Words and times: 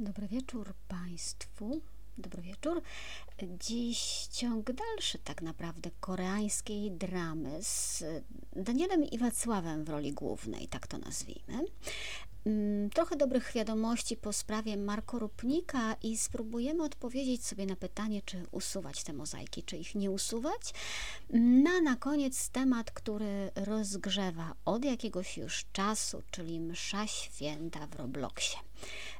Dobry 0.00 0.28
wieczór 0.28 0.74
Państwu. 0.88 1.80
Dobry 2.18 2.42
wieczór. 2.42 2.82
Dziś 3.60 4.26
ciąg 4.32 4.72
dalszy 4.72 5.18
tak 5.18 5.42
naprawdę 5.42 5.90
koreańskiej 6.00 6.90
dramy 6.90 7.62
z 7.62 8.04
Danielem 8.52 9.04
i 9.04 9.18
Wacławem 9.18 9.84
w 9.84 9.88
roli 9.88 10.12
głównej, 10.12 10.68
tak 10.68 10.86
to 10.86 10.98
nazwijmy. 10.98 11.64
Mm, 12.46 12.90
trochę 12.90 13.16
dobrych 13.16 13.52
wiadomości 13.52 14.16
po 14.16 14.32
sprawie 14.32 14.76
Marko 14.76 15.18
Rupnika 15.18 15.96
i 16.02 16.16
spróbujemy 16.16 16.82
odpowiedzieć 16.82 17.46
sobie 17.46 17.66
na 17.66 17.76
pytanie, 17.76 18.22
czy 18.22 18.42
usuwać 18.50 19.04
te 19.04 19.12
mozaiki, 19.12 19.62
czy 19.62 19.76
ich 19.76 19.94
nie 19.94 20.10
usuwać. 20.10 20.74
Na 21.30 21.80
na 21.80 21.96
koniec 21.96 22.48
temat, 22.48 22.90
który 22.90 23.50
rozgrzewa 23.54 24.54
od 24.64 24.84
jakiegoś 24.84 25.36
już 25.36 25.64
czasu, 25.72 26.22
czyli 26.30 26.60
msza 26.60 27.06
święta 27.06 27.86
w 27.86 27.94
Robloxie. 27.94 28.58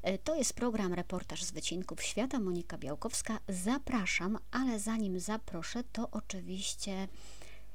E, 0.02 0.18
to 0.18 0.34
jest 0.34 0.52
program 0.52 0.94
Reportaż 0.94 1.44
z 1.44 1.50
Wycinków 1.50 2.02
Świata. 2.02 2.40
Monika 2.40 2.78
Białkowska. 2.78 3.40
Zapraszam, 3.48 4.38
ale 4.50 4.78
zanim 4.78 5.20
zaproszę, 5.20 5.84
to 5.92 6.08
oczywiście 6.10 7.08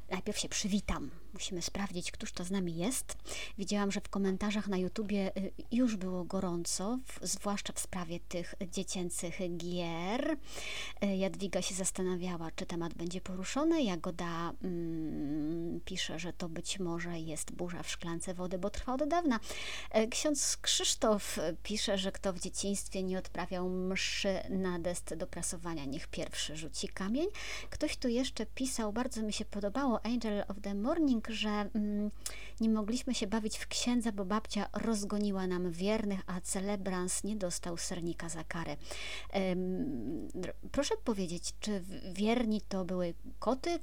najpierw 0.10 0.40
się 0.40 0.50
przywitam 0.50 1.10
Musimy 1.36 1.62
sprawdzić, 1.62 2.12
któż 2.12 2.32
to 2.32 2.44
z 2.44 2.52
nami 2.52 2.76
jest. 2.76 3.18
Widziałam, 3.58 3.92
że 3.92 4.02
w 4.02 4.10
komentarzach 4.10 4.68
na 4.68 4.78
YouTubie 4.78 5.38
y, 5.38 5.52
już 5.72 5.96
było 5.96 6.24
gorąco, 6.24 7.00
zwłaszcza 7.22 7.74
w 7.74 7.80
sprawie 7.80 8.20
tych 8.20 8.56
dziecięcych 8.72 9.40
gier. 9.58 10.38
Y, 11.04 11.16
Jadwiga 11.16 11.62
się 11.62 11.76
zastanawiała, 11.76 12.52
czy 12.56 12.66
temat 12.66 12.94
będzie 12.94 13.22
poruszony. 13.22 13.84
Jagoda 13.84 14.52
mm, 14.64 15.82
pisze, 15.86 16.20
że 16.20 16.34
to 16.34 16.50
być 16.50 16.80
może 16.80 17.20
jest 17.20 17.52
burza 17.52 17.84
w 17.84 17.90
szklance 17.90 18.34
wody, 18.34 18.58
bo 18.58 18.70
trwa 18.70 18.94
od 18.94 19.08
dawna. 19.08 19.40
Y, 19.98 20.08
ksiądz 20.08 20.58
Krzysztof 20.58 21.40
pisze, 21.64 21.98
że 21.98 22.12
kto 22.12 22.34
w 22.34 22.40
dzieciństwie 22.40 23.04
nie 23.04 23.20
odprawiał 23.20 23.70
mszy 23.70 24.40
na 24.50 24.80
desce 24.80 25.18
do 25.18 25.28
prasowania, 25.28 25.86
niech 25.86 26.08
pierwszy 26.08 26.58
rzuci 26.58 26.88
kamień. 26.88 27.28
Ktoś 27.70 27.98
tu 27.98 28.08
jeszcze 28.08 28.46
pisał, 28.46 28.94
bardzo 28.94 29.22
mi 29.22 29.34
się 29.34 29.46
podobało, 29.46 30.06
Angel 30.06 30.44
of 30.48 30.58
the 30.62 30.76
Morning 30.76 31.25
że 31.30 31.50
mm, 31.50 32.12
nie 32.60 32.70
mogliśmy 32.70 33.14
się 33.16 33.28
bawić 33.28 33.58
w 33.58 33.68
księdza, 33.68 34.12
bo 34.12 34.26
babcia 34.26 34.70
rozgoniła 34.74 35.48
nam 35.48 35.72
wiernych, 35.72 36.20
a 36.28 36.42
celebrans 36.42 37.24
nie 37.24 37.36
dostał 37.36 37.78
sernika 37.78 38.30
za 38.30 38.44
karę. 38.44 38.78
proszę 40.72 40.96
powiedzieć, 41.04 41.54
czy 41.60 41.84
wierni 42.14 42.62
to 42.62 42.86
były 42.86 43.14
koty, 43.40 43.80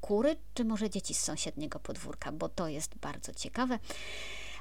kury, 0.00 0.36
czy 0.54 0.64
może 0.64 0.90
dzieci 0.90 1.14
z 1.14 1.20
sąsiedniego 1.20 1.78
podwórka, 1.78 2.32
bo 2.32 2.48
to 2.48 2.68
jest 2.68 2.98
bardzo 2.98 3.34
ciekawe. 3.34 3.78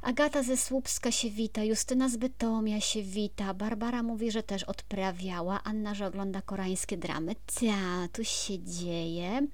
Agata 0.01 0.43
ze 0.43 0.57
Słupska 0.57 1.11
się 1.11 1.29
wita, 1.29 1.63
Justyna 1.63 2.09
z 2.09 2.17
Bytomia 2.17 2.81
się 2.81 3.03
wita, 3.03 3.53
Barbara 3.53 4.03
mówi, 4.03 4.31
że 4.31 4.43
też 4.43 4.63
odprawiała, 4.63 5.63
Anna, 5.63 5.95
że 5.95 6.07
ogląda 6.07 6.41
koreańskie 6.41 6.97
dramy. 6.97 7.35
Cia, 7.47 8.07
tu 8.13 8.23
się 8.23 8.59
dzieje. 8.59 9.47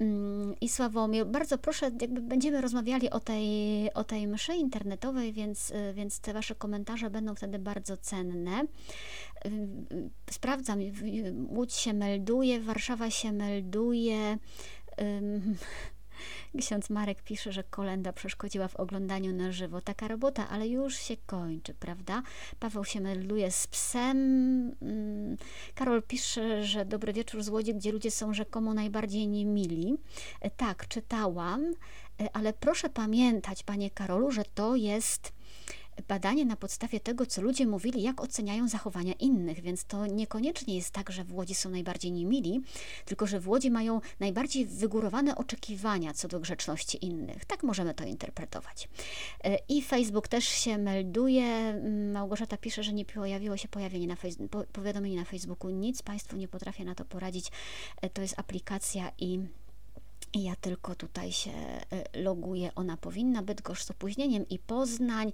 Mm, 0.00 0.54
i 0.60 0.68
Sławomir. 0.68 1.26
Bardzo 1.26 1.58
proszę, 1.58 1.90
jakby 2.00 2.20
będziemy 2.20 2.60
rozmawiali 2.60 3.10
o 3.10 3.20
tej, 3.20 3.44
o 3.94 4.04
tej 4.04 4.26
mszy 4.26 4.54
internetowej, 4.54 5.32
więc, 5.32 5.70
y, 5.70 5.92
więc 5.94 6.20
te 6.20 6.32
Wasze 6.32 6.54
komentarze 6.54 7.10
będą 7.10 7.34
wtedy 7.34 7.58
bardzo 7.58 7.96
cenne. 7.96 8.62
Y, 8.62 9.48
y, 9.48 10.10
sprawdzam, 10.30 10.80
Łódź 11.48 11.74
się 11.74 11.94
melduje, 11.94 12.60
Warszawa 12.60 13.10
się 13.10 13.32
melduje. 13.32 14.38
Ksiądz 16.58 16.90
Marek 16.90 17.22
pisze, 17.22 17.52
że 17.52 17.64
kolenda 17.64 18.12
przeszkodziła 18.12 18.68
w 18.68 18.76
oglądaniu 18.76 19.32
na 19.32 19.52
żywo. 19.52 19.80
Taka 19.80 20.08
robota, 20.08 20.48
ale 20.48 20.68
już 20.68 20.96
się 20.96 21.16
kończy, 21.26 21.74
prawda? 21.74 22.22
Paweł 22.58 22.84
się 22.84 23.00
melduje 23.00 23.50
z 23.50 23.66
psem. 23.66 24.16
Mm, 24.82 25.36
Karol 25.74 26.02
pisze, 26.02 26.64
że 26.64 26.84
dobry 26.84 27.12
wieczór 27.12 27.42
z 27.42 27.48
Łodzi, 27.48 27.74
gdzie 27.74 27.92
ludzie 27.92 28.10
są 28.10 28.34
rzekomo 28.34 28.74
najbardziej 28.74 29.28
niemili. 29.28 29.94
E, 30.40 30.50
tak, 30.50 30.88
czytałam, 30.88 31.64
e, 32.20 32.36
ale 32.36 32.52
proszę 32.52 32.88
pamiętać, 32.88 33.62
panie 33.62 33.90
Karolu, 33.90 34.30
że 34.30 34.42
to 34.54 34.76
jest 34.76 35.35
badanie 36.08 36.44
na 36.44 36.56
podstawie 36.56 37.00
tego, 37.00 37.26
co 37.26 37.42
ludzie 37.42 37.66
mówili, 37.66 38.02
jak 38.02 38.20
oceniają 38.20 38.68
zachowania 38.68 39.12
innych, 39.12 39.60
więc 39.60 39.84
to 39.84 40.06
niekoniecznie 40.06 40.76
jest 40.76 40.90
tak, 40.90 41.10
że 41.10 41.24
w 41.24 41.34
Łodzi 41.34 41.54
są 41.54 41.70
najbardziej 41.70 42.12
niemili, 42.12 42.60
tylko 43.04 43.26
że 43.26 43.40
w 43.40 43.48
Łodzi 43.48 43.70
mają 43.70 44.00
najbardziej 44.20 44.66
wygórowane 44.66 45.36
oczekiwania 45.36 46.14
co 46.14 46.28
do 46.28 46.40
grzeczności 46.40 47.04
innych. 47.04 47.44
Tak 47.44 47.62
możemy 47.62 47.94
to 47.94 48.04
interpretować. 48.04 48.88
E, 49.44 49.58
I 49.68 49.82
Facebook 49.82 50.28
też 50.28 50.44
się 50.44 50.78
melduje. 50.78 51.80
Małgorzata 52.12 52.56
pisze, 52.56 52.82
że 52.82 52.92
nie 52.92 53.04
pojawiło 53.04 53.56
się 53.56 53.68
pojawienie 53.68 54.06
na 54.06 54.16
powiadomienie 54.72 55.16
na 55.16 55.24
Facebooku. 55.24 55.70
Nic 55.70 56.02
Państwu 56.02 56.36
nie 56.36 56.48
potrafię 56.48 56.84
na 56.84 56.94
to 56.94 57.04
poradzić. 57.04 57.50
E, 58.02 58.10
to 58.10 58.22
jest 58.22 58.38
aplikacja 58.38 59.12
i 59.18 59.40
ja 60.34 60.56
tylko 60.56 60.94
tutaj 60.94 61.32
się 61.32 61.50
y, 62.14 62.22
loguję, 62.22 62.70
ona 62.74 62.96
powinna, 62.96 63.42
Bydgoszcz 63.42 63.84
z 63.84 63.90
opóźnieniem 63.90 64.48
i 64.48 64.58
Poznań. 64.58 65.28
Y, 65.28 65.32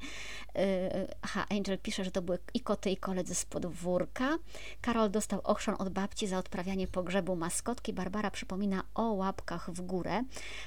aha, 1.22 1.47
Angel 1.50 1.78
pisze, 1.78 2.04
że 2.04 2.10
to 2.10 2.22
były 2.22 2.38
i 2.54 2.60
koty, 2.60 2.91
i 2.91 2.97
koledzy 2.97 3.34
z 3.34 3.44
podwórka. 3.44 4.38
Karol 4.81 5.10
dostał 5.10 5.41
ochrzan 5.44 5.76
od 5.78 5.88
babci 5.88 6.26
za 6.26 6.38
odprawianie 6.38 6.88
pogrzebu 6.88 7.37
maskotki. 7.37 7.93
Barbara 7.93 8.31
przypomina 8.31 8.84
o 8.94 9.03
łapkach 9.03 9.70
w 9.70 9.81
górę. 9.81 10.22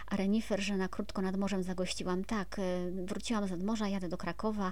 A 0.07 0.15
Renifer, 0.15 0.61
że 0.61 0.77
na 0.77 0.87
krótko 0.87 1.21
nad 1.21 1.37
morzem 1.37 1.63
zagościłam. 1.63 2.23
Tak, 2.23 2.59
y, 2.59 3.05
wróciłam 3.05 3.47
z 3.47 3.51
nadmorza, 3.51 3.87
jadę 3.87 4.09
do 4.09 4.17
Krakowa. 4.17 4.71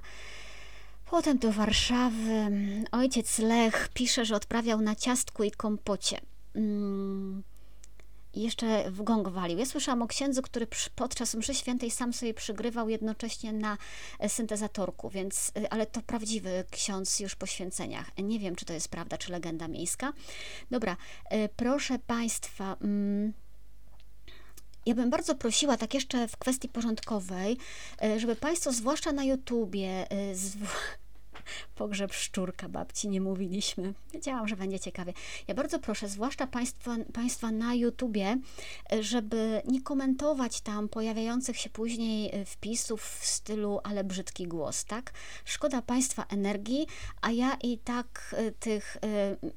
Potem 1.10 1.38
do 1.38 1.52
Warszawy. 1.52 2.52
Ojciec 2.92 3.40
Lech 3.40 3.90
pisze, 3.94 4.26
że 4.26 4.36
odprawiał 4.36 4.82
na 4.82 4.96
ciastku 4.96 5.44
i 5.44 5.52
kompocie. 5.52 6.20
Mm 6.56 7.44
jeszcze 8.36 8.92
w 8.92 9.02
gong 9.02 9.30
walił. 9.30 9.58
Ja 9.58 9.66
słyszałam 9.66 10.02
o 10.02 10.08
księdzu, 10.08 10.42
który 10.42 10.68
podczas 10.96 11.36
mszy 11.36 11.56
świętej 11.56 11.92
sam 11.92 12.14
sobie 12.14 12.34
przygrywał 12.34 12.90
jednocześnie 12.90 13.54
na 13.54 13.78
e, 14.20 14.30
syntezatorku, 14.30 15.10
więc, 15.10 15.52
e, 15.58 15.74
ale 15.74 15.86
to 15.86 16.02
prawdziwy 16.02 16.64
ksiądz 16.72 17.20
już 17.20 17.36
po 17.36 17.46
święceniach. 17.46 18.18
Nie 18.18 18.40
wiem, 18.40 18.56
czy 18.56 18.66
to 18.66 18.74
jest 18.74 18.90
prawda, 18.90 19.18
czy 19.18 19.32
legenda 19.32 19.68
miejska. 19.68 20.14
Dobra, 20.72 20.98
e, 21.30 21.50
proszę 21.50 22.00
Państwa... 22.00 22.78
Mm, 22.82 23.34
ja 24.86 24.96
bym 24.96 25.10
bardzo 25.10 25.36
prosiła, 25.36 25.78
tak 25.78 25.94
jeszcze 25.94 26.28
w 26.28 26.38
kwestii 26.38 26.70
porządkowej, 26.70 27.58
żeby 28.18 28.36
Państwo, 28.36 28.72
zwłaszcza 28.72 29.12
na 29.12 29.24
YouTubie, 29.24 30.08
pogrzeb 31.76 32.14
szczurka 32.14 32.70
babci, 32.70 33.10
nie 33.10 33.22
mówiliśmy. 33.22 33.94
Wiedziałam, 34.14 34.48
że 34.48 34.56
będzie 34.56 34.80
ciekawie. 34.80 35.14
Ja 35.48 35.56
bardzo 35.56 35.80
proszę, 35.80 36.08
zwłaszcza 36.08 36.48
Państwa, 36.48 36.96
państwa 37.14 37.52
na 37.52 37.74
YouTubie, 37.74 38.38
żeby 39.00 39.62
nie 39.68 39.82
komentować 39.82 40.62
tam 40.62 40.90
pojawiających 40.90 41.58
się 41.58 41.70
później 41.70 42.30
e, 42.36 42.46
wpisów 42.46 43.02
w 43.04 43.26
stylu 43.26 43.80
ale 43.84 44.04
brzydki 44.04 44.48
głos, 44.48 44.86
tak? 44.86 45.14
Szkoda 45.46 45.82
Państwa 45.82 46.26
energii, 46.30 46.88
a 47.22 47.32
ja 47.32 47.58
i 47.64 47.78
tak 47.78 48.36
e, 48.38 48.52
tych 48.52 48.98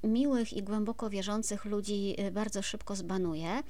e, 0.04 0.08
miłych 0.08 0.53
i 0.53 0.62
głęboko 0.62 1.10
wierzących 1.10 1.64
ludzi 1.64 2.16
bardzo 2.32 2.62
szybko 2.62 2.97
zbanuję. 2.97 3.62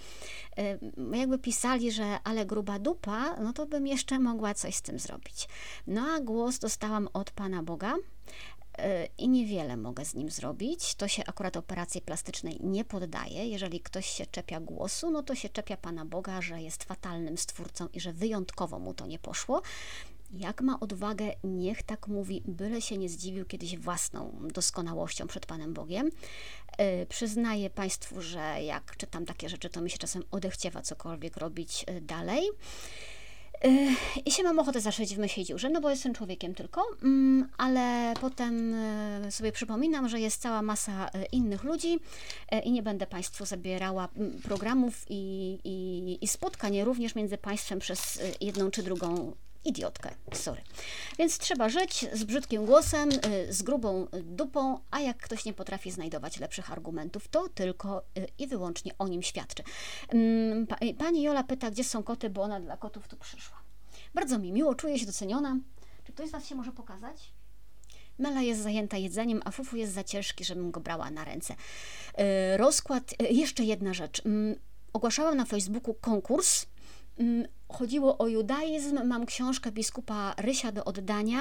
Jakby 1.13 1.39
pisali, 1.39 1.93
że 1.93 2.19
ale 2.25 2.47
gruba 2.47 2.79
dupa, 2.79 3.37
no 3.41 3.53
to 3.53 3.67
bym 3.67 3.87
jeszcze 3.87 4.19
mogła 4.19 4.55
coś 4.55 4.75
z 4.75 4.83
tym 4.83 4.99
zrobić. 4.99 5.49
No 5.87 6.07
a 6.17 6.21
głos 6.21 6.59
dostałam 6.59 7.09
od 7.13 7.31
Pana 7.31 7.63
Boga, 7.63 7.95
i 9.19 9.29
niewiele 9.29 9.77
mogę 9.77 10.05
z 10.05 10.15
nim 10.15 10.31
zrobić. 10.31 10.95
To 10.95 11.09
się 11.09 11.23
akurat 11.27 11.57
operacji 11.57 12.01
plastycznej 12.01 12.59
nie 12.61 12.85
poddaje. 12.85 13.49
Jeżeli 13.49 13.81
ktoś 13.81 14.07
się 14.07 14.27
czepia 14.27 14.61
głosu, 14.61 15.11
no 15.11 15.23
to 15.23 15.35
się 15.35 15.49
czepia 15.49 15.77
Pana 15.77 16.05
Boga, 16.05 16.43
że 16.43 16.63
jest 16.63 16.85
fatalnym 16.85 17.39
stwórcą 17.39 17.89
i 17.93 18.01
że 18.01 18.13
wyjątkowo 18.13 18.79
mu 18.79 18.95
to 18.95 19.07
nie 19.07 19.19
poszło. 19.19 19.63
Jak 20.33 20.63
ma 20.63 20.81
odwagę, 20.81 21.33
niech 21.45 21.83
tak 21.83 22.09
mówi, 22.09 22.43
byle 22.45 22.83
się 22.83 22.99
nie 22.99 23.09
zdziwił 23.09 23.45
kiedyś 23.45 23.79
własną 23.79 24.39
doskonałością 24.55 25.27
przed 25.27 25.47
Panem 25.47 25.75
Bogiem. 25.75 26.11
Yy, 26.79 27.07
przyznaję 27.09 27.71
Państwu, 27.71 28.23
że 28.23 28.63
jak 28.63 28.97
czytam 28.97 29.27
takie 29.27 29.49
rzeczy, 29.49 29.71
to 29.71 29.81
mi 29.81 29.91
się 29.91 29.99
czasem 29.99 30.23
odechciewa 30.31 30.83
cokolwiek 30.83 31.37
robić 31.37 31.85
yy, 31.89 32.01
dalej. 32.01 32.43
I 34.25 34.33
się 34.33 34.43
mam 34.43 34.59
ochotę 34.59 34.81
zaszyć 34.81 35.17
w 35.17 35.19
myśli 35.19 35.45
dziurze, 35.45 35.71
no 35.71 35.81
bo 35.81 35.91
jestem 35.91 36.15
człowiekiem 36.15 36.55
tylko, 36.55 36.83
mm, 37.03 37.49
ale 37.59 38.15
potem 38.21 38.75
e, 38.75 39.31
sobie 39.31 39.53
przypominam, 39.53 40.09
że 40.09 40.21
jest 40.21 40.43
cała 40.43 40.63
masa 40.63 41.09
e, 41.09 41.25
innych 41.25 41.65
ludzi 41.65 41.99
e, 42.51 42.61
i 42.61 42.73
nie 42.73 42.83
będę 42.83 43.07
Państwu 43.07 43.47
zabierała 43.47 44.09
mm, 44.17 44.41
programów 44.43 45.05
i, 45.09 45.59
i, 45.65 46.19
i 46.25 46.29
spotkań 46.29 46.83
również 46.83 47.15
między 47.15 47.39
Państwem 47.39 47.79
przez 47.79 48.23
jedną 48.41 48.71
czy 48.71 48.83
drugą 48.83 49.33
idiotkę, 49.69 50.11
sorry. 50.35 50.63
Więc 51.19 51.39
trzeba 51.39 51.69
żyć 51.69 52.07
z 52.13 52.25
brzydkim 52.25 52.67
głosem, 52.67 53.11
y, 53.13 53.53
z 53.53 53.63
grubą 53.63 54.07
dupą, 54.23 54.81
a 54.91 55.01
jak 55.01 55.17
ktoś 55.17 55.45
nie 55.45 55.53
potrafi 55.53 55.91
znajdować 55.91 56.41
lepszych 56.41 56.73
argumentów, 56.73 57.29
to 57.29 57.49
tylko 57.49 58.03
y, 58.19 58.27
i 58.39 58.47
wyłącznie 58.47 58.93
o 58.99 59.09
nim 59.09 59.23
świadczy. 59.23 59.63
Mm, 60.09 60.67
pani 60.99 61.23
Jola 61.23 61.45
pyta, 61.45 61.71
gdzie 61.71 61.85
są 61.85 62.03
koty, 62.03 62.31
bo 62.31 62.43
ona 62.43 62.61
dla 62.61 62.77
kotów 62.77 63.09
tu 63.09 63.17
przyszła. 63.17 63.57
Bardzo 64.15 64.39
mi 64.39 64.53
miło, 64.53 64.75
czuję 64.75 64.99
się 64.99 65.07
doceniona. 65.07 65.57
Czy 66.05 66.13
ktoś 66.13 66.29
z 66.29 66.33
Was 66.33 66.47
się 66.47 66.55
może 66.55 66.73
pokazać? 66.73 67.33
Mela 68.19 68.43
jest 68.43 68.63
zajęta 68.63 68.97
jedzeniem, 68.97 69.43
a 69.45 69.51
Fufu 69.51 69.77
jest 69.77 69.93
za 69.93 70.05
ciężki, 70.05 70.45
żebym 70.45 70.71
go 70.71 70.81
brała 70.81 71.11
na 71.11 71.25
ręce. 71.25 71.55
Rozkład, 72.57 73.15
jeszcze 73.31 73.65
jedna 73.65 73.95
rzecz. 73.95 74.27
Mm, 74.27 74.57
ogłaszałam 74.93 75.37
na 75.37 75.45
Facebooku 75.45 75.95
konkurs 75.95 76.67
chodziło 77.69 78.19
o 78.19 78.29
judaizm. 78.29 79.07
Mam 79.07 79.27
książkę 79.27 79.73
biskupa 79.73 80.35
Rysia 80.39 80.73
do 80.73 80.85
oddania. 80.85 81.39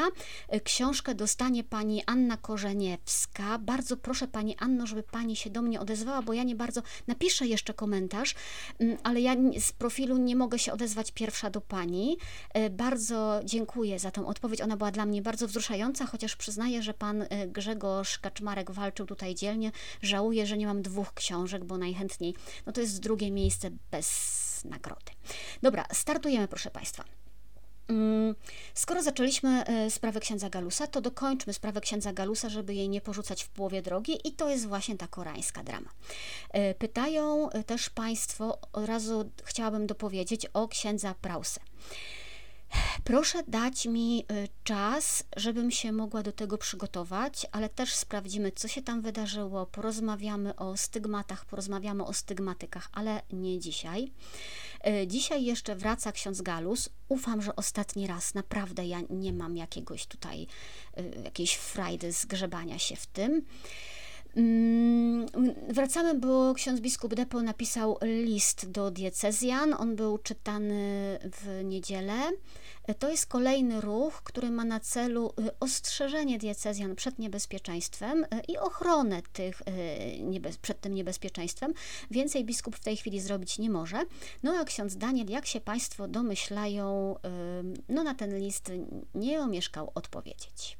E, 0.49 0.59
książkę 0.59 1.15
dostanie 1.15 1.63
pani 1.63 2.03
Anna 2.05 2.37
Korzeniewska. 2.37 3.59
Bardzo 3.59 3.97
proszę 3.97 4.27
pani 4.27 4.55
Anno, 4.59 4.87
żeby 4.87 5.03
pani 5.03 5.35
się 5.35 5.49
do 5.49 5.61
mnie 5.61 5.79
odezwała, 5.79 6.21
bo 6.21 6.33
ja 6.33 6.43
nie 6.43 6.55
bardzo 6.55 6.81
napiszę 7.07 7.47
jeszcze 7.47 7.73
komentarz, 7.73 8.35
mm, 8.79 8.97
ale 9.03 9.21
ja 9.21 9.35
z 9.59 9.71
profilu 9.71 10.17
nie 10.17 10.35
mogę 10.35 10.59
się 10.59 10.73
odezwać 10.73 11.11
pierwsza 11.11 11.49
do 11.49 11.61
pani. 11.61 12.17
E, 12.53 12.69
bardzo 12.69 13.41
dziękuję 13.43 13.99
za 13.99 14.11
tą 14.11 14.27
odpowiedź. 14.27 14.61
Ona 14.61 14.77
była 14.77 14.91
dla 14.91 15.05
mnie 15.05 15.21
bardzo 15.21 15.47
wzruszająca, 15.47 16.05
chociaż 16.05 16.35
przyznaję, 16.35 16.83
że 16.83 16.93
pan 16.93 17.21
e, 17.21 17.47
Grzegorz 17.47 18.19
Kaczmarek 18.19 18.71
walczył 18.71 19.05
tutaj 19.05 19.35
dzielnie. 19.35 19.71
Żałuję, 20.01 20.45
że 20.45 20.57
nie 20.57 20.67
mam 20.67 20.81
dwóch 20.81 21.13
książek, 21.13 21.65
bo 21.65 21.77
najchętniej, 21.77 22.35
no 22.65 22.71
to 22.71 22.81
jest 22.81 22.99
drugie 22.99 23.31
miejsce 23.31 23.71
bez 23.91 24.44
nagrody. 24.65 25.11
Dobra, 25.61 25.85
startujemy, 25.93 26.47
proszę 26.47 26.71
Państwa. 26.71 27.03
Mm, 27.87 28.35
skoro 28.73 29.03
zaczęliśmy 29.03 29.65
e, 29.65 29.91
sprawę 29.91 30.19
księdza 30.19 30.49
Galusa, 30.49 30.87
to 30.87 31.01
dokończmy 31.01 31.53
sprawę 31.53 31.81
księdza 31.81 32.13
Galusa, 32.13 32.49
żeby 32.49 32.73
jej 32.73 32.89
nie 32.89 33.01
porzucać 33.01 33.43
w 33.43 33.49
połowie 33.49 33.81
drogi, 33.81 34.27
i 34.27 34.31
to 34.31 34.49
jest 34.49 34.67
właśnie 34.67 34.97
ta 34.97 35.07
koreańska 35.07 35.63
drama. 35.63 35.89
E, 36.49 36.73
pytają 36.73 37.49
e, 37.49 37.63
też 37.63 37.89
Państwo, 37.89 38.59
od 38.73 38.85
razu 38.85 39.29
chciałabym 39.43 39.87
dopowiedzieć 39.87 40.45
o 40.45 40.67
księdza 40.67 41.15
Prause. 41.21 41.59
Proszę 43.03 43.43
dać 43.47 43.85
mi 43.85 44.25
y, 44.31 44.47
czas, 44.63 45.23
żebym 45.37 45.71
się 45.71 45.91
mogła 45.91 46.23
do 46.23 46.31
tego 46.31 46.57
przygotować, 46.57 47.45
ale 47.51 47.69
też 47.69 47.95
sprawdzimy, 47.95 48.51
co 48.51 48.67
się 48.67 48.81
tam 48.81 49.01
wydarzyło. 49.01 49.65
Porozmawiamy 49.65 50.55
o 50.55 50.77
stygmatach, 50.77 51.45
porozmawiamy 51.45 52.05
o 52.05 52.13
stygmatykach, 52.13 52.89
ale 52.93 53.21
nie 53.33 53.59
dzisiaj. 53.59 54.11
Y, 54.87 55.07
dzisiaj 55.07 55.45
jeszcze 55.45 55.75
wraca 55.75 56.11
ksiądz 56.11 56.41
Galus. 56.41 56.89
Ufam, 57.09 57.41
że 57.41 57.55
ostatni 57.55 58.07
raz. 58.07 58.33
Naprawdę 58.33 58.85
ja 58.85 58.99
nie 59.09 59.33
mam 59.33 59.57
jakiegoś 59.57 60.05
tutaj, 60.05 60.47
y, 60.97 61.21
jakiejś 61.23 61.55
frajdy 61.55 62.11
zgrzebania 62.11 62.79
się 62.79 62.95
w 62.95 63.07
tym. 63.07 63.45
Mm, 64.35 65.25
wracamy, 65.69 66.19
bo 66.19 66.53
ksiądz 66.53 66.79
biskup 66.79 67.15
Depo 67.15 67.41
napisał 67.41 67.97
list 68.01 68.71
do 68.71 68.91
diecezjan. 68.91 69.73
On 69.73 69.95
był 69.95 70.17
czytany 70.17 71.19
w 71.23 71.63
niedzielę. 71.63 72.31
To 72.93 73.09
jest 73.09 73.25
kolejny 73.25 73.81
ruch, 73.81 74.21
który 74.23 74.51
ma 74.51 74.65
na 74.65 74.79
celu 74.79 75.33
y, 75.39 75.59
ostrzeżenie 75.59 76.37
diecezjan 76.37 76.95
przed 76.95 77.19
niebezpieczeństwem 77.19 78.23
y, 78.23 78.27
i 78.47 78.57
ochronę 78.57 79.21
tych 79.33 79.61
y, 79.61 80.57
przed 80.61 80.81
tym 80.81 80.93
niebezpieczeństwem. 80.93 81.73
Więcej 82.11 82.45
biskup 82.45 82.75
w 82.75 82.83
tej 82.83 82.97
chwili 82.97 83.19
zrobić 83.19 83.59
nie 83.59 83.69
może. 83.69 84.05
No 84.43 84.53
a 84.59 84.65
ksiądz 84.65 84.95
Daniel, 84.95 85.29
jak 85.29 85.45
się 85.45 85.61
Państwo 85.61 86.07
domyślają, 86.07 87.15
no 87.89 88.03
na 88.03 88.15
ten 88.15 88.39
list 88.39 88.71
nie 89.15 89.41
omieszkał 89.41 89.91
odpowiedzieć. 89.95 90.77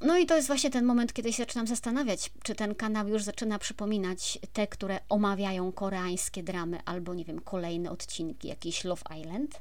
No 0.00 0.18
i 0.18 0.26
to 0.26 0.36
jest 0.36 0.46
właśnie 0.46 0.70
ten 0.70 0.84
moment, 0.84 1.12
kiedy 1.12 1.32
się 1.32 1.42
zaczynam 1.42 1.66
zastanawiać, 1.66 2.30
czy 2.42 2.54
ten 2.54 2.74
kanał 2.74 3.08
już 3.08 3.22
zaczyna 3.22 3.58
przypominać 3.58 4.38
te, 4.52 4.66
które 4.66 4.98
omawiają 5.08 5.72
koreańskie 5.72 6.42
dramy, 6.42 6.78
albo 6.84 7.14
nie 7.14 7.24
wiem, 7.24 7.40
kolejne 7.40 7.90
odcinki, 7.90 8.48
jakiś 8.48 8.84
Love 8.84 9.02
Island. 9.20 9.60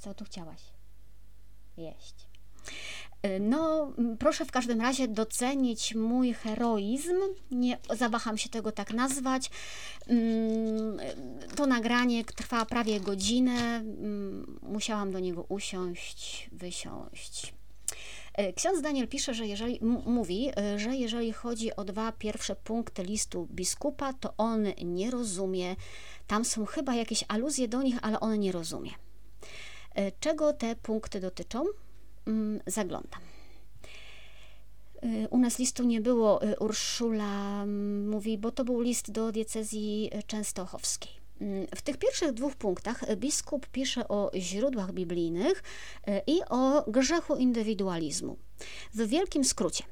Co 0.00 0.14
tu 0.14 0.24
chciałaś? 0.24 0.60
Jeść. 1.76 2.14
Y, 3.26 3.40
no, 3.40 3.92
proszę 4.18 4.44
w 4.44 4.50
każdym 4.50 4.80
razie 4.80 5.08
docenić 5.08 5.94
mój 5.94 6.32
heroizm. 6.32 7.14
Nie 7.50 7.78
zawaham 7.96 8.38
się 8.38 8.48
tego 8.48 8.72
tak 8.72 8.92
nazwać. 8.92 9.50
Mm, 10.06 10.98
to 11.56 11.66
nagranie 11.66 12.24
trwa 12.24 12.66
prawie 12.66 13.00
godzinę. 13.00 13.76
Mm, 13.76 14.58
musiałam 14.62 15.10
do 15.10 15.18
niego 15.18 15.42
usiąść, 15.48 16.50
wysiąść 16.52 17.54
E, 18.34 18.52
ksiądz 18.52 18.80
Daniel 18.80 19.08
pisze, 19.08 19.34
że 19.34 19.46
jeżeli 19.46 19.78
mówi, 20.06 20.50
że 20.76 20.96
jeżeli 20.96 21.32
chodzi 21.32 21.76
o 21.76 21.84
dwa 21.84 22.12
pierwsze 22.12 22.56
punkty 22.56 23.02
listu 23.02 23.48
biskupa, 23.50 24.12
to 24.12 24.34
on 24.36 24.66
nie 24.84 25.10
rozumie. 25.10 25.76
Tam 26.26 26.44
są 26.44 26.66
chyba 26.66 26.94
jakieś 26.94 27.24
aluzje 27.28 27.68
do 27.68 27.82
nich, 27.82 27.96
ale 28.02 28.20
on 28.20 28.40
nie 28.40 28.52
rozumie. 28.52 28.90
E, 29.94 30.12
czego 30.12 30.52
te 30.52 30.76
punkty 30.76 31.20
dotyczą? 31.20 31.64
Mm, 32.26 32.60
zaglądam. 32.66 33.20
U 35.30 35.38
nas 35.38 35.58
listu 35.58 35.84
nie 35.84 36.00
było. 36.00 36.40
Urszula 36.58 37.66
mówi, 38.06 38.38
bo 38.38 38.50
to 38.50 38.64
był 38.64 38.80
list 38.80 39.10
do 39.10 39.32
diecezji 39.32 40.10
częstochowskiej. 40.26 41.12
Mm, 41.40 41.66
w 41.76 41.82
tych 41.82 41.96
pierwszych 41.96 42.32
dwóch 42.32 42.56
punktach 42.56 43.16
biskup 43.16 43.66
pisze 43.66 44.08
o 44.08 44.30
źródłach 44.34 44.92
biblijnych 44.92 45.62
e, 46.06 46.22
i 46.26 46.40
o 46.48 46.90
grzechu 46.90 47.36
indywidualizmu. 47.36 48.36
W 48.94 49.06
wielkim 49.06 49.44
skrócie, 49.44 49.84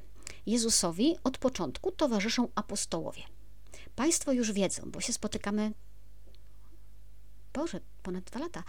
Jezusowi 0.45 1.15
od 1.23 1.37
początku 1.37 1.91
towarzyszą 1.91 2.47
apostołowie. 2.55 3.21
Państwo 3.95 4.31
już 4.31 4.51
wiedzą, 4.51 4.83
bo 4.85 5.01
się 5.01 5.13
spotykamy 5.13 5.71
Boże, 7.53 7.79
ponad 8.03 8.23
dwa 8.23 8.39
lata, 8.39 8.63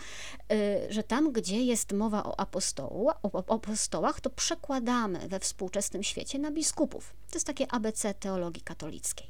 e, 0.53 0.93
że 0.93 1.03
tam, 1.03 1.33
gdzie 1.33 1.65
jest 1.65 1.93
mowa 1.93 2.25
o, 2.25 2.41
apostoł, 2.41 3.09
o 3.23 3.55
apostołach, 3.55 4.21
to 4.21 4.31
przekładamy 4.31 5.29
we 5.29 5.41
współczesnym 5.41 6.03
świecie 6.03 6.39
na 6.39 6.51
biskupów. 6.51 7.15
To 7.31 7.37
jest 7.37 7.47
takie 7.47 7.73
ABC 7.73 8.15
teologii 8.15 8.63
katolickiej. 8.63 9.27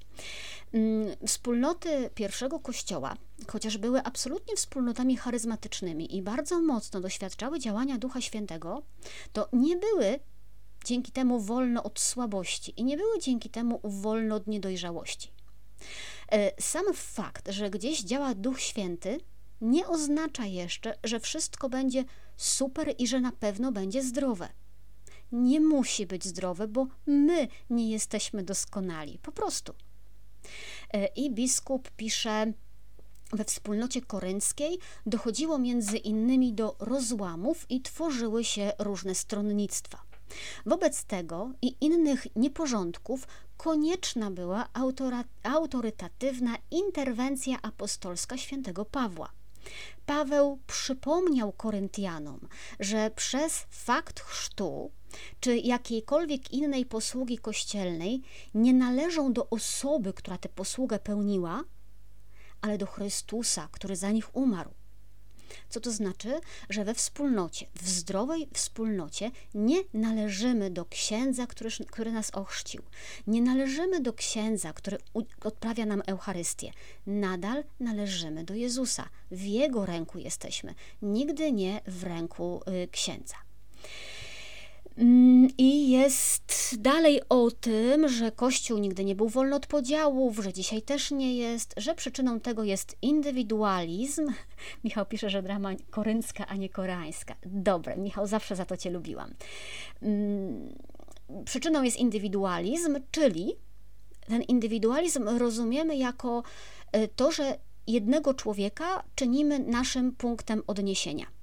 Mm, 0.72 1.16
wspólnoty 1.26 2.10
pierwszego 2.14 2.60
kościoła, 2.60 3.16
chociaż 3.48 3.78
były 3.78 4.02
absolutnie 4.02 4.56
wspólnotami 4.56 5.16
charyzmatycznymi 5.16 6.16
i 6.16 6.22
bardzo 6.22 6.60
mocno 6.60 7.00
doświadczały 7.00 7.58
działania 7.58 7.98
Ducha 7.98 8.20
Świętego, 8.20 8.82
to 9.32 9.48
nie 9.52 9.76
były 9.76 10.20
dzięki 10.84 11.12
temu 11.12 11.40
wolno 11.40 11.82
od 11.82 12.00
słabości 12.00 12.80
i 12.80 12.84
nie 12.84 12.96
były 12.96 13.18
dzięki 13.18 13.50
temu 13.50 13.80
wolno 13.84 14.34
od 14.34 14.46
niedojrzałości. 14.46 15.32
E, 16.32 16.62
sam 16.62 16.84
fakt, 16.94 17.50
że 17.50 17.70
gdzieś 17.70 18.02
działa 18.02 18.34
Duch 18.34 18.60
Święty, 18.60 19.20
nie 19.60 19.88
oznacza 19.88 20.46
jeszcze, 20.46 20.98
że 21.04 21.20
wszystko 21.20 21.68
będzie 21.68 22.04
super 22.36 22.94
i 22.98 23.06
że 23.06 23.20
na 23.20 23.32
pewno 23.32 23.72
będzie 23.72 24.02
zdrowe. 24.02 24.48
Nie 25.32 25.60
musi 25.60 26.06
być 26.06 26.24
zdrowe, 26.24 26.68
bo 26.68 26.86
my 27.06 27.48
nie 27.70 27.90
jesteśmy 27.90 28.42
doskonali. 28.42 29.18
Po 29.18 29.32
prostu. 29.32 29.74
E, 30.92 31.06
I 31.06 31.30
biskup 31.30 31.90
pisze, 31.90 32.52
we 33.32 33.44
wspólnocie 33.44 34.02
korynckiej 34.02 34.78
dochodziło 35.06 35.58
między 35.58 35.96
innymi 35.96 36.52
do 36.52 36.76
rozłamów 36.78 37.66
i 37.70 37.80
tworzyły 37.82 38.44
się 38.44 38.72
różne 38.78 39.14
stronnictwa. 39.14 40.02
Wobec 40.66 41.04
tego 41.04 41.52
i 41.62 41.76
innych 41.80 42.36
nieporządków 42.36 43.26
konieczna 43.56 44.30
była 44.30 44.68
autorytatywna 45.42 46.56
interwencja 46.70 47.62
apostolska 47.62 48.36
świętego 48.36 48.84
Pawła. 48.84 49.39
Paweł 50.06 50.58
przypomniał 50.66 51.52
Koryntianom, 51.52 52.48
że 52.80 53.10
przez 53.10 53.66
fakt 53.70 54.20
chrztu 54.20 54.90
czy 55.40 55.56
jakiejkolwiek 55.56 56.52
innej 56.52 56.86
posługi 56.86 57.38
kościelnej 57.38 58.22
nie 58.54 58.74
należą 58.74 59.32
do 59.32 59.50
osoby, 59.50 60.12
która 60.12 60.38
tę 60.38 60.48
posługę 60.48 60.98
pełniła, 60.98 61.64
ale 62.60 62.78
do 62.78 62.86
Chrystusa, 62.86 63.68
który 63.72 63.96
za 63.96 64.10
nich 64.10 64.36
umarł. 64.36 64.70
Co 65.68 65.80
to 65.80 65.90
znaczy? 65.92 66.40
Że 66.68 66.84
we 66.84 66.94
wspólnocie, 66.94 67.66
w 67.74 67.88
zdrowej 67.88 68.48
wspólnocie 68.54 69.30
nie 69.54 69.76
należymy 69.94 70.70
do 70.70 70.84
księdza, 70.84 71.46
który, 71.46 71.70
który 71.90 72.12
nas 72.12 72.30
ochrzcił. 72.30 72.82
Nie 73.26 73.42
należymy 73.42 74.00
do 74.00 74.12
księdza, 74.12 74.72
który 74.72 74.98
odprawia 75.40 75.86
nam 75.86 76.02
Eucharystię. 76.06 76.72
Nadal 77.06 77.64
należymy 77.80 78.44
do 78.44 78.54
Jezusa. 78.54 79.08
W 79.30 79.42
Jego 79.42 79.86
ręku 79.86 80.18
jesteśmy, 80.18 80.74
nigdy 81.02 81.52
nie 81.52 81.80
w 81.86 82.04
ręku 82.04 82.62
y, 82.84 82.88
księdza. 82.88 83.36
Mm, 85.00 85.48
I 85.58 85.90
jest 85.90 86.76
dalej 86.78 87.20
o 87.28 87.50
tym, 87.50 88.08
że 88.08 88.32
Kościół 88.32 88.78
nigdy 88.78 89.04
nie 89.04 89.14
był 89.14 89.28
wolny 89.28 89.56
od 89.56 89.66
podziałów, 89.66 90.36
że 90.38 90.52
dzisiaj 90.52 90.82
też 90.82 91.10
nie 91.10 91.36
jest, 91.36 91.74
że 91.76 91.94
przyczyną 91.94 92.40
tego 92.40 92.64
jest 92.64 92.96
indywidualizm. 93.02 94.32
Michał 94.84 95.06
pisze, 95.06 95.30
że 95.30 95.42
drama 95.42 95.70
koryncka, 95.90 96.46
a 96.46 96.56
nie 96.56 96.68
koreańska. 96.68 97.34
Dobre, 97.46 97.96
Michał, 97.96 98.26
zawsze 98.26 98.56
za 98.56 98.64
to 98.64 98.76
Cię 98.76 98.90
lubiłam. 98.90 99.34
Mm, 100.02 100.74
przyczyną 101.44 101.82
jest 101.82 101.96
indywidualizm, 101.96 102.98
czyli 103.10 103.54
ten 104.26 104.42
indywidualizm 104.42 105.28
rozumiemy 105.38 105.96
jako 105.96 106.42
e, 106.92 107.08
to, 107.08 107.32
że 107.32 107.58
jednego 107.86 108.34
człowieka 108.34 109.02
czynimy 109.14 109.58
naszym 109.58 110.12
punktem 110.12 110.62
odniesienia 110.66 111.39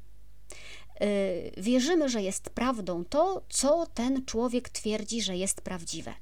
wierzymy, 1.57 2.09
że 2.09 2.21
jest 2.21 2.49
prawdą 2.49 3.05
to, 3.05 3.41
co 3.49 3.87
ten 3.93 4.25
człowiek 4.25 4.69
twierdzi, 4.69 5.21
że 5.21 5.37
jest 5.37 5.61
prawdziwe. 5.61 6.13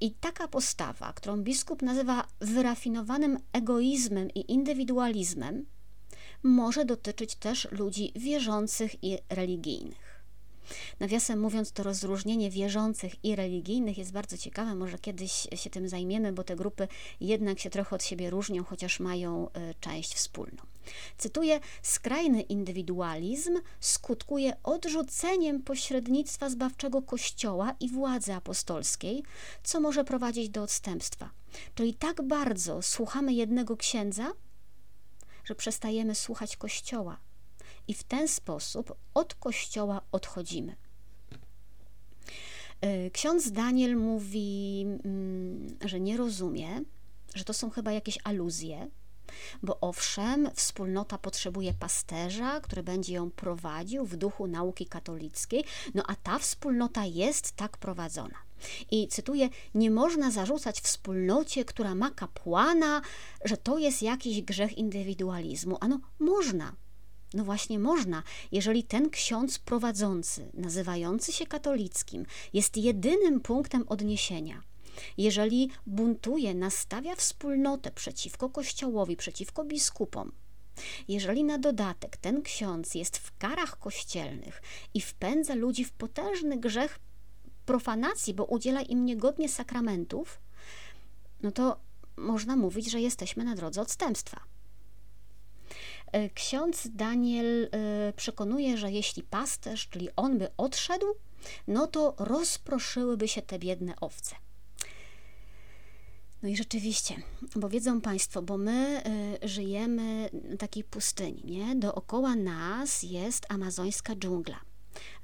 I 0.00 0.10
taka 0.10 0.48
postawa, 0.48 1.12
którą 1.12 1.36
biskup 1.36 1.82
nazywa 1.82 2.28
wyrafinowanym 2.40 3.38
egoizmem 3.52 4.30
i 4.34 4.52
indywidualizmem, 4.52 5.66
może 6.42 6.84
dotyczyć 6.84 7.34
też 7.34 7.68
ludzi 7.70 8.12
wierzących 8.16 9.04
i 9.04 9.18
religijnych. 9.28 10.11
Nawiasem 11.00 11.40
mówiąc, 11.40 11.72
to 11.72 11.82
rozróżnienie 11.82 12.50
wierzących 12.50 13.24
i 13.24 13.36
religijnych 13.36 13.98
jest 13.98 14.12
bardzo 14.12 14.38
ciekawe. 14.38 14.74
Może 14.74 14.98
kiedyś 14.98 15.48
się 15.54 15.70
tym 15.70 15.88
zajmiemy, 15.88 16.32
bo 16.32 16.44
te 16.44 16.56
grupy 16.56 16.88
jednak 17.20 17.58
się 17.58 17.70
trochę 17.70 17.96
od 17.96 18.04
siebie 18.04 18.30
różnią, 18.30 18.64
chociaż 18.64 19.00
mają 19.00 19.48
e, 19.52 19.74
część 19.80 20.14
wspólną. 20.14 20.62
Cytuję: 21.18 21.60
Skrajny 21.82 22.40
indywidualizm 22.40 23.58
skutkuje 23.80 24.56
odrzuceniem 24.62 25.62
pośrednictwa 25.62 26.50
zbawczego 26.50 27.02
Kościoła 27.02 27.74
i 27.80 27.88
władzy 27.88 28.32
apostolskiej, 28.32 29.22
co 29.62 29.80
może 29.80 30.04
prowadzić 30.04 30.48
do 30.48 30.62
odstępstwa. 30.62 31.30
Czyli 31.74 31.94
tak 31.94 32.22
bardzo 32.22 32.82
słuchamy 32.82 33.32
jednego 33.32 33.76
księdza, 33.76 34.32
że 35.44 35.54
przestajemy 35.54 36.14
słuchać 36.14 36.56
Kościoła 36.56 37.18
i 37.88 37.94
w 37.94 38.04
ten 38.04 38.28
sposób 38.28 38.94
od 39.14 39.34
Kościoła 39.34 40.00
odchodzimy. 40.12 40.76
E, 42.80 43.10
ksiądz 43.10 43.50
Daniel 43.50 43.96
mówi, 43.96 44.86
mm, 45.04 45.76
że 45.84 46.00
nie 46.00 46.16
rozumie, 46.16 46.80
że 47.34 47.44
to 47.44 47.54
są 47.54 47.70
chyba 47.70 47.92
jakieś 47.92 48.18
aluzje, 48.24 48.90
bo 49.62 49.80
owszem, 49.80 50.48
wspólnota 50.54 51.18
potrzebuje 51.18 51.74
pasterza, 51.74 52.60
który 52.60 52.82
będzie 52.82 53.14
ją 53.14 53.30
prowadził 53.30 54.06
w 54.06 54.16
duchu 54.16 54.46
nauki 54.46 54.86
katolickiej, 54.86 55.64
no 55.94 56.02
a 56.06 56.14
ta 56.16 56.38
wspólnota 56.38 57.04
jest 57.04 57.52
tak 57.52 57.76
prowadzona. 57.76 58.38
I 58.90 59.08
cytuję: 59.08 59.48
Nie 59.74 59.90
można 59.90 60.30
zarzucać 60.30 60.80
wspólnocie, 60.80 61.64
która 61.64 61.94
ma 61.94 62.10
kapłana, 62.10 63.02
że 63.44 63.56
to 63.56 63.78
jest 63.78 64.02
jakiś 64.02 64.42
grzech 64.42 64.78
indywidualizmu. 64.78 65.76
Ano, 65.80 66.00
można. 66.18 66.72
No 67.34 67.44
właśnie 67.44 67.78
można, 67.78 68.22
jeżeli 68.52 68.84
ten 68.84 69.10
ksiądz 69.10 69.58
prowadzący, 69.58 70.50
nazywający 70.54 71.32
się 71.32 71.46
katolickim, 71.46 72.26
jest 72.52 72.76
jedynym 72.76 73.40
punktem 73.40 73.84
odniesienia. 73.88 74.62
Jeżeli 75.18 75.70
buntuje, 75.86 76.54
nastawia 76.54 77.16
wspólnotę 77.16 77.90
przeciwko 77.90 78.50
Kościołowi, 78.50 79.16
przeciwko 79.16 79.64
biskupom, 79.64 80.32
jeżeli 81.08 81.44
na 81.44 81.58
dodatek 81.58 82.16
ten 82.16 82.42
ksiądz 82.42 82.94
jest 82.94 83.18
w 83.18 83.38
karach 83.38 83.78
kościelnych 83.78 84.62
i 84.94 85.00
wpędza 85.00 85.54
ludzi 85.54 85.84
w 85.84 85.92
potężny 85.92 86.56
grzech 86.56 86.98
profanacji, 87.66 88.34
bo 88.34 88.44
udziela 88.44 88.82
im 88.82 89.04
niegodnie 89.04 89.48
sakramentów, 89.48 90.40
no 91.42 91.50
to 91.50 91.80
można 92.16 92.56
mówić, 92.56 92.90
że 92.90 93.00
jesteśmy 93.00 93.44
na 93.44 93.54
drodze 93.54 93.80
odstępstwa. 93.80 94.51
E, 96.12 96.30
ksiądz 96.30 96.88
Daniel 96.88 97.64
e, 97.72 98.12
przekonuje, 98.12 98.76
że 98.76 98.92
jeśli 98.92 99.22
pasterz, 99.22 99.88
czyli 99.88 100.08
on 100.16 100.38
by 100.38 100.48
odszedł, 100.56 101.06
no 101.68 101.86
to 101.86 102.14
rozproszyłyby 102.18 103.28
się 103.28 103.42
te 103.42 103.58
biedne 103.58 103.94
owce. 104.00 104.34
No 106.42 106.48
i 106.48 106.56
rzeczywiście, 106.56 107.14
bo 107.56 107.68
wiedzą 107.68 108.00
Państwo, 108.00 108.42
bo 108.42 108.58
my 108.58 109.02
y, 109.44 109.48
żyjemy 109.48 110.30
na 110.32 110.56
takiej 110.56 110.84
pustyni, 110.84 111.42
nie? 111.44 111.76
Dookoła 111.76 112.36
nas 112.36 113.02
jest 113.02 113.46
amazońska 113.48 114.16
dżungla. 114.16 114.60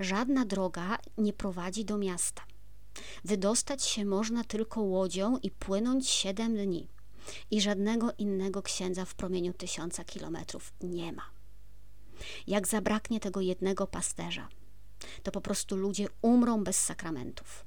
Żadna 0.00 0.44
droga 0.44 0.98
nie 1.18 1.32
prowadzi 1.32 1.84
do 1.84 1.98
miasta. 1.98 2.42
Wydostać 3.24 3.84
się 3.84 4.04
można 4.04 4.44
tylko 4.44 4.80
łodzią 4.80 5.38
i 5.38 5.50
płynąć 5.50 6.08
siedem 6.08 6.56
dni. 6.56 6.88
I 7.50 7.60
żadnego 7.60 8.12
innego 8.18 8.62
księdza 8.62 9.04
w 9.04 9.14
promieniu 9.14 9.52
tysiąca 9.52 10.04
kilometrów 10.04 10.72
nie 10.80 11.12
ma. 11.12 11.30
Jak 12.46 12.68
zabraknie 12.68 13.20
tego 13.20 13.40
jednego 13.40 13.86
pasterza, 13.86 14.48
to 15.22 15.32
po 15.32 15.40
prostu 15.40 15.76
ludzie 15.76 16.06
umrą 16.22 16.64
bez 16.64 16.84
sakramentów. 16.84 17.64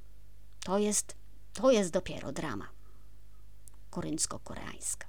To 0.63 0.77
jest, 0.77 1.15
to 1.53 1.72
jest 1.72 1.91
dopiero 1.91 2.32
drama 2.32 2.70
koryncko-koreańska. 3.91 5.06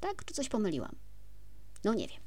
Tak? 0.00 0.24
Czy 0.24 0.34
coś 0.34 0.48
pomyliłam? 0.48 0.96
No 1.84 1.94
nie 1.94 2.08
wiem. 2.08 2.20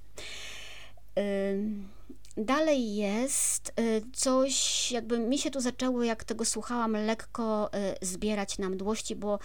Dalej 2.38 2.96
jest 2.96 3.74
y, 3.80 4.02
coś, 4.14 4.92
jakby 4.92 5.20
mi 5.20 5.38
się 5.38 5.52
tu 5.52 5.62
zaczęło, 5.62 6.04
jak 6.04 6.24
tego 6.24 6.46
słuchałam, 6.46 6.92
lekko 6.92 7.70
y, 8.02 8.06
zbierać 8.06 8.58
na 8.58 8.70
mdłości, 8.70 9.16
bo 9.16 9.40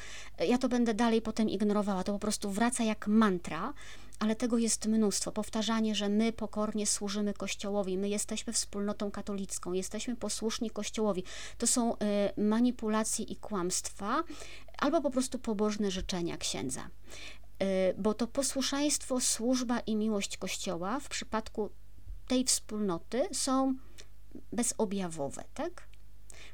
ja 0.48 0.58
to 0.58 0.68
będę 0.68 0.94
dalej 0.94 1.22
potem 1.22 1.48
ignorowała. 1.48 2.04
To 2.04 2.12
po 2.12 2.18
prostu 2.18 2.50
wraca 2.50 2.84
jak 2.84 3.06
mantra, 3.06 3.72
ale 4.18 4.36
tego 4.36 4.58
jest 4.58 4.86
mnóstwo. 4.86 5.32
Powtarzanie, 5.32 5.94
że 5.94 6.08
my 6.08 6.32
pokornie 6.32 6.86
służymy 6.86 7.34
Kościołowi, 7.34 7.98
my 7.98 8.08
jesteśmy 8.08 8.52
wspólnotą 8.52 9.10
katolicką, 9.10 9.72
jesteśmy 9.72 10.16
posłuszni 10.16 10.70
Kościołowi. 10.70 11.24
To 11.58 11.66
są 11.66 11.94
y, 11.94 11.96
manipulacje 12.36 13.24
i 13.24 13.36
kłamstwa, 13.36 14.24
albo 14.78 15.00
po 15.00 15.10
prostu 15.10 15.38
pobożne 15.38 15.90
życzenia 15.90 16.36
księdza. 16.36 16.88
Bo 17.98 18.14
to 18.14 18.26
posłuszeństwo, 18.26 19.20
służba 19.20 19.80
i 19.80 19.96
miłość 19.96 20.36
Kościoła 20.36 21.00
w 21.00 21.08
przypadku 21.08 21.70
tej 22.32 22.44
wspólnoty 22.44 23.28
są 23.32 23.74
bezobjawowe, 24.52 25.44
tak? 25.54 25.88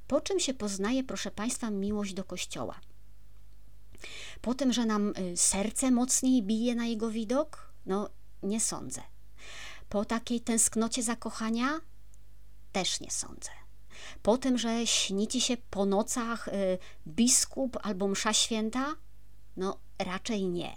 Po 0.08 0.20
czym 0.20 0.40
się 0.40 0.54
poznaje, 0.54 1.04
proszę 1.04 1.30
Państwa, 1.30 1.70
miłość 1.70 2.14
do 2.14 2.24
Kościoła? 2.24 2.80
Po 4.40 4.54
tym, 4.54 4.72
że 4.72 4.86
nam 4.86 5.12
y, 5.18 5.36
serce 5.36 5.90
mocniej 5.90 6.42
bije 6.42 6.74
na 6.74 6.86
jego 6.86 7.10
widok? 7.10 7.72
No, 7.86 8.10
nie 8.42 8.60
sądzę. 8.60 9.02
Po 9.88 10.04
takiej 10.04 10.40
tęsknocie 10.40 11.02
zakochania? 11.02 11.80
Też 12.72 13.00
nie 13.00 13.10
sądzę. 13.10 13.50
Po 14.22 14.38
tym, 14.38 14.58
że 14.58 14.86
śni 14.86 15.28
ci 15.28 15.40
się 15.40 15.56
po 15.70 15.86
nocach 15.86 16.48
y, 16.48 16.78
biskup 17.06 17.78
albo 17.82 18.08
msza 18.08 18.32
święta? 18.32 18.94
No, 19.56 19.78
raczej 19.98 20.48
nie. 20.48 20.76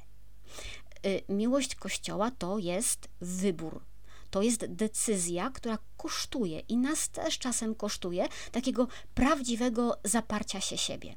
Y, 1.05 1.21
miłość 1.29 1.75
Kościoła 1.75 2.31
to 2.31 2.57
jest 2.57 3.07
wybór 3.21 3.90
to 4.31 4.41
jest 4.41 4.65
decyzja, 4.65 5.49
która 5.49 5.77
kosztuje 5.97 6.59
i 6.59 6.77
nas 6.77 7.09
też 7.09 7.39
czasem 7.39 7.75
kosztuje 7.75 8.27
takiego 8.51 8.87
prawdziwego 9.15 9.97
zaparcia 10.03 10.61
się 10.61 10.77
siebie. 10.77 11.15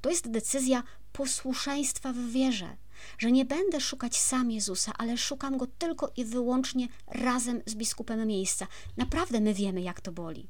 To 0.00 0.10
jest 0.10 0.30
decyzja 0.30 0.82
posłuszeństwa 1.12 2.12
w 2.12 2.18
wierze, 2.18 2.76
że 3.18 3.32
nie 3.32 3.44
będę 3.44 3.80
szukać 3.80 4.16
sam 4.16 4.50
Jezusa, 4.50 4.92
ale 4.98 5.18
szukam 5.18 5.58
go 5.58 5.66
tylko 5.66 6.12
i 6.16 6.24
wyłącznie 6.24 6.88
razem 7.06 7.62
z 7.66 7.74
biskupem 7.74 8.26
miejsca. 8.26 8.66
Naprawdę 8.96 9.40
my 9.40 9.54
wiemy, 9.54 9.82
jak 9.82 10.00
to 10.00 10.12
boli. 10.12 10.48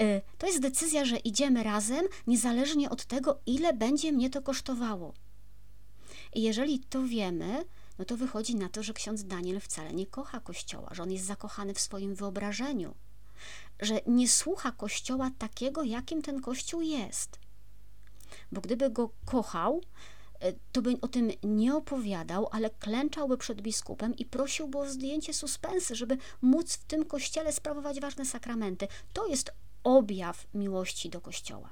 Y, 0.00 0.22
to 0.38 0.46
jest 0.46 0.60
decyzja, 0.60 1.04
że 1.04 1.16
idziemy 1.16 1.62
razem, 1.62 2.06
niezależnie 2.26 2.90
od 2.90 3.04
tego, 3.04 3.40
ile 3.46 3.72
będzie 3.72 4.12
mnie 4.12 4.30
to 4.30 4.42
kosztowało. 4.42 5.14
I 6.34 6.42
jeżeli 6.42 6.78
to 6.78 7.02
wiemy, 7.02 7.64
no 7.98 8.04
to 8.04 8.16
wychodzi 8.16 8.56
na 8.56 8.68
to, 8.68 8.82
że 8.82 8.92
ksiądz 8.92 9.24
Daniel 9.24 9.60
wcale 9.60 9.92
nie 9.92 10.06
kocha 10.06 10.40
Kościoła, 10.40 10.88
że 10.92 11.02
on 11.02 11.12
jest 11.12 11.24
zakochany 11.24 11.74
w 11.74 11.80
swoim 11.80 12.14
wyobrażeniu, 12.14 12.94
że 13.80 14.00
nie 14.06 14.28
słucha 14.28 14.72
Kościoła 14.72 15.30
takiego, 15.38 15.82
jakim 15.82 16.22
ten 16.22 16.40
Kościół 16.40 16.80
jest. 16.80 17.38
Bo 18.52 18.60
gdyby 18.60 18.90
go 18.90 19.10
kochał, 19.24 19.80
e, 20.40 20.52
to 20.72 20.82
by 20.82 21.00
o 21.00 21.08
tym 21.08 21.30
nie 21.42 21.76
opowiadał, 21.76 22.48
ale 22.52 22.70
klęczałby 22.70 23.36
przed 23.38 23.60
biskupem 23.60 24.16
i 24.16 24.24
prosiłby 24.24 24.78
o 24.78 24.88
zdjęcie 24.88 25.34
suspensy, 25.34 25.94
żeby 25.94 26.18
móc 26.42 26.76
w 26.76 26.84
tym 26.84 27.04
kościele 27.04 27.52
sprawować 27.52 28.00
ważne 28.00 28.24
sakramenty. 28.24 28.88
To 29.12 29.26
jest 29.26 29.50
objaw 29.84 30.46
miłości 30.54 31.10
do 31.10 31.20
kościoła. 31.20 31.70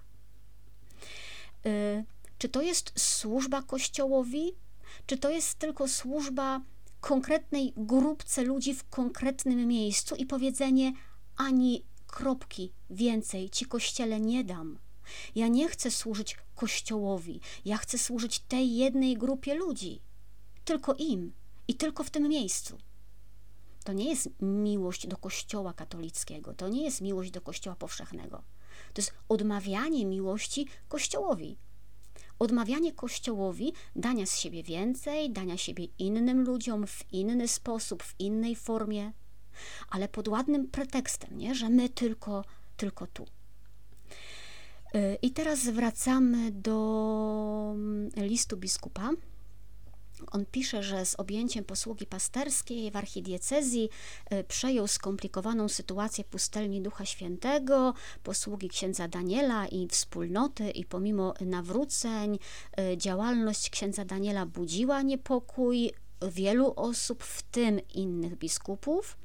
E, 1.67 2.05
czy 2.39 2.49
to 2.49 2.63
jest 2.63 2.93
służba 2.97 3.63
kościołowi? 3.63 4.55
Czy 5.07 5.19
to 5.19 5.31
jest 5.31 5.55
tylko 5.59 5.89
służba 5.89 6.61
konkretnej 7.01 7.73
grupce 7.77 8.43
ludzi 8.43 8.75
w 8.75 8.89
konkretnym 8.89 9.67
miejscu 9.69 10.15
i 10.15 10.27
powiedzenie 10.27 10.93
ani 11.37 11.85
kropki 12.07 12.73
więcej 12.91 13.51
ci 13.51 13.65
kościele 13.65 14.21
nie 14.21 14.45
dam. 14.45 14.79
Ja 15.35 15.49
nie 15.49 15.69
chcę 15.69 15.91
służyć 15.91 16.37
kościołowi, 16.55 17.41
ja 17.65 17.77
chcę 17.77 17.99
służyć 17.99 18.41
tej 18.41 18.77
jednej 18.77 19.17
grupie 19.17 19.55
ludzi, 19.55 20.03
tylko 20.65 20.95
im 20.95 21.33
i 21.69 21.75
tylko 21.75 22.05
w 22.05 22.11
tym 22.11 22.29
miejscu. 22.29 22.79
To 23.85 23.93
nie 23.93 24.11
jest 24.11 24.29
miłość 24.41 25.07
do 25.07 25.17
Kościoła 25.17 25.73
katolickiego, 25.73 26.55
to 26.55 26.69
nie 26.69 26.85
jest 26.85 27.01
miłość 27.01 27.31
do 27.31 27.41
Kościoła 27.41 27.77
powszechnego. 27.77 28.43
To 28.95 29.03
jest 29.03 29.15
odmawianie 29.29 30.07
miłości 30.07 30.67
Kościołowi, 30.89 31.59
Odmawianie 32.39 32.93
Kościołowi 32.93 33.73
dania 33.97 34.27
z 34.27 34.39
siebie 34.39 34.63
więcej, 34.63 35.31
dania 35.31 35.57
siebie 35.57 35.87
innym 35.99 36.45
ludziom 36.45 36.87
w 36.87 37.13
inny 37.13 37.49
sposób, 37.49 38.03
w 38.03 38.15
innej 38.19 38.57
formie. 38.57 39.13
ale 39.91 40.09
pod 40.09 40.29
ładnym 40.29 40.69
pretekstem, 40.69 41.39
nie? 41.39 41.55
że 41.55 41.69
my 41.69 41.89
tylko, 41.89 42.45
tylko 42.77 43.07
tu. 43.07 43.27
Y, 44.95 45.19
I 45.23 45.31
teraz 45.31 45.69
wracamy 45.69 46.51
do 46.51 47.73
mm, 47.75 48.11
listu 48.17 48.57
biskupa. 48.57 49.11
On 50.31 50.47
pisze, 50.47 50.83
że 50.83 51.07
z 51.07 51.15
objęciem 51.15 51.65
posługi 51.65 52.07
pasterskiej 52.07 52.91
w 52.91 52.97
archidiecezji 52.97 53.89
y, 54.33 54.45
przejął 54.45 54.89
skomplikowaną 54.89 55.69
sytuację 55.69 56.25
pustelni 56.25 56.83
Ducha 56.83 57.05
Świętego, 57.05 57.95
posługi 58.23 58.69
księdza 58.69 59.09
Daniela 59.09 59.67
i 59.67 59.89
wspólnoty, 59.89 60.71
i 60.71 60.85
pomimo 60.85 61.35
nawróceń, 61.41 62.39
y, 62.93 62.97
działalność 62.97 63.71
księdza 63.71 64.05
Daniela 64.05 64.47
budziła 64.47 65.03
niepokój 65.03 65.93
wielu 66.23 66.73
osób, 66.77 67.25
w 67.25 67.43
tym 67.43 67.81
innych 67.95 68.37
biskupów. 68.37 69.17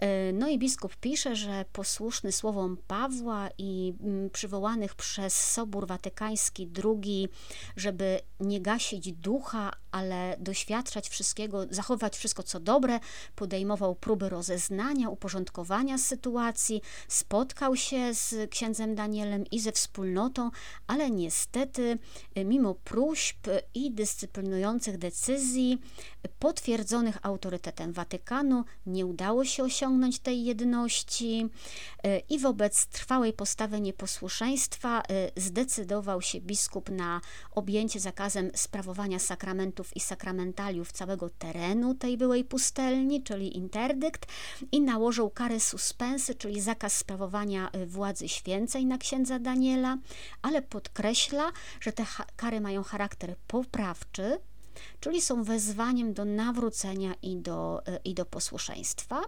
E, 0.00 0.32
no 0.32 0.48
i 0.48 0.58
biskup 0.58 0.96
pisze, 0.96 1.36
że 1.36 1.64
posłuszny 1.72 2.32
słowom 2.32 2.76
Pawła 2.86 3.48
i 3.58 3.94
mm, 4.00 4.30
przywołanych 4.30 4.94
przez 4.94 5.52
Sobór 5.52 5.86
Watykański 5.86 6.70
II, 6.84 7.28
żeby 7.76 8.20
nie 8.40 8.60
gasić 8.60 9.12
ducha, 9.12 9.72
ale 9.92 10.36
doświadczać 10.40 11.08
wszystkiego, 11.08 11.66
zachować 11.70 12.16
wszystko 12.16 12.42
co 12.42 12.60
dobre, 12.60 13.00
podejmował 13.36 13.94
próby 13.94 14.28
rozeznania, 14.28 15.08
uporządkowania 15.08 15.98
sytuacji, 15.98 16.82
spotkał 17.08 17.76
się 17.76 18.14
z 18.14 18.50
księdzem 18.50 18.94
Danielem 18.94 19.44
i 19.50 19.60
ze 19.60 19.72
wspólnotą, 19.72 20.50
ale 20.86 21.10
niestety, 21.10 21.98
e, 22.34 22.44
mimo 22.44 22.74
próśb 22.74 23.38
i 23.74 23.90
dyscyplinujących 23.90 24.98
decyzji 24.98 25.78
potwierdzonych 26.38 27.18
autorytetem 27.22 27.92
Watykanu, 27.92 28.64
nie 28.86 29.06
udało 29.06 29.44
się 29.44 29.64
osiągnąć 29.64 29.83
osiągnąć 29.84 30.18
tej 30.18 30.44
jedności 30.44 31.48
e, 32.02 32.18
i 32.18 32.38
wobec 32.38 32.86
trwałej 32.86 33.32
postawy 33.32 33.80
nieposłuszeństwa 33.80 35.00
e, 35.00 35.40
zdecydował 35.40 36.22
się 36.22 36.40
biskup 36.40 36.90
na 36.90 37.20
objęcie 37.50 38.00
zakazem 38.00 38.50
sprawowania 38.54 39.18
sakramentów 39.18 39.96
i 39.96 40.00
sakramentaliów 40.00 40.92
całego 40.92 41.30
terenu 41.30 41.94
tej 41.94 42.16
byłej 42.16 42.44
pustelni, 42.44 43.22
czyli 43.22 43.56
interdykt 43.56 44.26
i 44.72 44.80
nałożył 44.80 45.30
karę 45.30 45.60
suspensy, 45.60 46.34
czyli 46.34 46.60
zakaz 46.60 46.96
sprawowania 46.96 47.70
e, 47.70 47.86
władzy 47.86 48.28
święcej 48.28 48.86
na 48.86 48.98
księdza 48.98 49.38
Daniela, 49.38 49.98
ale 50.42 50.62
podkreśla, 50.62 51.52
że 51.80 51.92
te 51.92 52.06
kary 52.36 52.60
mają 52.60 52.82
charakter 52.82 53.36
poprawczy, 53.46 54.38
czyli 55.04 55.22
są 55.22 55.42
wezwaniem 55.42 56.14
do 56.14 56.24
nawrócenia 56.24 57.14
i 57.22 57.36
do, 57.36 57.86
e, 57.86 58.00
i 58.04 58.14
do 58.14 58.26
posłuszeństwa. 58.26 59.20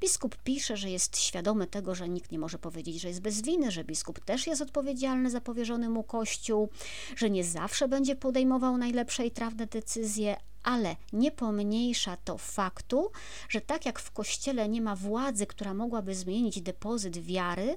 Biskup 0.00 0.36
pisze, 0.36 0.76
że 0.76 0.90
jest 0.90 1.18
świadomy 1.18 1.66
tego, 1.66 1.94
że 1.94 2.08
nikt 2.08 2.32
nie 2.32 2.38
może 2.38 2.58
powiedzieć, 2.58 3.00
że 3.00 3.08
jest 3.08 3.20
bez 3.20 3.42
winy, 3.42 3.70
że 3.70 3.84
biskup 3.84 4.20
też 4.20 4.46
jest 4.46 4.62
odpowiedzialny 4.62 5.30
za 5.30 5.40
powierzony 5.40 5.88
mu 5.88 6.02
kościół, 6.02 6.68
że 7.16 7.30
nie 7.30 7.44
zawsze 7.44 7.88
będzie 7.88 8.16
podejmował 8.16 8.78
najlepsze 8.78 9.26
i 9.26 9.30
trafne 9.30 9.66
decyzje, 9.66 10.36
ale 10.62 10.96
nie 11.12 11.30
pomniejsza 11.30 12.16
to 12.16 12.38
faktu, 12.38 13.10
że 13.48 13.60
tak 13.60 13.86
jak 13.86 13.98
w 13.98 14.10
kościele 14.10 14.68
nie 14.68 14.82
ma 14.82 14.96
władzy, 14.96 15.46
która 15.46 15.74
mogłaby 15.74 16.14
zmienić 16.14 16.60
depozyt 16.60 17.18
wiary, 17.18 17.76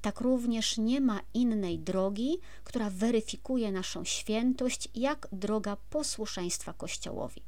tak 0.00 0.20
również 0.20 0.78
nie 0.78 1.00
ma 1.00 1.20
innej 1.34 1.78
drogi, 1.78 2.38
która 2.64 2.90
weryfikuje 2.90 3.72
naszą 3.72 4.04
świętość, 4.04 4.88
jak 4.94 5.28
droga 5.32 5.76
posłuszeństwa 5.90 6.72
Kościołowi. 6.72 7.42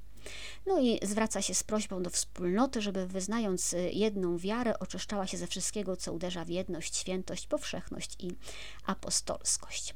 No 0.66 0.80
i 0.80 0.98
zwraca 1.02 1.42
się 1.42 1.54
z 1.54 1.62
prośbą 1.62 2.02
do 2.02 2.10
wspólnoty, 2.10 2.82
żeby 2.82 3.06
wyznając 3.06 3.72
y, 3.72 3.90
jedną 3.92 4.38
wiarę, 4.38 4.78
oczyszczała 4.78 5.26
się 5.26 5.38
ze 5.38 5.46
wszystkiego, 5.46 5.96
co 5.96 6.12
uderza 6.12 6.44
w 6.44 6.48
jedność, 6.48 6.96
świętość, 6.96 7.46
powszechność 7.46 8.16
i 8.18 8.30
apostolskość. 8.86 9.94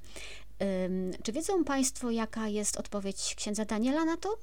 Czy 1.23 1.33
wiedzą 1.33 1.65
Państwo, 1.65 2.11
jaka 2.11 2.49
jest 2.49 2.77
odpowiedź 2.77 3.35
księdza 3.35 3.65
Daniela 3.65 4.05
na 4.05 4.17
to? 4.17 4.39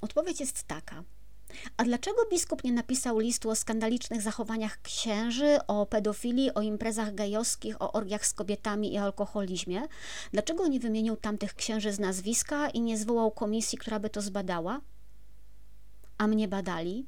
Odpowiedź 0.00 0.40
jest 0.40 0.62
taka. 0.62 1.04
A 1.76 1.84
dlaczego 1.84 2.18
biskup 2.30 2.64
nie 2.64 2.72
napisał 2.72 3.18
listu 3.18 3.50
o 3.50 3.54
skandalicznych 3.54 4.22
zachowaniach 4.22 4.82
księży, 4.82 5.58
o 5.66 5.86
pedofilii, 5.86 6.54
o 6.54 6.62
imprezach 6.62 7.14
gejowskich, 7.14 7.82
o 7.82 7.92
orgiach 7.92 8.26
z 8.26 8.34
kobietami 8.34 8.92
i 8.92 8.98
alkoholizmie? 8.98 9.82
Dlaczego 10.32 10.66
nie 10.66 10.80
wymienił 10.80 11.16
tamtych 11.16 11.54
księży 11.54 11.92
z 11.92 11.98
nazwiska 11.98 12.70
i 12.70 12.80
nie 12.80 12.98
zwołał 12.98 13.30
komisji, 13.30 13.78
która 13.78 13.98
by 13.98 14.10
to 14.10 14.22
zbadała? 14.22 14.80
A 16.18 16.26
mnie 16.26 16.48
badali? 16.48 17.06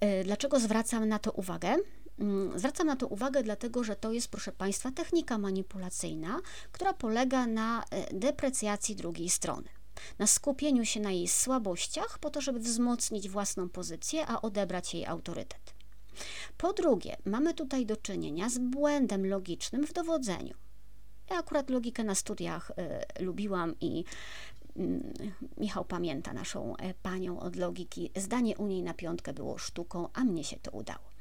E, 0.00 0.24
dlaczego 0.24 0.60
zwracam 0.60 1.08
na 1.08 1.18
to 1.18 1.32
uwagę? 1.32 1.76
Mm, 2.18 2.58
zwracam 2.58 2.86
na 2.86 2.96
to 2.96 3.06
uwagę, 3.06 3.42
dlatego 3.42 3.84
że 3.84 3.96
to 3.96 4.12
jest, 4.12 4.28
proszę 4.28 4.52
Państwa, 4.52 4.90
technika 4.90 5.38
manipulacyjna, 5.38 6.40
która 6.72 6.92
polega 6.92 7.46
na 7.46 7.84
e, 7.90 8.14
deprecjacji 8.14 8.96
drugiej 8.96 9.30
strony 9.30 9.68
na 10.18 10.26
skupieniu 10.26 10.84
się 10.84 11.00
na 11.00 11.10
jej 11.10 11.28
słabościach, 11.28 12.18
po 12.18 12.30
to, 12.30 12.40
żeby 12.40 12.58
wzmocnić 12.60 13.28
własną 13.28 13.68
pozycję, 13.68 14.26
a 14.26 14.42
odebrać 14.42 14.94
jej 14.94 15.06
autorytet. 15.06 15.74
Po 16.56 16.72
drugie, 16.72 17.16
mamy 17.24 17.54
tutaj 17.54 17.86
do 17.86 17.96
czynienia 17.96 18.48
z 18.48 18.58
błędem 18.58 19.26
logicznym 19.26 19.86
w 19.86 19.92
dowodzeniu. 19.92 20.54
Ja 21.30 21.38
akurat 21.38 21.70
logikę 21.70 22.04
na 22.04 22.14
studiach 22.14 22.70
y, 23.18 23.24
lubiłam 23.24 23.74
i 23.80 24.04
mm, 24.76 25.12
Michał 25.56 25.84
pamięta 25.84 26.32
naszą 26.32 26.76
e, 26.76 26.94
panią 26.94 27.40
od 27.40 27.56
logiki. 27.56 28.10
Zdanie 28.16 28.56
u 28.56 28.66
niej 28.66 28.82
na 28.82 28.94
piątkę 28.94 29.32
było 29.32 29.58
sztuką, 29.58 30.08
a 30.12 30.24
mnie 30.24 30.44
się 30.44 30.56
to 30.56 30.70
udało. 30.70 31.11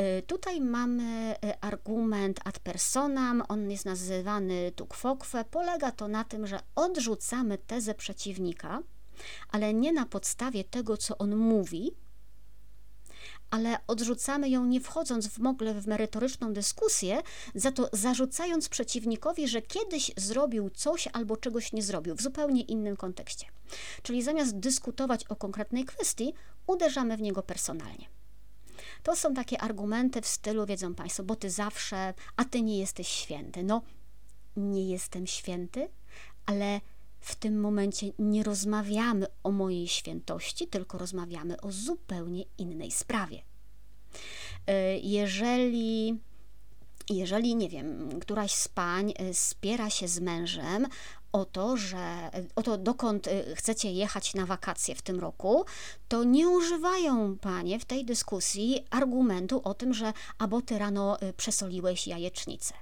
Y, 0.00 0.22
tutaj 0.22 0.60
mamy 0.60 1.36
y, 1.44 1.60
argument 1.60 2.40
ad 2.44 2.58
personam, 2.58 3.42
on 3.48 3.70
jest 3.70 3.84
nazywany 3.84 4.72
tu 4.76 4.86
kwokwe. 4.86 5.44
Polega 5.44 5.92
to 5.92 6.08
na 6.08 6.24
tym, 6.24 6.46
że 6.46 6.60
odrzucamy 6.74 7.58
tezę 7.58 7.94
przeciwnika, 7.94 8.82
ale 9.48 9.74
nie 9.74 9.92
na 9.92 10.06
podstawie 10.06 10.64
tego, 10.64 10.96
co 10.96 11.18
on 11.18 11.36
mówi, 11.36 11.92
ale 13.50 13.78
odrzucamy 13.86 14.48
ją 14.50 14.64
nie 14.64 14.80
wchodząc 14.80 15.28
w 15.28 15.46
ogóle 15.46 15.74
w 15.74 15.86
merytoryczną 15.86 16.52
dyskusję, 16.52 17.22
za 17.54 17.72
to 17.72 17.88
zarzucając 17.92 18.68
przeciwnikowi, 18.68 19.48
że 19.48 19.62
kiedyś 19.62 20.12
zrobił 20.16 20.70
coś 20.70 21.08
albo 21.12 21.36
czegoś 21.36 21.72
nie 21.72 21.82
zrobił 21.82 22.14
w 22.14 22.22
zupełnie 22.22 22.62
innym 22.62 22.96
kontekście. 22.96 23.46
Czyli 24.02 24.22
zamiast 24.22 24.58
dyskutować 24.58 25.24
o 25.24 25.36
konkretnej 25.36 25.84
kwestii, 25.84 26.34
uderzamy 26.66 27.16
w 27.16 27.20
niego 27.20 27.42
personalnie. 27.42 28.15
To 29.06 29.16
są 29.16 29.34
takie 29.34 29.60
argumenty 29.60 30.22
w 30.22 30.26
stylu, 30.26 30.66
wiedzą 30.66 30.94
Państwo, 30.94 31.22
bo 31.22 31.36
ty 31.36 31.50
zawsze, 31.50 32.14
a 32.36 32.44
ty 32.44 32.62
nie 32.62 32.78
jesteś 32.78 33.08
święty. 33.08 33.62
No, 33.62 33.82
nie 34.56 34.90
jestem 34.90 35.26
święty, 35.26 35.88
ale 36.46 36.80
w 37.20 37.34
tym 37.34 37.60
momencie 37.60 38.06
nie 38.18 38.42
rozmawiamy 38.42 39.26
o 39.42 39.50
mojej 39.50 39.88
świętości, 39.88 40.66
tylko 40.66 40.98
rozmawiamy 40.98 41.60
o 41.60 41.72
zupełnie 41.72 42.44
innej 42.58 42.90
sprawie. 42.90 43.42
E, 44.66 44.98
jeżeli 44.98 46.18
jeżeli, 47.10 47.56
nie 47.56 47.68
wiem, 47.68 48.20
któraś 48.20 48.52
z 48.54 48.68
pań 48.68 49.12
e, 49.16 49.34
spiera 49.34 49.90
się 49.90 50.08
z 50.08 50.20
mężem 50.20 50.86
o 51.36 51.44
to, 51.44 51.76
że 51.76 52.30
o 52.56 52.62
to, 52.62 52.78
dokąd 52.78 53.26
y, 53.26 53.54
chcecie 53.54 53.92
jechać 53.92 54.34
na 54.34 54.46
wakacje 54.46 54.94
w 54.94 55.02
tym 55.02 55.20
roku, 55.20 55.64
to 56.08 56.24
nie 56.24 56.48
używają 56.48 57.38
panie 57.38 57.78
w 57.78 57.84
tej 57.84 58.04
dyskusji 58.04 58.84
argumentu 58.90 59.60
o 59.64 59.74
tym, 59.74 59.94
że 59.94 60.12
albo 60.38 60.62
ty 60.62 60.78
rano 60.78 61.22
y, 61.22 61.32
przesoliłeś 61.32 62.06
jajecznicę. 62.06 62.74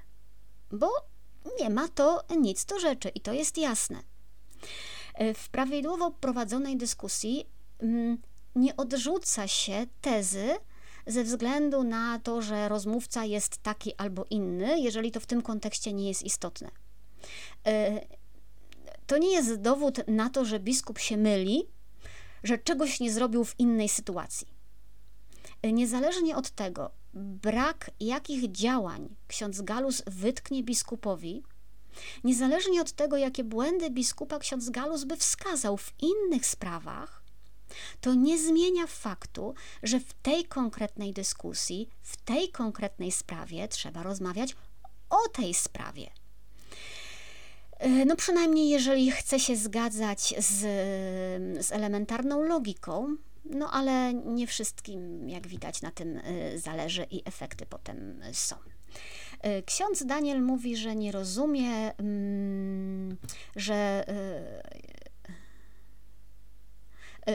Bo 0.70 0.90
nie 1.60 1.70
ma 1.70 1.88
to 1.88 2.22
nic 2.36 2.64
do 2.64 2.78
rzeczy 2.78 3.08
i 3.08 3.20
to 3.20 3.32
jest 3.32 3.58
jasne. 3.58 4.02
Y, 5.20 5.34
w 5.34 5.48
prawidłowo 5.48 6.10
prowadzonej 6.10 6.76
dyskusji 6.76 7.46
mm, 7.78 8.18
nie 8.54 8.76
odrzuca 8.76 9.48
się 9.48 9.86
tezy, 10.00 10.56
ze 11.06 11.24
względu 11.24 11.82
na 11.82 12.18
to, 12.18 12.42
że 12.42 12.68
rozmówca 12.68 13.24
jest 13.24 13.56
taki 13.56 13.94
albo 13.96 14.24
inny, 14.30 14.80
jeżeli 14.80 15.10
to 15.10 15.20
w 15.20 15.26
tym 15.26 15.42
kontekście 15.42 15.92
nie 15.92 16.08
jest 16.08 16.22
istotne 16.22 16.70
to 19.06 19.18
nie 19.18 19.32
jest 19.32 19.60
dowód 19.60 20.00
na 20.08 20.30
to, 20.30 20.44
że 20.44 20.60
biskup 20.60 20.98
się 20.98 21.16
myli, 21.16 21.68
że 22.42 22.58
czegoś 22.58 23.00
nie 23.00 23.12
zrobił 23.12 23.44
w 23.44 23.60
innej 23.60 23.88
sytuacji. 23.88 24.54
Niezależnie 25.72 26.36
od 26.36 26.50
tego, 26.50 26.90
brak 27.14 27.90
jakich 28.00 28.52
działań 28.52 29.16
ksiądz 29.28 29.62
Galus 29.62 30.02
wytknie 30.06 30.62
biskupowi, 30.62 31.42
niezależnie 32.24 32.80
od 32.80 32.92
tego, 32.92 33.16
jakie 33.16 33.44
błędy 33.44 33.90
biskupa 33.90 34.38
ksiądz 34.38 34.70
Galus 34.70 35.04
by 35.04 35.16
wskazał 35.16 35.76
w 35.76 35.92
innych 36.02 36.46
sprawach, 36.46 37.24
to 38.00 38.14
nie 38.14 38.38
zmienia 38.38 38.86
faktu, 38.86 39.54
że 39.82 40.00
w 40.00 40.14
tej 40.14 40.44
konkretnej 40.44 41.12
dyskusji, 41.12 41.88
w 42.02 42.16
tej 42.16 42.48
konkretnej 42.48 43.12
sprawie 43.12 43.68
trzeba 43.68 44.02
rozmawiać 44.02 44.56
o 45.10 45.28
tej 45.28 45.54
sprawie. 45.54 46.10
E, 47.78 48.04
no 48.04 48.16
przynajmniej 48.16 48.68
jeżeli 48.68 49.10
chce 49.10 49.40
się 49.40 49.56
zgadzać 49.56 50.34
z, 50.38 50.60
z 51.66 51.72
elementarną 51.72 52.42
logiką, 52.42 53.16
no 53.44 53.70
ale 53.72 54.14
nie 54.14 54.46
wszystkim, 54.46 55.28
jak 55.28 55.46
widać, 55.46 55.82
na 55.82 55.90
tym 55.90 56.20
e, 56.24 56.58
zależy 56.58 57.06
i 57.10 57.22
efekty 57.24 57.66
potem 57.66 58.20
są. 58.32 58.56
E, 59.40 59.62
ksiądz 59.62 60.06
Daniel 60.06 60.42
mówi, 60.42 60.76
że 60.76 60.96
nie 60.96 61.12
rozumie, 61.12 61.94
mm, 61.98 63.16
że 63.56 64.04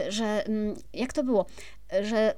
że 0.08 0.46
mm, 0.46 0.76
jak 0.92 1.12
to 1.12 1.24
było, 1.24 1.46
że 2.02 2.34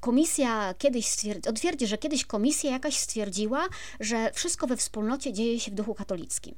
komisja 0.00 0.74
kiedyś 0.78 1.06
stwierdzi, 1.06 1.48
odtwierdzi, 1.48 1.86
że 1.86 1.98
kiedyś 1.98 2.24
komisja 2.24 2.70
jakaś 2.70 2.96
stwierdziła, 2.96 3.68
że 4.00 4.30
wszystko 4.32 4.66
we 4.66 4.76
wspólnocie 4.76 5.32
dzieje 5.32 5.60
się 5.60 5.70
w 5.70 5.74
duchu 5.74 5.94
katolickim. 5.94 6.54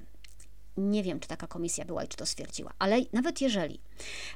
Nie 0.76 1.02
wiem, 1.02 1.20
czy 1.20 1.28
taka 1.28 1.46
komisja 1.46 1.84
była 1.84 2.04
i 2.04 2.08
czy 2.08 2.16
to 2.16 2.26
stwierdziła, 2.26 2.72
ale 2.78 2.96
nawet 3.12 3.40
jeżeli, 3.40 3.80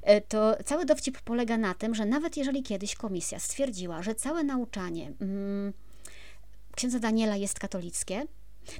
e, 0.03 0.21
to 0.21 0.57
cały 0.65 0.85
dowcip 0.85 1.21
polega 1.21 1.59
na 1.59 1.75
tym, 1.75 1.95
że 1.95 2.07
nawet 2.07 2.37
jeżeli 2.37 2.63
kiedyś 2.63 2.95
komisja 2.95 3.39
stwierdziła, 3.39 4.03
że 4.03 4.15
całe 4.15 4.45
nauczanie 4.45 5.13
mm, 5.21 5.73
księdza 6.77 6.99
Daniela 6.99 7.37
jest 7.37 7.59
katolickie, 7.59 8.27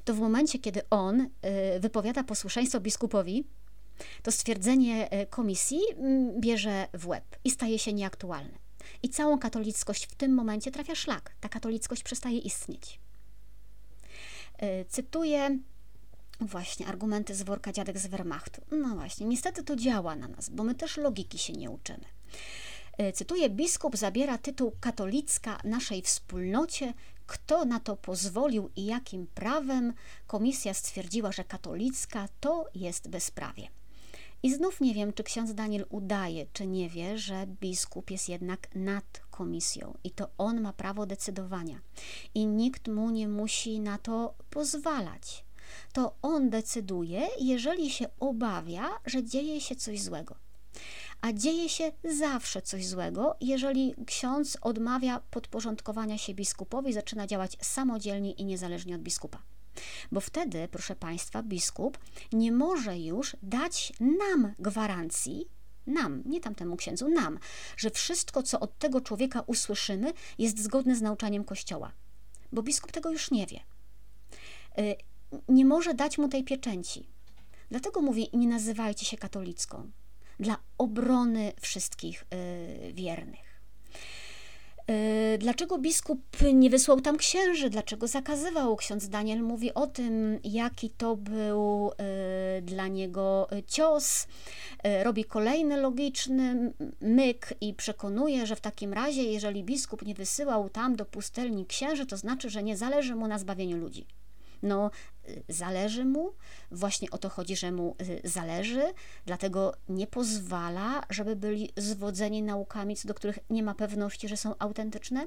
to 0.05 0.15
w 0.15 0.21
momencie, 0.21 0.59
kiedy 0.59 0.81
on 0.91 1.21
y, 1.21 1.29
wypowiada 1.81 2.25
posłuszeństwo 2.25 2.81
biskupowi, 2.81 3.45
to 4.23 4.33
stwierdzenie 4.33 5.11
e, 5.11 5.27
komisji 5.27 5.81
mm, 5.97 6.41
bierze 6.41 6.89
w 6.95 7.09
łeb 7.09 7.25
i 7.45 7.51
staje 7.51 7.79
się 7.79 7.93
nieaktualne. 7.93 8.59
I 9.03 9.09
całą 9.09 9.39
katolickość 9.39 10.07
w 10.07 10.15
tym 10.15 10.35
momencie 10.35 10.71
trafia 10.71 10.95
szlak. 10.95 11.35
Ta 11.41 11.49
katolickość 11.49 12.03
przestaje 12.03 12.39
istnieć. 12.39 13.01
E, 14.59 14.85
cytuję 14.85 15.59
właśnie 16.41 16.87
argumenty 16.87 17.35
z 17.35 17.43
worka 17.43 17.73
dziadek 17.73 17.99
z 17.99 18.07
Wehrmachtu. 18.07 18.63
No 18.71 18.95
właśnie, 18.95 19.27
niestety 19.27 19.63
to 19.63 19.77
działa 19.77 20.17
na 20.17 20.29
nas, 20.29 20.49
bo 20.49 20.65
my 20.65 20.75
też 20.75 20.97
logiki 20.97 21.39
się 21.39 21.53
nie 21.53 21.71
uczymy. 21.71 22.05
E, 22.99 23.13
cytuję, 23.13 23.51
biskup 23.51 23.97
zabiera 23.97 24.39
tytuł 24.39 24.73
katolicka 24.81 25.59
naszej 25.65 26.03
wspólnocie. 26.03 26.95
Kto 27.27 27.65
na 27.65 27.81
to 27.81 27.97
pozwolił 27.97 28.71
i 28.77 28.85
jakim 28.85 29.27
prawem? 29.27 29.93
Komisja 30.27 30.75
stwierdziła, 30.75 31.33
że 31.33 31.45
katolicka 31.45 32.29
to 32.41 32.67
jest 32.75 33.09
bezprawie. 33.09 33.69
I 34.43 34.55
znów 34.55 34.81
nie 34.81 34.95
wiem, 34.95 35.13
czy 35.13 35.23
ksiądz 35.23 35.55
Daniel 35.55 35.87
udaje, 35.89 36.47
czy 36.53 36.67
nie 36.67 36.89
wie, 36.89 37.19
że 37.19 37.47
biskup 37.47 38.11
jest 38.11 38.29
jednak 38.29 38.75
nad 38.75 39.23
komisją 39.31 39.95
i 40.05 40.11
to 40.11 40.29
on 40.39 40.61
ma 40.61 40.73
prawo 40.73 41.07
decydowania. 41.07 41.81
I 42.35 42.47
nikt 42.47 42.89
mu 42.89 43.11
nie 43.11 43.29
musi 43.29 43.81
na 43.81 43.99
to 43.99 44.35
pozwalać. 44.51 45.45
To 45.93 46.15
on 46.23 46.51
decyduje, 46.51 47.29
jeżeli 47.41 47.91
się 47.91 48.07
obawia, 48.21 48.89
że 49.07 49.25
dzieje 49.25 49.61
się 49.61 49.77
coś 49.77 50.03
złego. 50.03 50.35
A 51.21 51.33
dzieje 51.33 51.69
się 51.69 51.93
zawsze 52.19 52.63
coś 52.63 52.87
złego, 52.87 53.37
jeżeli 53.41 53.95
ksiądz 54.07 54.59
odmawia 54.61 55.21
podporządkowania 55.31 56.19
się 56.19 56.35
biskupowi, 56.35 56.93
zaczyna 56.93 57.27
działać 57.27 57.57
samodzielnie 57.61 58.33
i 58.33 58.45
niezależnie 58.45 58.95
od 58.95 59.01
biskupa. 59.01 59.43
Bo 60.13 60.21
wtedy, 60.21 60.69
proszę 60.71 60.97
Państwa, 60.97 61.43
biskup 61.43 61.99
nie 62.33 62.53
może 62.53 62.99
już 62.99 63.37
dać 63.43 63.93
nam 64.01 64.55
gwarancji, 64.59 65.49
nam, 65.87 66.23
nie 66.27 66.41
tamtemu 66.41 66.77
księdzu, 66.77 67.09
nam, 67.09 67.39
że 67.77 67.91
wszystko, 67.91 68.43
co 68.43 68.61
od 68.61 68.79
tego 68.79 69.01
człowieka 69.01 69.41
usłyszymy, 69.41 70.13
jest 70.39 70.63
zgodne 70.63 70.97
z 70.97 71.03
nauczaniem 71.03 71.45
Kościoła. 71.45 71.93
Bo 72.53 72.63
biskup 72.63 72.93
tego 72.93 73.11
już 73.11 73.31
nie 73.31 73.47
wie. 73.47 73.61
Y, 75.35 75.39
nie 75.49 75.65
może 75.65 75.95
dać 75.95 76.19
mu 76.19 76.29
tej 76.29 76.45
pieczęci. 76.45 77.09
Dlatego 77.71 78.01
mówi: 78.01 78.31
Nie 78.33 78.49
nazywajcie 78.49 79.07
się 79.07 79.17
katolicką. 79.17 79.91
Dla 80.41 80.57
obrony 80.79 81.53
wszystkich 81.61 82.25
y, 82.35 82.93
wiernych. 82.93 83.51
E, 84.91 85.39
dlaczego 85.39 85.79
biskup 85.79 86.37
nie 86.55 86.71
wysłał 86.71 87.01
tam 87.01 87.17
księży? 87.17 87.71
Dlaczego 87.71 88.07
zakazywał? 88.07 88.77
Ksiądz 88.77 89.09
Daniel 89.09 89.43
mówi 89.43 89.75
o 89.75 89.87
tym, 89.87 90.39
jaki 90.45 90.91
to 90.91 91.17
był 91.17 91.91
e, 91.99 92.63
dla 92.63 92.89
niego 92.89 93.49
cios. 93.67 94.27
Robi 95.03 95.25
kolejny 95.25 95.77
logiczny 95.77 96.73
myk 97.01 97.55
i 97.61 97.75
przekonuje, 97.75 98.47
że 98.47 98.57
w 98.57 98.61
takim 98.61 98.93
razie, 98.93 99.23
jeżeli 99.23 99.65
biskup 99.65 100.03
nie 100.03 100.15
wysyłał 100.15 100.69
tam 100.69 100.97
do 100.97 101.05
pustelni 101.05 101.67
księży, 101.67 102.07
to 102.07 102.17
znaczy, 102.17 102.51
że 102.51 102.63
nie 102.63 102.77
zależy 102.77 103.15
mu 103.15 103.29
na 103.29 103.39
zbawieniu 103.39 103.77
ludzi. 103.77 104.07
No, 104.63 104.91
y, 105.29 105.43
zależy 105.49 106.05
mu, 106.05 106.33
właśnie 106.71 107.11
o 107.11 107.19
to 107.19 107.29
chodzi, 107.29 107.57
że 107.57 107.73
mu 107.73 107.97
y, 108.01 108.21
zależy, 108.29 108.83
dlatego 109.27 109.75
nie 109.89 110.07
pozwala, 110.07 111.03
żeby 111.11 111.37
byli 111.37 111.73
zwodzeni 111.77 112.43
naukami, 112.43 112.97
co 112.97 113.09
do 113.09 113.15
których 113.15 113.39
nie 113.51 113.63
ma 113.63 113.75
pewności, 113.75 114.29
że 114.29 114.37
są 114.37 114.55
autentyczne. 114.59 115.27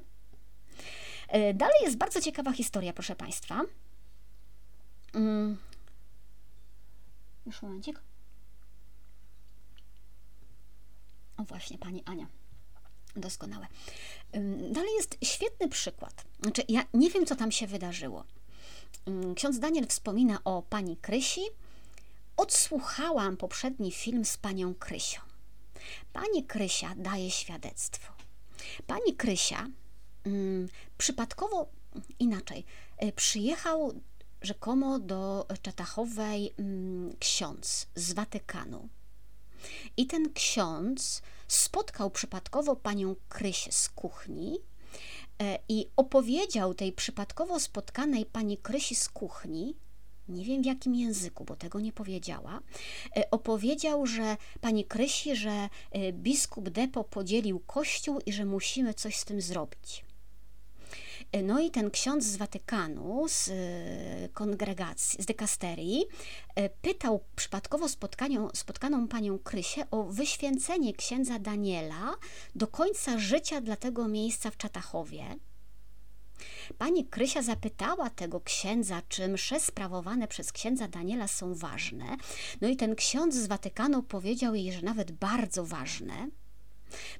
Y, 1.35 1.53
dalej 1.53 1.77
jest 1.83 1.97
bardzo 1.97 2.21
ciekawa 2.21 2.51
historia, 2.51 2.93
proszę 2.93 3.15
Państwa. 3.15 3.61
Mm. 5.13 5.57
Już 7.45 7.61
momencik. 7.61 8.01
O 11.37 11.43
właśnie, 11.43 11.77
Pani 11.77 12.03
Ania. 12.05 12.27
Doskonałe. 13.15 13.67
Dalej 14.71 14.89
jest 14.97 15.17
świetny 15.23 15.69
przykład. 15.69 16.25
Znaczy, 16.41 16.61
ja 16.69 16.83
nie 16.93 17.09
wiem, 17.09 17.25
co 17.25 17.35
tam 17.35 17.51
się 17.51 17.67
wydarzyło. 17.67 18.23
Mm, 19.05 19.35
ksiądz 19.35 19.59
Daniel 19.59 19.87
wspomina 19.87 20.43
o 20.43 20.61
pani 20.61 20.97
Krysi. 20.97 21.41
Odsłuchałam 22.37 23.37
poprzedni 23.37 23.91
film 23.91 24.25
z 24.25 24.37
panią 24.37 24.75
Krysią. 24.75 25.21
Pani 26.13 26.43
Krysia 26.43 26.95
daje 26.95 27.31
świadectwo. 27.31 28.13
Pani 28.87 29.15
Krysia 29.15 29.67
mm, 30.23 30.69
przypadkowo 30.97 31.69
inaczej 32.19 32.65
y, 33.03 33.11
przyjechał 33.11 33.93
rzekomo 34.41 34.99
do 34.99 35.47
Czatachowej 35.61 36.53
mm, 36.59 37.15
ksiądz 37.19 37.87
z 37.95 38.13
Watykanu. 38.13 38.89
I 39.97 40.07
ten 40.07 40.33
ksiądz 40.33 41.21
spotkał 41.47 42.11
przypadkowo 42.11 42.75
panią 42.75 43.15
Krysię 43.29 43.71
z 43.71 43.89
kuchni 43.89 44.59
i 45.69 45.87
opowiedział 45.95 46.73
tej 46.73 46.91
przypadkowo 46.91 47.59
spotkanej 47.59 48.25
pani 48.25 48.57
Krysi 48.57 48.95
z 48.95 49.09
kuchni, 49.09 49.75
nie 50.29 50.45
wiem 50.45 50.63
w 50.63 50.65
jakim 50.65 50.95
języku, 50.95 51.45
bo 51.45 51.55
tego 51.55 51.79
nie 51.79 51.93
powiedziała, 51.93 52.59
e, 53.17 53.31
opowiedział, 53.31 54.05
że 54.05 54.37
pani 54.61 54.85
Krysi, 54.85 55.35
że 55.35 55.69
e, 55.91 56.13
biskup 56.13 56.69
Depo 56.69 57.03
podzielił 57.03 57.59
kościół 57.59 58.19
i 58.25 58.33
że 58.33 58.45
musimy 58.45 58.93
coś 58.93 59.15
z 59.15 59.25
tym 59.25 59.41
zrobić. 59.41 60.05
No 61.41 61.59
i 61.59 61.71
ten 61.71 61.91
ksiądz 61.91 62.25
z 62.25 62.35
Watykanu, 62.35 63.25
z 63.27 63.49
e, 63.49 64.29
kongregacji, 64.29 65.23
z 65.23 65.25
dekasterii, 65.25 66.05
e, 66.55 66.69
pytał 66.69 67.23
przypadkowo 67.35 67.87
spotkaną 68.53 69.07
panią 69.07 69.39
Krysię 69.39 69.89
o 69.91 70.03
wyświęcenie 70.03 70.93
księdza 70.93 71.39
Daniela 71.39 72.15
do 72.55 72.67
końca 72.67 73.19
życia 73.19 73.61
dla 73.61 73.75
tego 73.75 74.07
miejsca 74.07 74.51
w 74.51 74.57
Czatachowie. 74.57 75.35
Pani 76.77 77.05
Krysia 77.05 77.41
zapytała 77.41 78.09
tego 78.09 78.41
księdza, 78.41 79.01
czy 79.09 79.27
msze 79.27 79.59
sprawowane 79.59 80.27
przez 80.27 80.51
księdza 80.51 80.87
Daniela 80.87 81.27
są 81.27 81.55
ważne. 81.55 82.17
No 82.61 82.67
i 82.67 82.75
ten 82.75 82.95
ksiądz 82.95 83.35
z 83.35 83.47
Watykanu 83.47 84.03
powiedział 84.03 84.55
jej, 84.55 84.71
że 84.71 84.81
nawet 84.81 85.11
bardzo 85.11 85.65
ważne, 85.65 86.29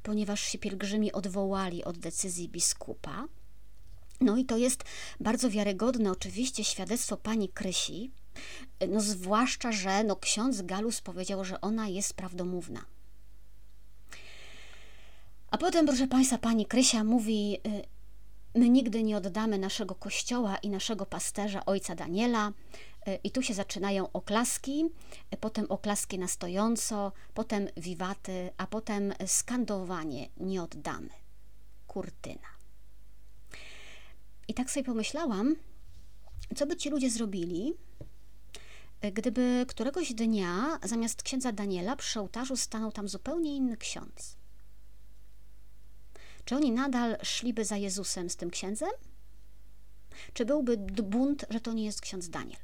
ponieważ 0.04 0.41
się 0.41 0.58
pielgrzymi 0.58 1.12
odwołali 1.12 1.84
od 1.84 1.97
decyzji 1.97 2.49
biskupa. 2.49 3.28
No 4.21 4.38
i 4.38 4.45
to 4.45 4.58
jest 4.58 4.84
bardzo 5.19 5.49
wiarygodne 5.49 6.12
oczywiście 6.12 6.63
świadectwo 6.63 7.17
pani 7.17 7.49
Krysi, 7.49 8.12
no 8.89 9.02
zwłaszcza, 9.02 9.71
że 9.71 10.04
no 10.04 10.15
ksiądz 10.15 10.62
Galus 10.62 11.02
powiedział, 11.02 11.45
że 11.45 11.62
ona 11.62 11.88
jest 11.88 12.13
prawdomówna. 12.13 12.86
A 15.52 15.58
potem, 15.58 15.86
proszę 15.86 16.08
Państwa, 16.08 16.38
pani 16.38 16.65
Krysia 16.65 17.04
mówi: 17.04 17.58
y, 17.67 17.84
My 18.60 18.69
nigdy 18.69 19.04
nie 19.04 19.17
oddamy 19.17 19.58
naszego 19.58 19.95
kościoła 19.95 20.58
i 20.58 20.69
naszego 20.69 21.06
pasterza, 21.06 21.65
ojca 21.65 21.95
Daniela. 21.95 22.52
Y, 23.08 23.19
I 23.23 23.32
tu 23.32 23.41
się 23.41 23.54
zaczynają 23.54 24.12
oklaski, 24.12 24.86
y, 25.34 25.38
potem 25.38 25.65
oklaski 25.69 26.19
na 26.19 26.28
stojąco, 26.28 27.12
potem 27.34 27.67
wiwaty, 27.78 28.49
a 28.58 28.67
potem 28.67 29.13
skandowanie: 29.26 30.30
Nie 30.38 30.63
oddamy. 30.63 31.10
Kurtyna. 31.88 32.52
I 34.47 34.53
tak 34.53 34.71
sobie 34.71 34.84
pomyślałam, 34.84 35.56
co 36.56 36.65
by 36.65 36.77
ci 36.77 36.89
ludzie 36.89 37.10
zrobili, 37.10 37.73
gdyby 39.13 39.65
któregoś 39.67 40.13
dnia 40.13 40.79
zamiast 40.84 41.23
księdza 41.23 41.51
Daniela 41.51 41.95
przy 41.95 42.19
ołtarzu 42.19 42.58
stanął 42.58 42.91
tam 42.91 43.08
zupełnie 43.08 43.56
inny 43.56 43.77
ksiądz. 43.77 44.36
Czy 46.45 46.56
oni 46.56 46.71
nadal 46.71 47.17
szliby 47.23 47.65
za 47.65 47.77
Jezusem 47.77 48.29
z 48.29 48.36
tym 48.36 48.49
księdzem? 48.49 48.89
Czy 50.34 50.45
byłby 50.45 50.77
bunt, 51.03 51.45
że 51.49 51.60
to 51.60 51.73
nie 51.73 51.86
jest 51.86 52.01
ksiądz 52.01 52.29
Daniel? 52.29 52.60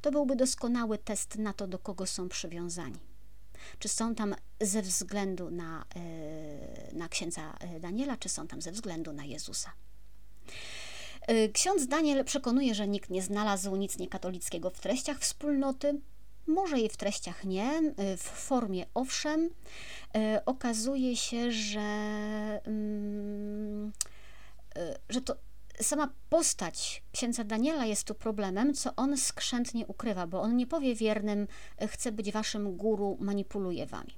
To 0.00 0.10
byłby 0.10 0.36
doskonały 0.36 0.98
test 0.98 1.36
na 1.38 1.52
to, 1.52 1.66
do 1.66 1.78
kogo 1.78 2.06
są 2.06 2.28
przywiązani. 2.28 2.98
Czy 3.78 3.88
są 3.88 4.14
tam 4.14 4.34
ze 4.60 4.82
względu 4.82 5.50
na, 5.50 5.84
e, 5.96 6.94
na 6.94 7.08
księdza 7.08 7.56
e, 7.60 7.80
Daniela, 7.80 8.16
czy 8.16 8.28
są 8.28 8.46
tam 8.46 8.62
ze 8.62 8.72
względu 8.72 9.12
na 9.12 9.24
Jezusa. 9.24 9.72
E, 11.26 11.48
ksiądz 11.48 11.86
Daniel 11.86 12.24
przekonuje, 12.24 12.74
że 12.74 12.88
nikt 12.88 13.10
nie 13.10 13.22
znalazł 13.22 13.76
nic 13.76 13.98
niekatolickiego 13.98 14.70
w 14.70 14.80
treściach 14.80 15.18
wspólnoty, 15.18 16.00
może 16.46 16.80
i 16.80 16.88
w 16.88 16.96
treściach 16.96 17.44
nie, 17.44 17.94
w 18.16 18.22
formie 18.22 18.86
owszem. 18.94 19.50
Okazuje 20.46 21.16
się, 21.16 21.52
że, 21.52 21.80
mm, 22.64 23.92
że 25.08 25.20
to 25.20 25.36
sama 25.80 26.12
postać 26.30 27.02
księdza 27.12 27.44
Daniela 27.44 27.86
jest 27.86 28.04
tu 28.04 28.14
problemem, 28.14 28.74
co 28.74 28.96
on 28.96 29.16
skrzętnie 29.16 29.86
ukrywa, 29.86 30.26
bo 30.26 30.40
on 30.40 30.56
nie 30.56 30.66
powie 30.66 30.94
wiernym, 30.94 31.46
chcę 31.88 32.12
być 32.12 32.32
waszym 32.32 32.76
guru, 32.76 33.16
manipuluje 33.20 33.86
wami. 33.86 34.14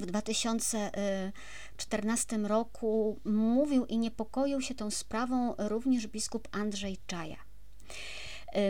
W 0.00 0.06
2014 0.06 2.38
roku 2.38 3.20
mówił 3.24 3.86
i 3.86 3.98
niepokoił 3.98 4.60
się 4.60 4.74
tą 4.74 4.90
sprawą 4.90 5.54
również 5.58 6.06
biskup 6.06 6.48
Andrzej 6.52 6.98
Czaja. 7.06 7.36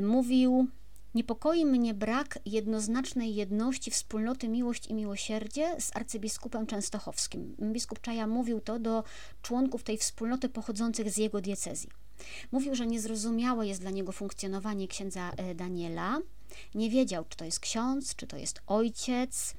Mówił, 0.02 0.68
Niepokoi 1.14 1.64
mnie 1.64 1.94
brak 1.94 2.38
jednoznacznej 2.46 3.34
jedności 3.34 3.90
wspólnoty 3.90 4.48
Miłość 4.48 4.86
i 4.86 4.94
Miłosierdzie 4.94 5.80
z 5.80 5.96
arcybiskupem 5.96 6.66
częstochowskim. 6.66 7.56
Biskup 7.72 8.00
Czaja 8.00 8.26
mówił 8.26 8.60
to 8.60 8.78
do 8.78 9.04
członków 9.42 9.82
tej 9.82 9.98
wspólnoty 9.98 10.48
pochodzących 10.48 11.10
z 11.10 11.16
jego 11.16 11.40
diecezji. 11.40 11.90
Mówił, 12.52 12.74
że 12.74 12.86
niezrozumiałe 12.86 13.66
jest 13.66 13.80
dla 13.80 13.90
niego 13.90 14.12
funkcjonowanie 14.12 14.88
księdza 14.88 15.32
e, 15.36 15.54
Daniela. 15.54 16.18
Nie 16.74 16.90
wiedział, 16.90 17.24
czy 17.28 17.36
to 17.36 17.44
jest 17.44 17.60
ksiądz, 17.60 18.16
czy 18.16 18.26
to 18.26 18.36
jest 18.36 18.62
ojciec. 18.66 19.54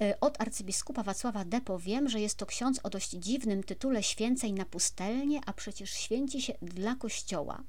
E, 0.00 0.20
od 0.20 0.40
arcybiskupa 0.40 1.02
Wacława 1.02 1.44
Depo 1.44 1.78
wiem, 1.78 2.08
że 2.08 2.20
jest 2.20 2.36
to 2.36 2.46
ksiądz 2.46 2.80
o 2.82 2.90
dość 2.90 3.10
dziwnym 3.10 3.64
tytule 3.64 4.02
święcej 4.02 4.52
na 4.52 4.64
pustelnie, 4.64 5.40
a 5.46 5.52
przecież 5.52 5.90
święci 5.90 6.42
się 6.42 6.54
dla 6.62 6.94
kościoła. 6.94 7.62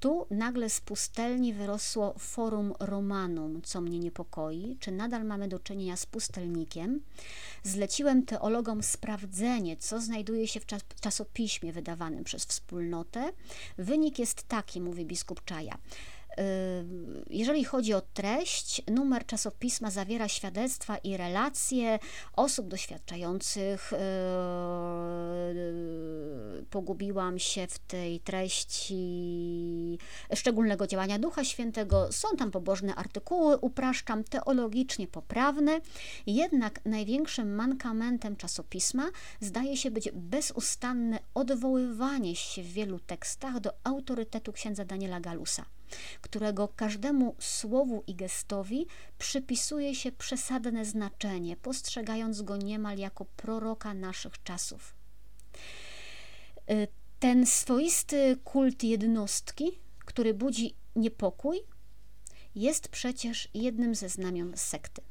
Tu 0.00 0.26
nagle 0.30 0.70
z 0.70 0.80
pustelni 0.80 1.52
wyrosło 1.52 2.14
Forum 2.18 2.72
Romanum, 2.80 3.62
co 3.62 3.80
mnie 3.80 3.98
niepokoi. 3.98 4.76
Czy 4.80 4.92
nadal 4.92 5.24
mamy 5.24 5.48
do 5.48 5.58
czynienia 5.58 5.96
z 5.96 6.06
pustelnikiem? 6.06 7.00
Zleciłem 7.62 8.24
teologom 8.26 8.82
sprawdzenie, 8.82 9.76
co 9.76 10.00
znajduje 10.00 10.48
się 10.48 10.60
w 10.60 10.66
czasopiśmie 11.00 11.72
wydawanym 11.72 12.24
przez 12.24 12.44
wspólnotę. 12.44 13.32
Wynik 13.78 14.18
jest 14.18 14.42
taki, 14.42 14.80
mówi 14.80 15.06
biskup 15.06 15.44
Czaja. 15.44 15.78
Jeżeli 17.30 17.64
chodzi 17.64 17.94
o 17.94 18.00
treść, 18.00 18.82
numer 18.90 19.26
czasopisma 19.26 19.90
zawiera 19.90 20.28
świadectwa 20.28 20.96
i 20.96 21.16
relacje 21.16 21.98
osób 22.32 22.68
doświadczających. 22.68 23.92
Yy, 23.92 23.98
pogubiłam 26.70 27.38
się 27.38 27.66
w 27.66 27.78
tej 27.78 28.20
treści 28.20 29.98
szczególnego 30.34 30.86
działania 30.86 31.18
Ducha 31.18 31.44
Świętego. 31.44 32.12
Są 32.12 32.28
tam 32.38 32.50
pobożne 32.50 32.94
artykuły, 32.94 33.58
upraszczam, 33.58 34.24
teologicznie 34.24 35.06
poprawne. 35.06 35.80
Jednak 36.26 36.84
największym 36.84 37.54
mankamentem 37.54 38.36
czasopisma 38.36 39.10
zdaje 39.40 39.76
się 39.76 39.90
być 39.90 40.10
bezustanne 40.14 41.18
odwoływanie 41.34 42.36
się 42.36 42.62
w 42.62 42.72
wielu 42.72 42.98
tekstach 42.98 43.60
do 43.60 43.72
autorytetu 43.84 44.52
księdza 44.52 44.84
Daniela 44.84 45.20
Galusa 45.20 45.75
którego 46.20 46.68
każdemu 46.68 47.34
słowu 47.38 48.04
i 48.06 48.14
gestowi 48.14 48.86
przypisuje 49.18 49.94
się 49.94 50.12
przesadne 50.12 50.84
znaczenie, 50.84 51.56
postrzegając 51.56 52.42
go 52.42 52.56
niemal 52.56 52.98
jako 52.98 53.24
proroka 53.24 53.94
naszych 53.94 54.42
czasów. 54.42 54.94
Y, 56.70 56.88
ten 57.18 57.46
swoisty 57.46 58.36
kult 58.44 58.84
jednostki, 58.84 59.78
który 59.98 60.34
budzi 60.34 60.74
niepokój, 60.96 61.60
jest 62.54 62.88
przecież 62.88 63.48
jednym 63.54 63.94
ze 63.94 64.08
znamion 64.08 64.52
sekty. 64.56 65.02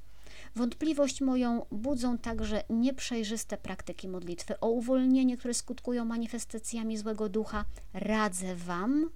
Wątpliwość 0.56 1.22
moją 1.22 1.66
budzą 1.72 2.18
także 2.18 2.64
nieprzejrzyste 2.70 3.58
praktyki 3.58 4.08
modlitwy 4.08 4.60
o 4.60 4.70
uwolnienie, 4.70 5.38
które 5.38 5.54
skutkują 5.54 6.06
manifestacjami 6.06 6.98
złego 6.98 7.30
ducha. 7.30 7.66
Radzę 7.94 8.56
Wam, 8.56 9.10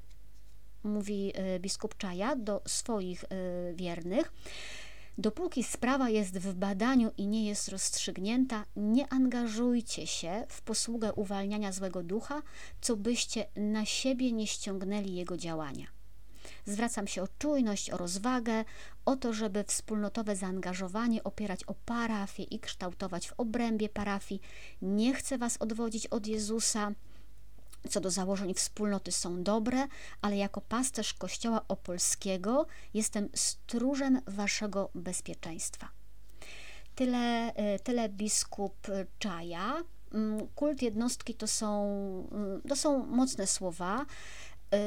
mówi 0.89 1.31
e, 1.35 1.59
biskup 1.59 1.97
Czaja 1.97 2.35
do 2.35 2.61
swoich 2.67 3.23
e, 3.23 3.27
wiernych. 3.73 4.31
Dopóki 5.17 5.63
sprawa 5.63 6.09
jest 6.09 6.37
w 6.37 6.53
badaniu 6.53 7.11
i 7.17 7.27
nie 7.27 7.47
jest 7.47 7.69
rozstrzygnięta, 7.69 8.65
nie 8.75 9.13
angażujcie 9.13 10.07
się 10.07 10.45
w 10.49 10.61
posługę 10.61 11.13
uwalniania 11.13 11.71
złego 11.71 12.03
ducha, 12.03 12.41
co 12.81 12.95
byście 12.95 13.45
na 13.55 13.85
siebie 13.85 14.31
nie 14.31 14.47
ściągnęli 14.47 15.15
jego 15.15 15.37
działania. 15.37 15.87
Zwracam 16.65 17.07
się 17.07 17.23
o 17.23 17.27
czujność, 17.39 17.89
o 17.89 17.97
rozwagę, 17.97 18.65
o 19.05 19.15
to, 19.15 19.33
żeby 19.33 19.63
wspólnotowe 19.63 20.35
zaangażowanie 20.35 21.23
opierać 21.23 21.63
o 21.63 21.73
parafię 21.73 22.43
i 22.43 22.59
kształtować 22.59 23.29
w 23.29 23.33
obrębie 23.37 23.89
parafii. 23.89 24.41
Nie 24.81 25.13
chcę 25.13 25.37
Was 25.37 25.57
odwodzić 25.57 26.07
od 26.07 26.27
Jezusa, 26.27 26.91
co 27.89 28.01
do 28.01 28.11
założeń 28.11 28.53
wspólnoty 28.53 29.11
są 29.11 29.43
dobre, 29.43 29.87
ale 30.21 30.37
jako 30.37 30.61
pasterz 30.61 31.13
Kościoła 31.13 31.61
Opolskiego 31.67 32.67
jestem 32.93 33.29
stróżem 33.35 34.21
waszego 34.27 34.89
bezpieczeństwa. 34.95 35.89
Tyle, 36.95 37.53
e, 37.55 37.79
tyle 37.79 38.09
biskup 38.09 38.87
Czaja. 39.19 39.83
Mm, 40.13 40.47
kult 40.55 40.81
jednostki 40.81 41.33
to 41.35 41.47
są, 41.47 41.69
mm, 42.31 42.61
to 42.61 42.75
są 42.75 43.05
mocne 43.05 43.47
słowa. 43.47 44.05
E, 44.73 44.79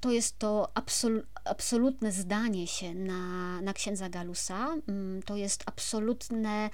to 0.00 0.10
jest 0.10 0.38
to 0.38 0.68
absol, 0.74 1.22
absolutne 1.44 2.12
zdanie 2.12 2.66
się 2.66 2.94
na, 2.94 3.60
na 3.60 3.72
księdza 3.72 4.08
Galusa. 4.08 4.76
Mm, 4.88 5.22
to 5.22 5.36
jest 5.36 5.62
absolutne 5.66 6.70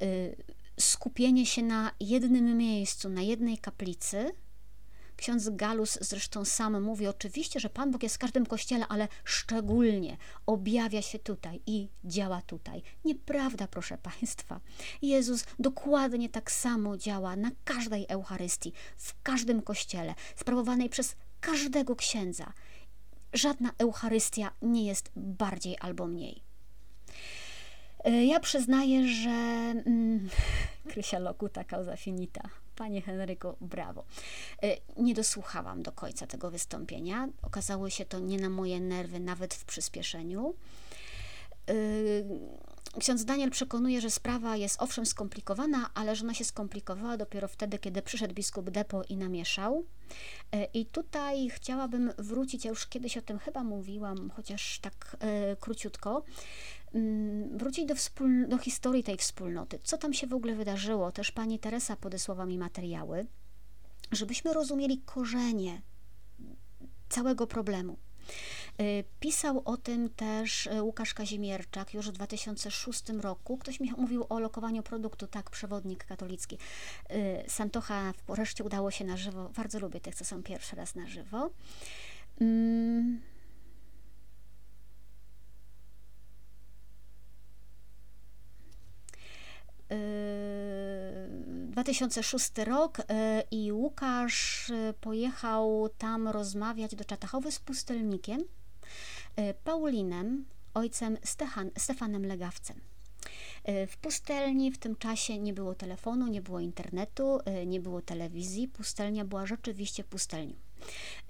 e, 0.00 0.06
skupienie 0.80 1.46
się 1.46 1.62
na 1.62 1.90
jednym 2.00 2.56
miejscu, 2.56 3.08
na 3.08 3.22
jednej 3.22 3.58
kaplicy 3.58 4.32
Ksiądz 5.22 5.48
Galus 5.50 5.98
zresztą 6.00 6.44
sam 6.44 6.82
mówi 6.82 7.06
oczywiście, 7.06 7.60
że 7.60 7.70
Pan 7.70 7.90
Bóg 7.90 8.02
jest 8.02 8.14
w 8.14 8.18
każdym 8.18 8.46
kościele, 8.46 8.88
ale 8.88 9.08
szczególnie 9.24 10.16
objawia 10.46 11.02
się 11.02 11.18
tutaj 11.18 11.60
i 11.66 11.88
działa 12.04 12.42
tutaj. 12.42 12.82
Nieprawda, 13.04 13.68
proszę 13.68 13.98
Państwa. 13.98 14.60
Jezus 15.02 15.44
dokładnie 15.58 16.28
tak 16.28 16.50
samo 16.50 16.96
działa 16.96 17.36
na 17.36 17.50
każdej 17.64 18.06
Eucharystii, 18.08 18.72
w 18.96 19.22
każdym 19.22 19.62
kościele, 19.62 20.14
sprawowanej 20.36 20.88
przez 20.88 21.16
każdego 21.40 21.96
księdza. 21.96 22.52
Żadna 23.32 23.70
Eucharystia 23.78 24.50
nie 24.62 24.86
jest 24.86 25.10
bardziej 25.16 25.76
albo 25.80 26.06
mniej. 26.06 26.42
E, 28.04 28.24
ja 28.24 28.40
przyznaję, 28.40 29.08
że 29.08 29.30
mm, 29.30 30.28
Krysia 30.90 31.18
Lokuta 31.18 31.64
causa 31.64 31.96
finita. 31.96 32.61
Panie 32.82 33.02
Henryku, 33.02 33.56
brawo. 33.60 34.04
E, 34.62 34.76
nie 34.96 35.14
dosłuchałam 35.14 35.82
do 35.82 35.92
końca 35.92 36.26
tego 36.26 36.50
wystąpienia. 36.50 37.28
Okazało 37.42 37.90
się 37.90 38.04
to 38.04 38.18
nie 38.18 38.38
na 38.38 38.50
moje 38.50 38.80
nerwy, 38.80 39.20
nawet 39.20 39.54
w 39.54 39.64
przyspieszeniu. 39.64 40.54
E, 41.68 41.74
ksiądz 43.00 43.24
Daniel 43.24 43.50
przekonuje, 43.50 44.00
że 44.00 44.10
sprawa 44.10 44.56
jest 44.56 44.82
owszem 44.82 45.06
skomplikowana, 45.06 45.90
ale 45.94 46.16
że 46.16 46.24
ona 46.24 46.34
się 46.34 46.44
skomplikowała 46.44 47.16
dopiero 47.16 47.48
wtedy, 47.48 47.78
kiedy 47.78 48.02
przyszedł 48.02 48.34
biskup 48.34 48.70
Depo 48.70 49.02
i 49.08 49.16
namieszał. 49.16 49.84
I 50.74 50.86
tutaj 50.86 51.48
chciałabym 51.48 52.12
wrócić, 52.18 52.64
ja 52.64 52.68
już 52.68 52.86
kiedyś 52.86 53.16
o 53.16 53.22
tym 53.22 53.38
chyba 53.38 53.64
mówiłam, 53.64 54.30
chociaż 54.36 54.78
tak 54.78 55.16
króciutko, 55.60 56.22
wrócić 57.50 57.86
do, 57.86 57.94
do 58.48 58.58
historii 58.58 59.04
tej 59.04 59.16
wspólnoty. 59.16 59.78
Co 59.82 59.98
tam 59.98 60.12
się 60.12 60.26
w 60.26 60.34
ogóle 60.34 60.54
wydarzyło? 60.54 61.12
Też 61.12 61.32
pani 61.32 61.58
Teresa 61.58 61.96
podesłała 61.96 62.46
mi 62.46 62.58
materiały, 62.58 63.26
żebyśmy 64.12 64.52
rozumieli 64.52 64.98
korzenie 64.98 65.82
całego 67.08 67.46
problemu. 67.46 67.96
Y, 68.80 69.04
pisał 69.20 69.62
o 69.64 69.76
tym 69.76 70.08
też 70.08 70.66
y, 70.66 70.82
Łukasz 70.82 71.14
Kazimierczak 71.14 71.94
już 71.94 72.08
w 72.08 72.12
2006 72.12 73.08
roku. 73.08 73.58
Ktoś 73.58 73.80
mi 73.80 73.92
mówił 73.92 74.26
o 74.28 74.40
lokowaniu 74.40 74.82
produktu, 74.82 75.26
tak, 75.26 75.50
przewodnik 75.50 76.04
katolicki. 76.04 76.58
Y, 77.10 77.44
Santocha 77.48 78.12
wreszcie 78.28 78.64
udało 78.64 78.90
się 78.90 79.04
na 79.04 79.16
żywo. 79.16 79.50
Bardzo 79.56 79.78
lubię 79.78 80.00
tych, 80.00 80.14
co 80.14 80.24
są 80.24 80.42
pierwszy 80.42 80.76
raz 80.76 80.94
na 80.94 81.06
żywo. 81.06 81.50
2006 91.70 92.50
rok 92.64 92.98
y, 92.98 93.02
i 93.50 93.72
Łukasz 93.72 94.70
y, 94.70 94.94
pojechał 95.00 95.88
tam 95.98 96.28
rozmawiać 96.28 96.94
do 96.94 97.04
Czatachowy 97.04 97.52
z 97.52 97.58
pustelnikiem 97.58 98.44
Paulinem, 99.64 100.44
ojcem 100.74 101.16
Stefan, 101.22 101.70
Stefanem 101.78 102.26
Legawcem. 102.26 102.80
W 103.88 103.96
pustelni 103.96 104.72
w 104.72 104.78
tym 104.78 104.96
czasie 104.96 105.38
nie 105.38 105.52
było 105.52 105.74
telefonu, 105.74 106.26
nie 106.26 106.42
było 106.42 106.60
internetu, 106.60 107.38
nie 107.66 107.80
było 107.80 108.02
telewizji. 108.02 108.68
Pustelnia 108.68 109.24
była 109.24 109.46
rzeczywiście 109.46 110.04
pustelnią. 110.04 110.54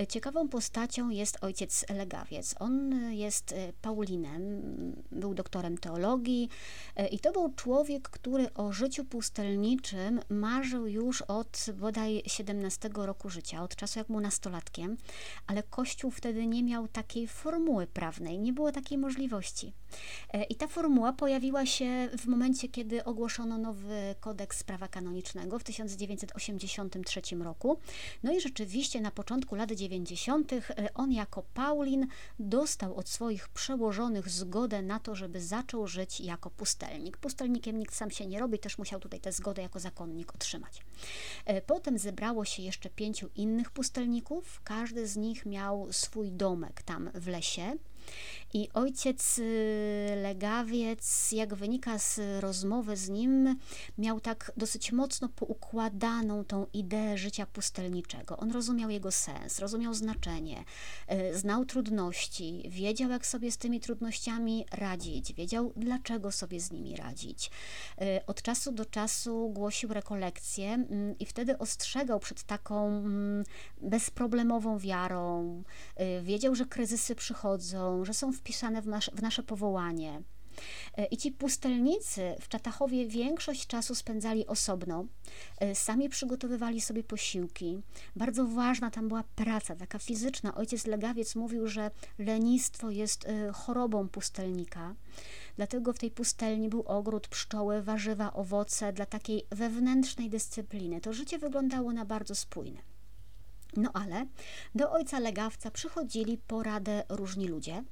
Ciekawą 0.08 0.48
postacią 0.48 1.10
jest 1.10 1.38
ojciec 1.40 1.84
Legawiec. 1.88 2.54
On 2.60 2.92
jest 3.12 3.52
e, 3.52 3.72
Paulinem, 3.82 4.62
był 5.12 5.34
doktorem 5.34 5.78
teologii 5.78 6.48
e, 6.96 7.08
i 7.08 7.18
to 7.18 7.32
był 7.32 7.54
człowiek, 7.54 8.08
który 8.08 8.54
o 8.54 8.72
życiu 8.72 9.04
pustelniczym 9.04 10.20
marzył 10.28 10.86
już 10.86 11.22
od 11.22 11.66
bodaj 11.74 12.22
17 12.26 12.90
roku 12.94 13.30
życia, 13.30 13.62
od 13.62 13.76
czasu 13.76 13.98
jak 13.98 14.08
był 14.08 14.20
nastolatkiem, 14.20 14.96
ale 15.46 15.62
Kościół 15.62 16.10
wtedy 16.10 16.46
nie 16.46 16.62
miał 16.62 16.88
takiej 16.88 17.26
formuły 17.26 17.86
prawnej, 17.86 18.38
nie 18.38 18.52
było 18.52 18.72
takiej 18.72 18.98
możliwości. 18.98 19.72
E, 20.32 20.44
I 20.44 20.54
ta 20.54 20.66
formuła 20.66 21.12
pojawiła 21.12 21.66
się 21.66 22.08
w 22.18 22.26
momencie, 22.26 22.68
kiedy 22.68 23.04
ogłoszono 23.04 23.58
nowy 23.58 24.14
kodeks 24.20 24.64
prawa 24.64 24.88
kanonicznego 24.88 25.58
w 25.58 25.64
1983 25.64 27.20
roku. 27.36 27.78
No 28.22 28.32
i 28.32 28.40
rzeczywiście 28.40 29.00
na 29.00 29.10
początku 29.10 29.41
lat 29.50 29.72
90. 29.72 30.52
E, 30.52 30.94
on 30.94 31.12
jako 31.12 31.42
Paulin 31.54 32.06
dostał 32.38 32.96
od 32.96 33.08
swoich 33.08 33.48
przełożonych 33.48 34.28
zgodę 34.28 34.82
na 34.82 35.00
to, 35.00 35.14
żeby 35.14 35.40
zaczął 35.40 35.86
żyć 35.86 36.20
jako 36.20 36.50
pustelnik. 36.50 37.16
Pustelnikiem 37.16 37.78
nikt 37.78 37.94
sam 37.94 38.10
się 38.10 38.26
nie 38.26 38.38
robi, 38.38 38.58
też 38.58 38.78
musiał 38.78 39.00
tutaj 39.00 39.20
tę 39.20 39.32
zgodę 39.32 39.62
jako 39.62 39.80
zakonnik 39.80 40.34
otrzymać. 40.34 40.84
E, 41.44 41.60
potem 41.60 41.98
zebrało 41.98 42.44
się 42.44 42.62
jeszcze 42.62 42.90
pięciu 42.90 43.28
innych 43.36 43.70
pustelników, 43.70 44.60
każdy 44.64 45.06
z 45.06 45.16
nich 45.16 45.46
miał 45.46 45.92
swój 45.92 46.32
domek 46.32 46.82
tam 46.82 47.10
w 47.14 47.28
lesie. 47.28 47.76
I 48.54 48.68
ojciec 48.74 49.38
y, 49.38 49.42
Legawiec, 50.22 51.32
jak 51.32 51.54
wynika 51.54 51.98
z 51.98 52.20
rozmowy 52.40 52.96
z 52.96 53.08
nim, 53.08 53.56
miał 53.98 54.20
tak 54.20 54.52
dosyć 54.56 54.92
mocno 54.92 55.28
poukładaną 55.28 56.44
tą 56.44 56.66
ideę 56.72 57.18
życia 57.18 57.46
pustelniczego. 57.46 58.36
On 58.36 58.50
rozumiał 58.50 58.90
jego 58.90 59.12
sens, 59.12 59.58
rozumiał 59.58 59.94
znaczenie, 59.94 60.64
y, 61.32 61.38
znał 61.38 61.64
trudności, 61.64 62.62
wiedział, 62.68 63.10
jak 63.10 63.26
sobie 63.26 63.52
z 63.52 63.58
tymi 63.58 63.80
trudnościami 63.80 64.66
radzić, 64.72 65.32
wiedział, 65.32 65.72
dlaczego 65.76 66.32
sobie 66.32 66.60
z 66.60 66.72
nimi 66.72 66.96
radzić. 66.96 67.50
Y, 68.02 68.26
od 68.26 68.42
czasu 68.42 68.72
do 68.72 68.86
czasu 68.86 69.50
głosił 69.54 69.92
rekolekcje 69.92 70.72
mm, 70.72 71.18
i 71.18 71.26
wtedy 71.26 71.58
ostrzegał 71.58 72.20
przed 72.20 72.42
taką 72.42 72.88
mm, 72.88 73.44
bezproblemową 73.80 74.78
wiarą. 74.78 75.62
Wiedział, 76.22 76.54
że 76.54 76.66
kryzysy 76.66 77.14
przychodzą, 77.14 78.04
że 78.04 78.14
są 78.14 78.32
wpisane 78.42 78.82
w, 78.82 78.86
w 79.14 79.22
nasze 79.22 79.42
powołanie. 79.42 80.22
E, 80.96 81.04
I 81.04 81.16
ci 81.16 81.32
pustelnicy 81.32 82.34
w 82.40 82.48
Czatachowie 82.48 83.06
większość 83.06 83.66
czasu 83.66 83.94
spędzali 83.94 84.46
osobno, 84.46 85.04
e, 85.60 85.74
sami 85.74 86.08
przygotowywali 86.08 86.80
sobie 86.80 87.04
posiłki. 87.04 87.82
Bardzo 88.16 88.46
ważna 88.46 88.90
tam 88.90 89.08
była 89.08 89.24
praca, 89.36 89.76
taka 89.76 89.98
fizyczna. 89.98 90.54
Ojciec 90.54 90.86
Legawiec 90.86 91.36
mówił, 91.36 91.66
że 91.66 91.90
lenistwo 92.18 92.90
jest 92.90 93.26
e, 93.28 93.52
chorobą 93.52 94.08
pustelnika. 94.08 94.94
Dlatego 95.56 95.92
w 95.92 95.98
tej 95.98 96.10
pustelni 96.10 96.68
był 96.68 96.82
ogród, 96.82 97.28
pszczoły, 97.28 97.82
warzywa, 97.82 98.32
owoce 98.32 98.92
dla 98.92 99.06
takiej 99.06 99.46
wewnętrznej 99.50 100.30
dyscypliny. 100.30 101.00
To 101.00 101.12
życie 101.12 101.38
wyglądało 101.38 101.92
na 101.92 102.04
bardzo 102.04 102.34
spójne. 102.34 102.91
No 103.76 103.90
ale 103.92 104.26
do 104.74 104.92
ojca 104.92 105.18
legawca 105.18 105.70
przychodzili 105.70 106.38
po 106.38 106.62
radę 106.62 107.02
różni 107.08 107.48
ludzie. 107.48 107.84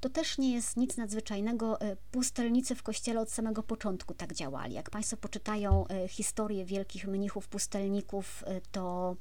To 0.00 0.08
też 0.08 0.38
nie 0.38 0.54
jest 0.54 0.76
nic 0.76 0.96
nadzwyczajnego. 0.96 1.80
E, 1.80 1.96
pustelnicy 2.10 2.74
w 2.74 2.82
kościele 2.82 3.20
od 3.20 3.30
samego 3.30 3.62
początku 3.62 4.14
tak 4.14 4.34
działali. 4.34 4.74
Jak 4.74 4.90
Państwo 4.90 5.16
poczytają 5.16 5.86
e, 5.88 6.08
historię 6.08 6.64
wielkich 6.64 7.06
mnichów, 7.06 7.48
pustelników, 7.48 8.44
e, 8.46 8.60
to, 8.72 9.16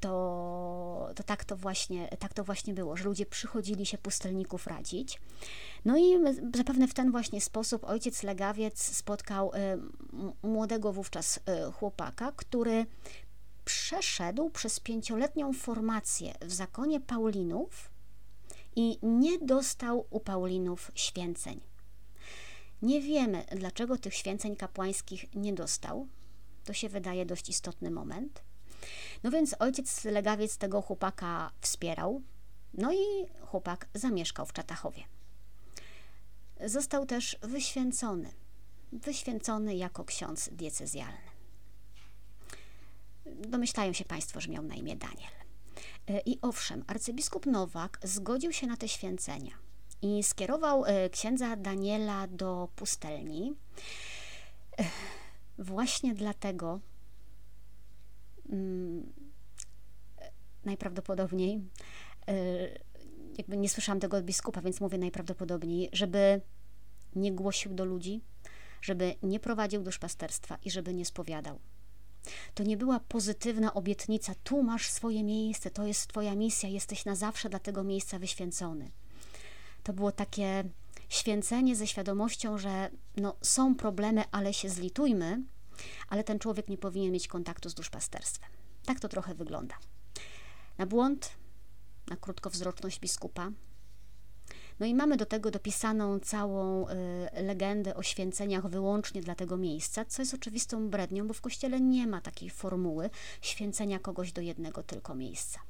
to, 0.00 1.10
to, 1.16 1.22
tak, 1.22 1.44
to 1.44 1.56
właśnie, 1.56 2.08
tak 2.08 2.34
to 2.34 2.44
właśnie 2.44 2.74
było, 2.74 2.96
że 2.96 3.04
ludzie 3.04 3.26
przychodzili 3.26 3.86
się 3.86 3.98
pustelników 3.98 4.66
radzić. 4.66 5.20
No 5.84 5.98
i 5.98 6.02
zapewne 6.54 6.88
w 6.88 6.94
ten 6.94 7.10
właśnie 7.10 7.40
sposób 7.40 7.84
ojciec 7.84 8.22
legawiec 8.22 8.82
spotkał 8.82 9.52
młodego 10.42 10.92
wówczas 10.92 11.40
chłopaka, 11.74 12.32
który 12.36 12.86
przeszedł 13.70 14.50
przez 14.50 14.80
pięcioletnią 14.80 15.52
formację 15.52 16.34
w 16.40 16.52
zakonie 16.52 17.00
Paulinów 17.00 17.90
i 18.76 18.98
nie 19.02 19.38
dostał 19.38 20.06
u 20.10 20.20
Paulinów 20.20 20.90
święceń. 20.94 21.60
Nie 22.82 23.00
wiemy, 23.00 23.44
dlaczego 23.56 23.98
tych 23.98 24.14
święceń 24.14 24.56
kapłańskich 24.56 25.34
nie 25.34 25.52
dostał. 25.52 26.06
To 26.64 26.72
się 26.72 26.88
wydaje 26.88 27.26
dość 27.26 27.48
istotny 27.48 27.90
moment. 27.90 28.42
No 29.22 29.30
więc 29.30 29.54
ojciec 29.58 30.04
legawiec 30.04 30.56
tego 30.56 30.82
chłopaka 30.82 31.50
wspierał, 31.60 32.22
no 32.74 32.92
i 32.92 33.26
chłopak 33.40 33.88
zamieszkał 33.94 34.46
w 34.46 34.52
Czatachowie. 34.52 35.02
Został 36.66 37.06
też 37.06 37.36
wyświęcony, 37.42 38.30
wyświęcony 38.92 39.76
jako 39.76 40.04
ksiądz 40.04 40.48
diecezjalny. 40.52 41.29
Domyślają 43.26 43.92
się 43.92 44.04
Państwo, 44.04 44.40
że 44.40 44.48
miał 44.48 44.62
na 44.62 44.74
imię 44.74 44.96
Daniel. 44.96 45.32
E, 46.08 46.20
I 46.20 46.38
owszem, 46.42 46.84
arcybiskup 46.86 47.46
Nowak 47.46 47.98
zgodził 48.02 48.52
się 48.52 48.66
na 48.66 48.76
te 48.76 48.88
święcenia 48.88 49.52
i 50.02 50.22
skierował 50.22 50.84
e, 50.84 51.10
księdza 51.10 51.56
Daniela 51.56 52.26
do 52.26 52.68
pustelni. 52.76 53.54
E, 54.78 54.84
właśnie 55.58 56.14
dlatego 56.14 56.80
mm, 58.52 59.12
najprawdopodobniej, 60.64 61.60
jakby 63.38 63.56
nie 63.56 63.68
słyszałam 63.68 64.00
tego 64.00 64.16
od 64.16 64.24
biskupa, 64.24 64.60
więc 64.60 64.80
mówię 64.80 64.98
najprawdopodobniej, 64.98 65.88
żeby 65.92 66.40
nie 67.16 67.32
głosił 67.32 67.74
do 67.74 67.84
ludzi, 67.84 68.20
żeby 68.82 69.14
nie 69.22 69.40
prowadził 69.40 69.82
duszpasterstwa 69.82 70.58
i 70.64 70.70
żeby 70.70 70.94
nie 70.94 71.04
spowiadał. 71.04 71.58
To 72.54 72.62
nie 72.62 72.76
była 72.76 73.00
pozytywna 73.00 73.74
obietnica, 73.74 74.34
tu 74.44 74.62
masz 74.62 74.90
swoje 74.90 75.24
miejsce, 75.24 75.70
to 75.70 75.86
jest 75.86 76.06
Twoja 76.06 76.34
misja, 76.34 76.68
jesteś 76.68 77.04
na 77.04 77.14
zawsze 77.14 77.48
dla 77.48 77.58
tego 77.58 77.84
miejsca 77.84 78.18
wyświęcony. 78.18 78.90
To 79.82 79.92
było 79.92 80.12
takie 80.12 80.64
święcenie 81.08 81.76
ze 81.76 81.86
świadomością, 81.86 82.58
że 82.58 82.90
no, 83.16 83.36
są 83.42 83.74
problemy, 83.74 84.24
ale 84.32 84.54
się 84.54 84.70
zlitujmy, 84.70 85.42
ale 86.08 86.24
ten 86.24 86.38
człowiek 86.38 86.68
nie 86.68 86.78
powinien 86.78 87.12
mieć 87.12 87.28
kontaktu 87.28 87.70
z 87.70 87.74
duszpasterstwem. 87.74 88.50
Tak 88.84 89.00
to 89.00 89.08
trochę 89.08 89.34
wygląda. 89.34 89.74
Na 90.78 90.86
błąd, 90.86 91.30
na 92.06 92.16
krótkowzroczność 92.16 93.00
biskupa, 93.00 93.50
no 94.80 94.86
i 94.86 94.94
mamy 94.94 95.16
do 95.16 95.26
tego 95.26 95.50
dopisaną 95.50 96.20
całą 96.20 96.88
y, 96.88 96.92
legendę 97.42 97.94
o 97.94 98.02
święceniach 98.02 98.66
wyłącznie 98.66 99.20
dla 99.20 99.34
tego 99.34 99.56
miejsca, 99.56 100.04
co 100.04 100.22
jest 100.22 100.34
oczywistą 100.34 100.88
brednią, 100.88 101.28
bo 101.28 101.34
w 101.34 101.40
kościele 101.40 101.80
nie 101.80 102.06
ma 102.06 102.20
takiej 102.20 102.50
formuły 102.50 103.10
święcenia 103.40 103.98
kogoś 103.98 104.32
do 104.32 104.40
jednego 104.40 104.82
tylko 104.82 105.14
miejsca. 105.14 105.60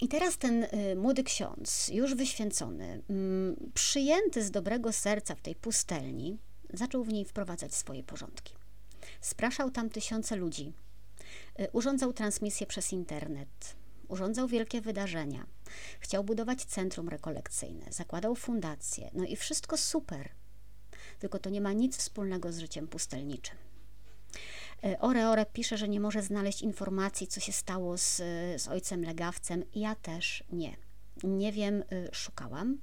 I 0.00 0.08
teraz 0.08 0.38
ten 0.38 0.64
y, 0.64 0.96
młody 0.96 1.24
ksiądz, 1.24 1.88
już 1.94 2.14
wyświęcony, 2.14 3.02
mm, 3.10 3.56
przyjęty 3.74 4.44
z 4.44 4.50
dobrego 4.50 4.92
serca 4.92 5.34
w 5.34 5.40
tej 5.40 5.54
pustelni, 5.54 6.38
zaczął 6.72 7.04
w 7.04 7.12
niej 7.12 7.24
wprowadzać 7.24 7.74
swoje 7.74 8.02
porządki. 8.02 8.54
Spraszał 9.20 9.70
tam 9.70 9.90
tysiące 9.90 10.36
ludzi, 10.36 10.72
y, 11.60 11.68
urządzał 11.72 12.12
transmisję 12.12 12.66
przez 12.66 12.92
internet, 12.92 13.77
urządzał 14.08 14.48
wielkie 14.48 14.80
wydarzenia, 14.80 15.46
chciał 16.00 16.24
budować 16.24 16.64
centrum 16.64 17.08
rekolekcyjne, 17.08 17.86
zakładał 17.90 18.34
fundację, 18.34 19.10
no 19.14 19.24
i 19.24 19.36
wszystko 19.36 19.76
super. 19.76 20.28
Tylko 21.18 21.38
to 21.38 21.50
nie 21.50 21.60
ma 21.60 21.72
nic 21.72 21.96
wspólnego 21.96 22.52
z 22.52 22.58
życiem 22.58 22.88
pustelniczym. 22.88 23.56
E, 24.84 25.00
Ore 25.00 25.28
Ore 25.28 25.46
pisze, 25.46 25.78
że 25.78 25.88
nie 25.88 26.00
może 26.00 26.22
znaleźć 26.22 26.62
informacji, 26.62 27.26
co 27.26 27.40
się 27.40 27.52
stało 27.52 27.98
z, 27.98 28.16
z 28.62 28.68
ojcem 28.68 29.04
legawcem. 29.04 29.64
Ja 29.74 29.94
też 29.94 30.44
nie. 30.52 30.76
Nie 31.22 31.52
wiem, 31.52 31.82
y, 31.92 32.08
szukałam. 32.12 32.78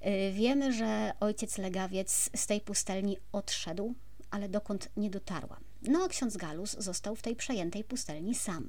E, 0.00 0.32
wiemy, 0.32 0.72
że 0.72 1.12
ojciec 1.20 1.58
legawiec 1.58 2.30
z 2.36 2.46
tej 2.46 2.60
pustelni 2.60 3.18
odszedł, 3.32 3.94
ale 4.30 4.48
dokąd 4.48 4.88
nie 4.96 5.10
dotarłam. 5.10 5.64
No 5.82 6.04
a 6.04 6.08
ksiądz 6.08 6.36
Galus 6.36 6.76
został 6.78 7.16
w 7.16 7.22
tej 7.22 7.36
przejętej 7.36 7.84
pustelni 7.84 8.34
sam. 8.34 8.68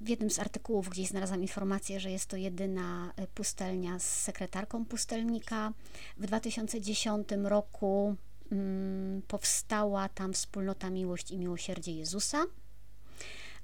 W 0.00 0.08
jednym 0.08 0.30
z 0.30 0.38
artykułów 0.38 0.88
gdzieś 0.88 1.08
znalazłam 1.08 1.42
informację, 1.42 2.00
że 2.00 2.10
jest 2.10 2.26
to 2.26 2.36
jedyna 2.36 3.12
y, 3.22 3.26
pustelnia 3.26 3.98
z 3.98 4.22
sekretarką 4.22 4.84
pustelnika. 4.84 5.72
W 6.16 6.26
2010 6.26 7.28
roku 7.44 8.16
mm, 8.52 9.22
powstała 9.22 10.08
tam 10.08 10.32
wspólnota 10.32 10.90
Miłość 10.90 11.30
i 11.30 11.38
Miłosierdzie 11.38 11.92
Jezusa, 11.92 12.44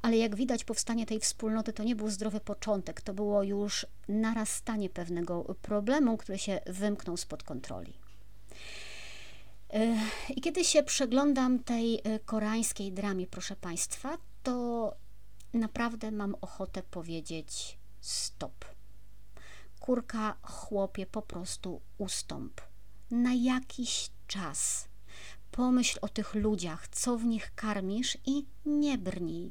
ale 0.02 0.16
jak 0.16 0.36
widać, 0.36 0.64
powstanie 0.64 1.07
tej 1.07 1.20
wspólnoty 1.20 1.72
to 1.72 1.84
nie 1.84 1.96
był 1.96 2.11
zdrowy 2.11 2.40
początek, 2.40 3.00
to 3.00 3.14
było 3.14 3.42
już 3.42 3.86
narastanie 4.09 4.90
pewnego 4.90 5.55
problemu, 5.62 6.16
który 6.16 6.38
się 6.38 6.61
wymknął 6.66 7.16
spod 7.16 7.42
kontroli. 7.42 7.92
I 10.37 10.41
kiedy 10.41 10.64
się 10.64 10.83
przeglądam 10.83 11.59
tej 11.59 12.01
e, 12.05 12.18
koreańskiej 12.18 12.93
dramie, 12.93 13.27
proszę 13.27 13.57
Państwa, 13.57 14.18
to 14.43 14.95
naprawdę 15.55 16.11
mam 16.11 16.37
ochotę 16.41 16.83
powiedzieć 16.83 17.79
stop. 18.01 18.64
Kurka, 19.81 20.37
chłopie, 20.43 21.07
po 21.07 21.22
prostu 21.22 21.81
ustąp. 21.99 22.61
Na 23.11 23.35
jakiś 23.35 24.11
czas. 24.27 24.89
Pomyśl 25.51 25.99
o 26.03 26.09
tych 26.09 26.35
ludziach, 26.35 26.89
co 26.89 27.16
w 27.16 27.25
nich 27.25 27.55
karmisz 27.55 28.18
i 28.27 28.47
nie 28.66 28.99
brnij. 28.99 29.51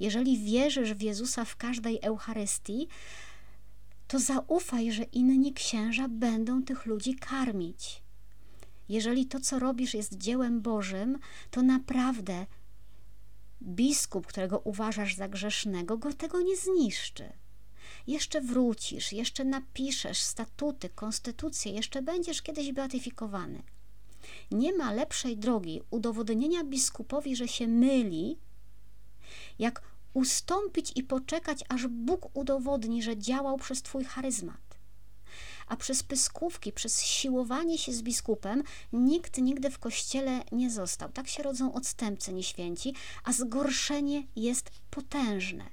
Jeżeli 0.00 0.38
wierzysz 0.38 0.94
w 0.94 1.02
Jezusa 1.02 1.44
w 1.44 1.56
każdej 1.56 1.98
Eucharystii, 2.02 2.88
to 4.08 4.18
zaufaj, 4.18 4.92
że 4.92 5.02
inni 5.02 5.52
księża 5.52 6.08
będą 6.08 6.62
tych 6.62 6.86
ludzi 6.86 7.14
karmić. 7.14 8.02
Jeżeli 8.88 9.26
to, 9.26 9.40
co 9.40 9.58
robisz, 9.58 9.94
jest 9.94 10.18
dziełem 10.18 10.60
Bożym, 10.60 11.18
to 11.50 11.62
naprawdę 11.62 12.46
biskup, 13.62 14.26
którego 14.26 14.58
uważasz 14.58 15.14
za 15.14 15.28
grzesznego, 15.28 15.98
go 15.98 16.12
tego 16.12 16.42
nie 16.42 16.56
zniszczy. 16.56 17.32
Jeszcze 18.06 18.40
wrócisz, 18.40 19.12
jeszcze 19.12 19.44
napiszesz 19.44 20.20
statuty, 20.20 20.88
konstytucję, 20.88 21.72
jeszcze 21.72 22.02
będziesz 22.02 22.42
kiedyś 22.42 22.72
beatyfikowany. 22.72 23.62
Nie 24.50 24.72
ma 24.72 24.92
lepszej 24.92 25.36
drogi 25.36 25.80
udowodnienia 25.90 26.64
biskupowi, 26.64 27.36
że 27.36 27.48
się 27.48 27.66
myli, 27.66 28.38
jak 29.58 29.82
ustąpić 30.14 30.92
i 30.96 31.02
poczekać, 31.02 31.64
aż 31.68 31.86
Bóg 31.86 32.36
udowodni, 32.36 33.02
że 33.02 33.18
działał 33.18 33.56
przez 33.56 33.82
Twój 33.82 34.04
charyzmat. 34.04 34.67
A 35.68 35.76
przez 35.76 36.02
pyskówki, 36.02 36.72
przez 36.72 37.02
siłowanie 37.02 37.78
się 37.78 37.92
z 37.92 38.02
biskupem 38.02 38.62
nikt 38.92 39.38
nigdy 39.38 39.70
w 39.70 39.78
kościele 39.78 40.40
nie 40.52 40.70
został. 40.70 41.12
Tak 41.12 41.28
się 41.28 41.42
rodzą 41.42 41.72
odstępcy 41.72 42.32
nieświęci, 42.32 42.94
a 43.24 43.32
zgorszenie 43.32 44.22
jest 44.36 44.70
potężne. 44.90 45.64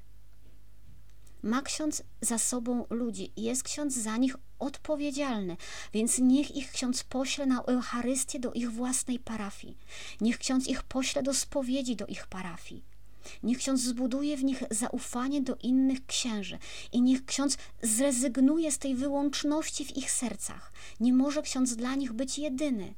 Ma 1.43 1.61
ksiądz 1.61 2.03
za 2.21 2.37
sobą 2.37 2.85
ludzi, 2.89 3.31
jest 3.37 3.63
ksiądz 3.63 3.95
za 3.95 4.17
nich 4.17 4.35
odpowiedzialny, 4.59 5.57
więc 5.93 6.19
niech 6.19 6.55
ich 6.55 6.71
ksiądz 6.71 7.03
pośle 7.03 7.45
na 7.45 7.63
Eucharystię 7.63 8.39
do 8.39 8.53
ich 8.53 8.71
własnej 8.71 9.19
parafii. 9.19 9.77
Niech 10.21 10.37
ksiądz 10.37 10.67
ich 10.67 10.83
pośle 10.83 11.23
do 11.23 11.33
spowiedzi 11.33 11.95
do 11.95 12.05
ich 12.05 12.27
parafii. 12.27 12.94
Niech 13.43 13.57
ksiądz 13.57 13.81
zbuduje 13.81 14.37
w 14.37 14.43
nich 14.43 14.63
zaufanie 14.71 15.41
do 15.41 15.55
innych 15.55 16.05
księży 16.05 16.57
i 16.91 17.01
niech 17.01 17.25
ksiądz 17.25 17.57
zrezygnuje 17.81 18.71
z 18.71 18.77
tej 18.77 18.95
wyłączności 18.95 19.85
w 19.85 19.97
ich 19.97 20.11
sercach. 20.11 20.73
Nie 20.99 21.13
może 21.13 21.41
ksiądz 21.41 21.75
dla 21.75 21.95
nich 21.95 22.13
być 22.13 22.39
jedyny, 22.39 22.95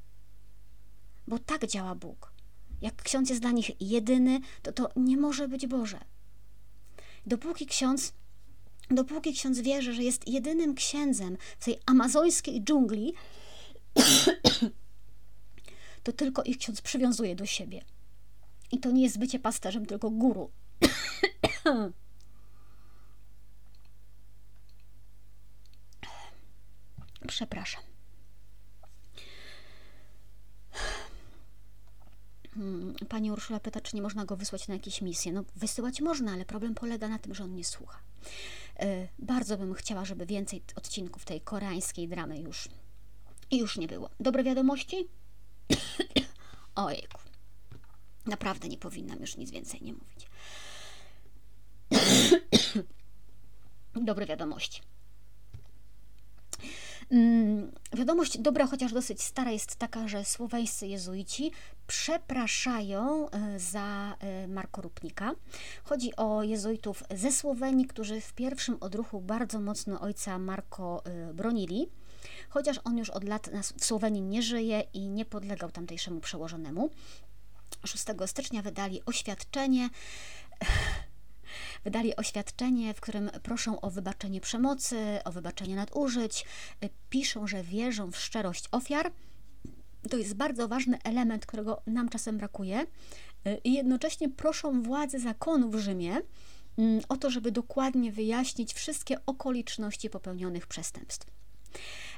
bo 1.27 1.39
tak 1.39 1.67
działa 1.67 1.95
Bóg. 1.95 2.33
Jak 2.81 3.03
ksiądz 3.03 3.29
jest 3.29 3.41
dla 3.41 3.51
nich 3.51 3.81
jedyny, 3.81 4.39
to 4.61 4.71
to 4.71 4.89
nie 4.95 5.17
może 5.17 5.47
być 5.47 5.67
Boże. 5.67 5.99
Dopóki 7.25 7.65
ksiądz 7.65 8.13
dopóki 8.91 9.33
ksiądz 9.33 9.59
wierzy, 9.59 9.93
że 9.93 10.03
jest 10.03 10.27
jedynym 10.27 10.75
księdzem 10.75 11.37
w 11.59 11.65
tej 11.65 11.79
amazońskiej 11.85 12.63
dżungli, 12.63 13.13
to 16.03 16.13
tylko 16.13 16.43
ich 16.43 16.57
ksiądz 16.57 16.81
przywiązuje 16.81 17.35
do 17.35 17.45
siebie. 17.45 17.81
I 18.71 18.79
to 18.79 18.91
nie 18.91 19.03
jest 19.03 19.19
bycie 19.19 19.39
pasterzem, 19.39 19.85
tylko 19.85 20.09
guru. 20.09 20.51
Przepraszam. 27.27 27.83
Hmm, 32.53 32.95
pani 33.09 33.31
Urszula 33.31 33.59
pyta, 33.59 33.81
czy 33.81 33.95
nie 33.95 34.01
można 34.01 34.25
go 34.25 34.37
wysłać 34.37 34.67
na 34.67 34.73
jakieś 34.73 35.01
misje. 35.01 35.31
No, 35.31 35.43
wysyłać 35.55 36.01
można, 36.01 36.31
ale 36.31 36.45
problem 36.45 36.75
polega 36.75 37.07
na 37.07 37.19
tym, 37.19 37.35
że 37.35 37.43
on 37.43 37.55
nie 37.55 37.65
słucha. 37.65 37.99
Yy, 38.79 39.07
bardzo 39.19 39.57
bym 39.57 39.73
chciała, 39.73 40.05
żeby 40.05 40.25
więcej 40.25 40.63
odcinków 40.75 41.25
tej 41.25 41.41
koreańskiej 41.41 42.07
dramy 42.07 42.39
już, 42.39 42.69
już 43.51 43.77
nie 43.77 43.87
było. 43.87 44.09
Dobre 44.19 44.43
wiadomości? 44.43 45.07
Ojejku. 46.75 47.26
Naprawdę 48.27 48.67
nie 48.67 48.77
powinnam 48.77 49.19
już 49.19 49.37
nic 49.37 49.51
więcej 49.51 49.81
nie 49.81 49.93
mówić. 49.93 50.27
Dobre 54.05 54.25
wiadomości. 54.25 54.81
Mm, 57.11 57.71
wiadomość 57.93 58.37
dobra, 58.37 58.67
chociaż 58.67 58.93
dosyć 58.93 59.21
stara, 59.21 59.51
jest 59.51 59.75
taka, 59.75 60.07
że 60.07 60.25
słoweńscy 60.25 60.87
jezuici 60.87 61.51
przepraszają 61.87 63.29
e, 63.29 63.59
za 63.59 64.15
e, 64.19 64.47
Marko 64.47 64.81
Rupnika. 64.81 65.31
Chodzi 65.83 66.15
o 66.15 66.43
jezuitów 66.43 67.03
ze 67.15 67.31
Słowenii, 67.31 67.85
którzy 67.85 68.21
w 68.21 68.33
pierwszym 68.33 68.77
odruchu 68.79 69.21
bardzo 69.21 69.59
mocno 69.59 70.01
ojca 70.01 70.39
Marko 70.39 71.03
e, 71.05 71.33
bronili, 71.33 71.89
chociaż 72.49 72.79
on 72.83 72.97
już 72.97 73.09
od 73.09 73.23
lat 73.23 73.49
w 73.77 73.85
Słowenii 73.85 74.21
nie 74.21 74.41
żyje 74.41 74.83
i 74.93 75.09
nie 75.09 75.25
podlegał 75.25 75.71
tamtejszemu 75.71 76.19
przełożonemu. 76.19 76.89
6 77.85 78.05
stycznia 78.25 78.61
wydali 78.61 79.05
oświadczenie. 79.05 79.89
Wydali 81.83 82.15
oświadczenie, 82.15 82.93
w 82.93 83.01
którym 83.01 83.29
proszą 83.43 83.81
o 83.81 83.89
wybaczenie 83.89 84.41
przemocy, 84.41 85.19
o 85.25 85.31
wybaczenie 85.31 85.75
nadużyć, 85.75 86.45
piszą, 87.09 87.47
że 87.47 87.63
wierzą 87.63 88.11
w 88.11 88.17
szczerość 88.17 88.65
ofiar. 88.71 89.11
To 90.09 90.17
jest 90.17 90.33
bardzo 90.33 90.67
ważny 90.67 90.97
element, 91.03 91.45
którego 91.45 91.81
nam 91.87 92.09
czasem 92.09 92.37
brakuje. 92.37 92.85
I 93.63 93.73
jednocześnie 93.73 94.29
proszą 94.29 94.81
władze 94.81 95.19
zakonu 95.19 95.69
w 95.69 95.79
Rzymie 95.79 96.21
mm, 96.77 97.01
o 97.09 97.17
to, 97.17 97.29
żeby 97.29 97.51
dokładnie 97.51 98.11
wyjaśnić 98.11 98.73
wszystkie 98.73 99.25
okoliczności 99.25 100.09
popełnionych 100.09 100.67
przestępstw. 100.67 101.27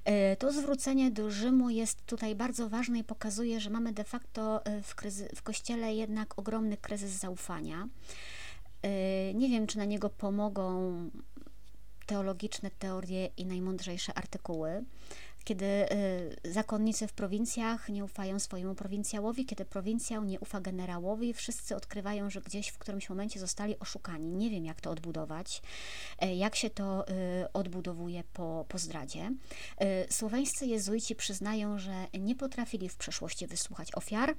E, 0.06 0.36
to 0.36 0.52
zwrócenie 0.52 1.12
do 1.12 1.32
Rzymu 1.32 1.70
jest 1.70 2.06
tutaj 2.06 2.36
bardzo 2.36 2.70
ważne 2.70 3.00
i 3.00 3.04
pokazuje, 3.04 3.60
że 3.60 3.70
mamy 3.70 3.94
de 3.94 4.04
facto 4.04 4.66
e, 4.66 4.82
w, 4.82 4.96
kryzy- 4.96 5.36
w 5.36 5.42
kościele 5.42 5.94
jednak 5.94 6.40
ogromny 6.40 6.78
kryzys 6.78 7.12
zaufania. 7.12 7.88
E, 8.82 9.34
nie 9.34 9.50
wiem, 9.50 9.68
czy 9.68 9.78
na 9.78 9.86
niego 9.86 10.10
pomogą 10.10 10.94
teologiczne 12.06 12.72
teorie 12.80 13.30
i 13.38 13.46
najmądrzejsze 13.46 14.14
artykuły 14.14 14.84
kiedy 15.44 15.66
y, 16.46 16.52
zakonnicy 16.52 17.08
w 17.08 17.14
prowincjach 17.14 17.90
nie 17.90 18.04
ufają 18.04 18.40
swojemu 18.40 18.76
prowincjałowi, 18.76 19.46
kiedy 19.46 19.66
prowincjał 19.66 20.24
nie 20.24 20.40
ufa 20.40 20.62
generałowi, 20.62 21.34
wszyscy 21.34 21.76
odkrywają, 21.76 22.30
że 22.30 22.42
gdzieś 22.42 22.68
w 22.68 22.78
którymś 22.78 23.10
momencie 23.10 23.40
zostali 23.40 23.80
oszukani. 23.80 24.32
Nie 24.32 24.50
wiem, 24.50 24.66
jak 24.66 24.82
to 24.82 24.92
odbudować, 24.92 25.62
e, 26.20 26.36
jak 26.36 26.56
się 26.56 26.70
to 26.70 27.06
y, 27.08 27.14
odbudowuje 27.54 28.24
po, 28.34 28.66
po 28.68 28.78
zdradzie. 28.78 29.32
Słoweńscy 30.10 30.66
jezuici 30.66 31.16
przyznają, 31.16 31.80
że 31.80 32.08
nie 32.20 32.36
potrafili 32.36 32.90
w 32.90 32.98
przeszłości 32.98 33.48
wysłuchać 33.48 33.96
ofiar, 33.96 34.36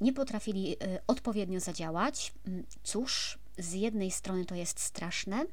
nie 0.00 0.12
potrafili 0.12 0.72
y, 0.72 0.76
odpowiednio 1.06 1.60
zadziałać. 1.60 2.32
Mm, 2.46 2.64
cóż, 2.82 3.38
z 3.58 3.72
jednej 3.72 4.10
strony 4.10 4.44
to 4.44 4.54
jest 4.54 4.80
straszne, 4.80 5.46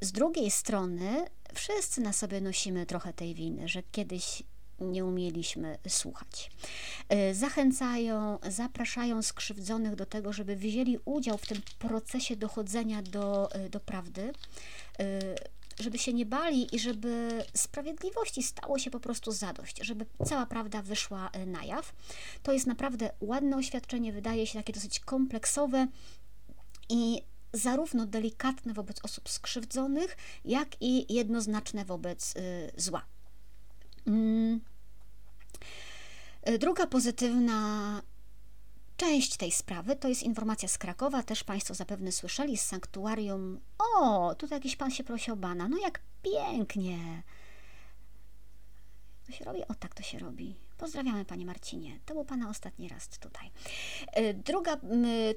z 0.00 0.12
drugiej 0.12 0.50
strony, 0.50 1.26
wszyscy 1.54 2.00
na 2.00 2.12
sobie 2.12 2.40
nosimy 2.40 2.86
trochę 2.86 3.12
tej 3.12 3.34
winy, 3.34 3.68
że 3.68 3.82
kiedyś 3.82 4.42
nie 4.80 5.04
umieliśmy 5.04 5.78
słuchać. 5.88 6.50
E, 7.08 7.34
zachęcają, 7.34 8.38
zapraszają 8.48 9.22
skrzywdzonych 9.22 9.94
do 9.94 10.06
tego, 10.06 10.32
żeby 10.32 10.56
wzięli 10.56 10.98
udział 11.04 11.38
w 11.38 11.46
tym 11.46 11.62
procesie 11.78 12.36
dochodzenia 12.36 13.02
do, 13.02 13.52
e, 13.52 13.68
do 13.68 13.80
prawdy, 13.80 14.32
żeby 15.80 15.98
się 15.98 16.12
nie 16.12 16.26
bali 16.26 16.76
i 16.76 16.78
żeby 16.78 17.44
sprawiedliwości 17.54 18.42
stało 18.42 18.78
się 18.78 18.90
po 18.90 19.00
prostu 19.00 19.32
zadość, 19.32 19.78
żeby 19.82 20.06
cała 20.24 20.46
prawda 20.46 20.82
wyszła 20.82 21.30
na 21.46 21.64
jaw. 21.64 21.94
To 22.42 22.52
jest 22.52 22.66
naprawdę 22.66 23.10
ładne 23.20 23.56
oświadczenie, 23.56 24.12
wydaje 24.12 24.46
się 24.46 24.58
takie 24.58 24.72
dosyć 24.72 25.00
kompleksowe 25.00 25.86
i 26.88 27.22
zarówno 27.52 28.06
delikatne 28.06 28.72
wobec 28.72 29.04
osób 29.04 29.28
skrzywdzonych, 29.28 30.16
jak 30.44 30.68
i 30.80 31.14
jednoznaczne 31.14 31.84
wobec 31.84 32.36
y, 32.36 32.72
zła. 32.76 33.04
Mm. 34.06 34.60
Druga 36.58 36.86
pozytywna 36.86 38.02
część 38.96 39.36
tej 39.36 39.52
sprawy 39.52 39.96
to 39.96 40.08
jest 40.08 40.22
informacja 40.22 40.68
z 40.68 40.78
Krakowa, 40.78 41.22
też 41.22 41.44
Państwo 41.44 41.74
zapewne 41.74 42.12
słyszeli, 42.12 42.56
z 42.56 42.64
sanktuarium. 42.64 43.60
O, 43.78 44.34
tutaj 44.34 44.56
jakiś 44.56 44.76
pan 44.76 44.90
się 44.90 45.04
prosi 45.04 45.30
o 45.30 45.36
bana. 45.36 45.68
No 45.68 45.78
jak 45.78 46.00
pięknie. 46.22 47.22
To 49.26 49.32
się 49.32 49.44
robi? 49.44 49.60
O 49.68 49.74
tak 49.74 49.94
to 49.94 50.02
się 50.02 50.18
robi. 50.18 50.54
Pozdrawiamy 50.82 51.24
Panie 51.24 51.46
Marcinie. 51.46 51.98
To 52.06 52.14
był 52.14 52.24
Pana 52.24 52.50
ostatni 52.50 52.88
raz 52.88 53.08
tutaj. 53.08 53.50
E, 54.12 54.34
druga 54.34 54.76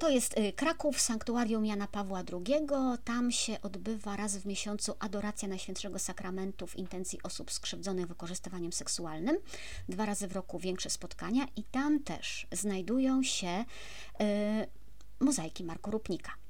to 0.00 0.08
jest 0.08 0.38
e, 0.38 0.52
Kraków, 0.52 1.00
Sanktuarium 1.00 1.66
Jana 1.66 1.86
Pawła 1.86 2.22
II. 2.32 2.66
Tam 3.04 3.32
się 3.32 3.60
odbywa 3.62 4.16
raz 4.16 4.36
w 4.36 4.46
miesiącu 4.46 4.94
adoracja 4.98 5.48
Najświętszego 5.48 5.98
Sakramentu 5.98 6.66
w 6.66 6.76
intencji 6.76 7.22
osób 7.22 7.52
skrzywdzonych 7.52 8.06
wykorzystywaniem 8.06 8.72
seksualnym. 8.72 9.38
Dwa 9.88 10.06
razy 10.06 10.28
w 10.28 10.32
roku 10.32 10.58
większe 10.58 10.90
spotkania 10.90 11.46
i 11.56 11.64
tam 11.64 12.00
też 12.00 12.46
znajdują 12.52 13.22
się 13.22 13.64
y, 14.20 15.24
mozaiki 15.24 15.64
Marko 15.64 15.90
Rupnika. 15.90 16.45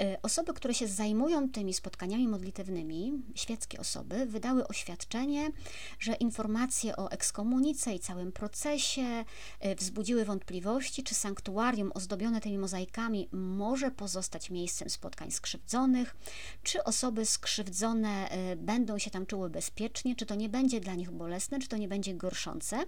E, 0.00 0.22
osoby, 0.22 0.54
które 0.54 0.74
się 0.74 0.88
zajmują 0.88 1.48
tymi 1.50 1.74
spotkaniami 1.74 2.28
modlitewnymi, 2.28 3.12
świeckie 3.34 3.80
osoby, 3.80 4.26
wydały 4.26 4.66
oświadczenie, 4.66 5.50
że 5.98 6.14
informacje 6.14 6.96
o 6.96 7.10
ekskomunice 7.10 7.94
i 7.94 8.00
całym 8.00 8.32
procesie 8.32 9.24
e, 9.60 9.74
wzbudziły 9.74 10.24
wątpliwości, 10.24 11.02
czy 11.02 11.14
sanktuarium 11.14 11.92
ozdobione 11.94 12.40
tymi 12.40 12.58
mozaikami 12.58 13.28
może 13.32 13.90
pozostać 13.90 14.50
miejscem 14.50 14.90
spotkań 14.90 15.30
skrzywdzonych, 15.30 16.16
czy 16.62 16.84
osoby 16.84 17.26
skrzywdzone 17.26 18.30
e, 18.30 18.56
będą 18.56 18.98
się 18.98 19.10
tam 19.10 19.26
czuły 19.26 19.50
bezpiecznie, 19.50 20.16
czy 20.16 20.26
to 20.26 20.34
nie 20.34 20.48
będzie 20.48 20.80
dla 20.80 20.94
nich 20.94 21.10
bolesne, 21.10 21.58
czy 21.58 21.68
to 21.68 21.76
nie 21.76 21.88
będzie 21.88 22.14
gorszące. 22.14 22.84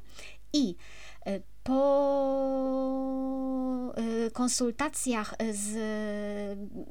I 0.53 0.75
po 1.63 1.95
y, 3.99 4.31
konsultacjach 4.31 5.35
z 5.53 5.79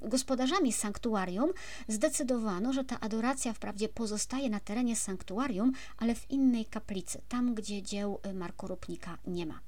gospodarzami 0.01 0.73
sanktuarium 0.73 1.49
zdecydowano, 1.87 2.73
że 2.73 2.83
ta 2.83 2.99
adoracja 2.99 3.53
wprawdzie 3.53 3.89
pozostaje 3.89 4.49
na 4.49 4.59
terenie 4.59 4.95
sanktuarium, 4.95 5.71
ale 5.97 6.15
w 6.15 6.31
innej 6.31 6.65
kaplicy, 6.65 7.21
tam 7.29 7.55
gdzie 7.55 7.83
dzieł 7.83 8.19
Marko 8.33 8.67
Rupnika 8.67 9.17
nie 9.27 9.45
ma. 9.45 9.59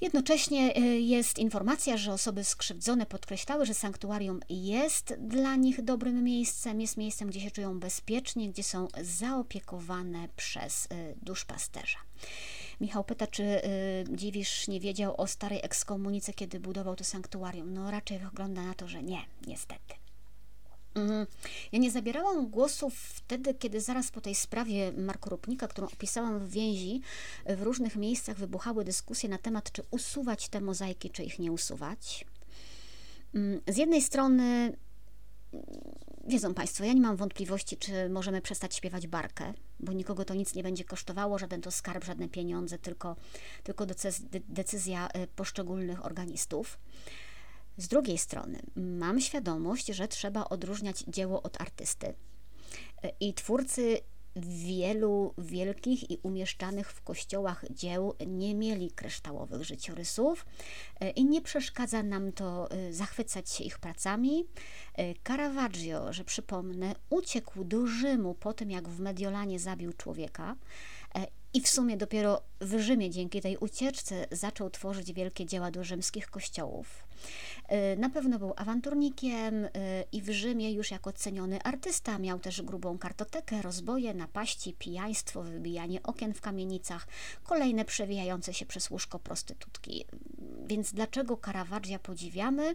Jednocześnie 0.00 0.76
y, 0.76 0.80
jest 1.00 1.38
informacja, 1.38 1.96
że 1.96 2.12
osoby 2.12 2.44
skrzywdzone 2.44 3.06
podkreślały, 3.06 3.66
że 3.66 3.74
sanktuarium 3.74 4.40
jest 4.48 5.14
dla 5.18 5.56
nich 5.56 5.82
dobrym 5.82 6.24
miejscem, 6.24 6.80
jest 6.80 6.96
miejscem, 6.96 7.28
gdzie 7.28 7.40
się 7.40 7.50
czują 7.50 7.80
bezpiecznie, 7.80 8.48
gdzie 8.48 8.62
są 8.62 8.88
zaopiekowane 9.02 10.28
przez 10.36 10.84
y, 10.84 10.88
duszpasterza. 11.22 12.09
Michał 12.80 13.04
pyta, 13.04 13.26
czy 13.26 13.42
y, 13.42 14.04
Dziwisz 14.10 14.68
nie 14.68 14.80
wiedział 14.80 15.20
o 15.20 15.26
starej 15.26 15.60
ekskomunice, 15.62 16.32
kiedy 16.32 16.60
budował 16.60 16.96
to 16.96 17.04
sanktuarium. 17.04 17.74
No 17.74 17.90
raczej 17.90 18.18
wygląda 18.18 18.62
na 18.62 18.74
to, 18.74 18.88
że 18.88 19.02
nie, 19.02 19.20
niestety. 19.46 19.94
Mhm. 20.94 21.26
Ja 21.72 21.78
nie 21.78 21.90
zabierałam 21.90 22.46
głosu 22.46 22.90
wtedy, 22.90 23.54
kiedy 23.54 23.80
zaraz 23.80 24.10
po 24.10 24.20
tej 24.20 24.34
sprawie 24.34 24.92
Marko 24.92 25.30
Rupnika, 25.30 25.68
którą 25.68 25.86
opisałam 25.86 26.38
w 26.38 26.50
więzi, 26.50 27.00
w 27.46 27.62
różnych 27.62 27.96
miejscach 27.96 28.36
wybuchały 28.36 28.84
dyskusje 28.84 29.28
na 29.28 29.38
temat, 29.38 29.72
czy 29.72 29.82
usuwać 29.90 30.48
te 30.48 30.60
mozaiki, 30.60 31.10
czy 31.10 31.22
ich 31.22 31.38
nie 31.38 31.52
usuwać. 31.52 32.26
Mm, 33.34 33.60
z 33.68 33.76
jednej 33.76 34.02
strony 34.02 34.76
Wiedzą 36.26 36.54
Państwo, 36.54 36.84
ja 36.84 36.92
nie 36.92 37.00
mam 37.00 37.16
wątpliwości, 37.16 37.76
czy 37.76 38.08
możemy 38.08 38.40
przestać 38.42 38.74
śpiewać 38.74 39.06
barkę, 39.06 39.52
bo 39.80 39.92
nikogo 39.92 40.24
to 40.24 40.34
nic 40.34 40.54
nie 40.54 40.62
będzie 40.62 40.84
kosztowało, 40.84 41.38
żaden 41.38 41.60
to 41.60 41.70
skarb, 41.70 42.04
żadne 42.04 42.28
pieniądze, 42.28 42.78
tylko, 42.78 43.16
tylko 43.62 43.86
decyzja 44.48 45.08
y, 45.16 45.26
poszczególnych 45.26 46.06
organistów. 46.06 46.78
Z 47.76 47.88
drugiej 47.88 48.18
strony, 48.18 48.60
mam 48.76 49.20
świadomość, 49.20 49.86
że 49.86 50.08
trzeba 50.08 50.44
odróżniać 50.44 51.04
dzieło 51.08 51.42
od 51.42 51.60
artysty. 51.60 52.06
Y, 52.06 52.14
I 53.20 53.34
twórcy 53.34 53.98
wielu 54.36 55.34
wielkich 55.38 56.10
i 56.10 56.18
umieszczanych 56.22 56.92
w 56.92 57.02
kościołach 57.02 57.64
dzieł 57.70 58.14
nie 58.26 58.54
mieli 58.54 58.90
kryształowych 58.90 59.64
życiorysów 59.64 60.46
e, 61.00 61.10
i 61.10 61.24
nie 61.24 61.42
przeszkadza 61.42 62.02
nam 62.02 62.32
to 62.32 62.70
e, 62.70 62.92
zachwycać 62.92 63.50
się 63.50 63.64
ich 63.64 63.78
pracami. 63.78 64.44
E, 64.94 65.14
Caravaggio, 65.26 66.12
że 66.12 66.24
przypomnę, 66.24 66.94
uciekł 67.10 67.64
do 67.64 67.86
Rzymu 67.86 68.34
po 68.34 68.52
tym, 68.52 68.70
jak 68.70 68.88
w 68.88 69.00
Mediolanie 69.00 69.58
zabił 69.58 69.92
człowieka 69.92 70.56
i 71.54 71.60
w 71.60 71.68
sumie 71.68 71.96
dopiero 71.96 72.42
w 72.60 72.78
Rzymie 72.78 73.10
dzięki 73.10 73.40
tej 73.40 73.56
ucieczce 73.56 74.26
zaczął 74.30 74.70
tworzyć 74.70 75.12
wielkie 75.12 75.46
dzieła 75.46 75.70
do 75.70 75.84
rzymskich 75.84 76.30
kościołów. 76.30 77.09
Y, 77.94 77.96
na 77.96 78.10
pewno 78.10 78.38
był 78.38 78.52
awanturnikiem 78.56 79.64
y, 79.64 79.70
i 80.12 80.22
w 80.22 80.30
Rzymie 80.30 80.72
już 80.72 80.90
jako 80.90 81.12
ceniony 81.12 81.62
artysta 81.62 82.18
miał 82.18 82.38
też 82.38 82.62
grubą 82.62 82.98
kartotekę, 82.98 83.62
rozboje, 83.62 84.14
napaści, 84.14 84.74
pijaństwo, 84.78 85.42
wybijanie 85.42 86.02
okien 86.02 86.34
w 86.34 86.40
kamienicach, 86.40 87.06
kolejne 87.42 87.84
przewijające 87.84 88.54
się 88.54 88.66
przez 88.66 88.90
łóżko 88.90 89.18
prostytutki. 89.18 90.04
Więc 90.66 90.92
dlaczego 90.92 91.36
Caravaggia 91.36 91.98
podziwiamy? 91.98 92.74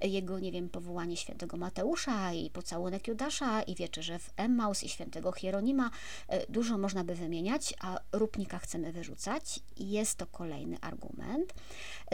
Jego, 0.00 0.38
nie 0.38 0.52
wiem, 0.52 0.68
powołanie 0.68 1.16
świętego 1.16 1.56
Mateusza 1.56 2.32
i 2.32 2.50
pocałunek 2.50 3.08
Judasza 3.08 3.62
i 3.62 3.74
wieczerze 3.74 4.18
w 4.18 4.30
Emmaus 4.36 4.84
i 4.84 4.88
świętego 4.88 5.32
Hieronima, 5.32 5.90
y, 6.32 6.46
dużo 6.48 6.78
można 6.78 7.04
by 7.04 7.14
wymieniać, 7.14 7.74
a 7.80 8.00
Rupnika 8.12 8.58
chcemy 8.58 8.92
wyrzucać. 8.92 9.60
Jest 9.76 10.18
to 10.18 10.26
kolejny 10.26 10.80
argument. 10.80 11.54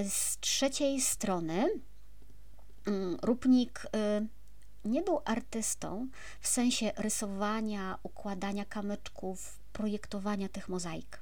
Z 0.08 0.38
trzeciej 0.38 1.00
strony 1.00 1.65
mm, 2.86 3.16
Rupnik 3.22 3.84
y, 3.84 4.26
nie 4.88 5.02
był 5.02 5.20
artystą 5.24 6.08
w 6.40 6.48
sensie 6.48 6.92
rysowania, 6.96 7.98
układania 8.02 8.64
kamyczków, 8.64 9.58
projektowania 9.72 10.48
tych 10.48 10.68
mozaik. 10.68 11.20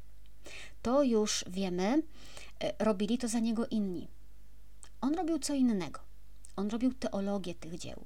To 0.82 1.03
już 1.03 1.45
wiemy, 1.49 2.03
y, 2.64 2.72
robili 2.78 3.18
to 3.18 3.28
za 3.28 3.38
niego 3.38 3.66
inni. 3.66 4.09
On 5.01 5.14
robił 5.14 5.38
co 5.38 5.55
innego. 5.55 6.01
On 6.57 6.68
robił 6.68 6.95
teologię 6.95 7.55
tych 7.55 7.78
dzieł. 7.78 8.05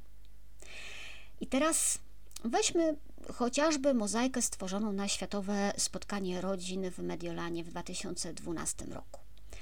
I 1.41 1.47
teraz 1.47 1.99
weźmy 2.45 2.97
chociażby 3.35 3.95
mozaikę 3.95 4.43
stworzoną 4.43 4.93
na 4.93 5.09
Światowe 5.09 5.73
Spotkanie 5.77 6.41
Rodzin 6.41 6.91
w 6.91 6.99
Mediolanie 6.99 7.65
w 7.65 7.69
2012 7.69 8.85
roku. 8.85 9.21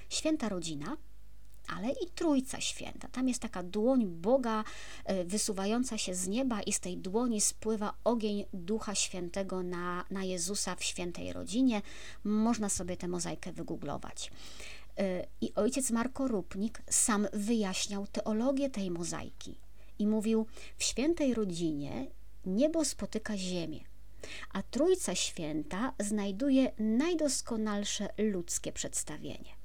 Święta 0.08 0.48
Rodzina, 0.48 0.96
ale 1.68 1.88
i 1.88 2.10
Trójca 2.14 2.60
Święta. 2.60 3.08
Tam 3.08 3.28
jest 3.28 3.42
taka 3.42 3.62
dłoń 3.62 4.06
Boga 4.06 4.64
e, 5.04 5.24
wysuwająca 5.24 5.98
się 5.98 6.14
z 6.14 6.28
nieba 6.28 6.62
i 6.62 6.72
z 6.72 6.80
tej 6.80 6.98
dłoni 6.98 7.40
spływa 7.40 7.94
ogień 8.04 8.44
Ducha 8.52 8.94
Świętego 8.94 9.62
na, 9.62 10.04
na 10.10 10.24
Jezusa 10.24 10.76
w 10.76 10.84
świętej 10.84 11.32
rodzinie. 11.32 11.82
Można 12.24 12.68
sobie 12.68 12.96
tę 12.96 13.08
mozaikę 13.08 13.52
wygooglować. 13.52 14.30
E, 14.98 15.26
I 15.40 15.54
ojciec 15.54 15.90
Marko 15.90 16.28
Rupnik 16.28 16.82
sam 16.90 17.26
wyjaśniał 17.32 18.06
teologię 18.06 18.70
tej 18.70 18.90
mozaiki 18.90 19.58
i 19.98 20.06
mówił: 20.06 20.46
W 20.78 20.84
świętej 20.84 21.34
rodzinie 21.34 22.06
niebo 22.46 22.84
spotyka 22.84 23.36
ziemię, 23.36 23.80
a 24.52 24.62
Trójca 24.62 25.14
Święta 25.14 25.92
znajduje 26.00 26.72
najdoskonalsze 26.78 28.08
ludzkie 28.18 28.72
przedstawienie. 28.72 29.55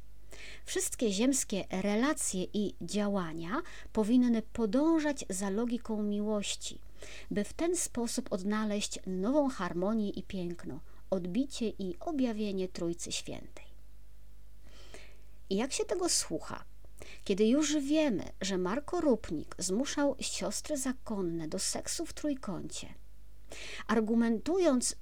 Wszystkie 0.66 1.12
ziemskie 1.12 1.66
relacje 1.72 2.44
i 2.54 2.76
działania 2.82 3.62
powinny 3.94 4.42
podążać 4.42 5.26
za 5.30 5.50
logiką 5.50 6.04
miłości, 6.04 6.80
by 7.32 7.44
w 7.44 7.54
ten 7.54 7.76
sposób 7.76 8.34
odnaleźć 8.34 9.00
nową 9.08 9.50
harmonię 9.50 10.10
i 10.10 10.24
piękno, 10.24 10.80
odbicie 11.10 11.70
i 11.70 11.96
objawienie 12.00 12.68
Trójcy 12.68 13.12
Świętej. 13.12 13.66
I 15.50 15.56
jak 15.56 15.74
się 15.74 15.86
tego 15.86 16.10
słucha? 16.10 16.64
Kiedy 17.24 17.48
już 17.48 17.78
wiemy, 17.78 18.24
że 18.42 18.58
Marko 18.58 19.02
Rupnik 19.02 19.56
zmuszał 19.60 20.16
siostry 20.20 20.78
zakonne 20.78 21.48
do 21.48 21.60
seksu 21.60 22.06
w 22.06 22.14
trójkącie, 22.14 22.88
argumentując 23.88 24.96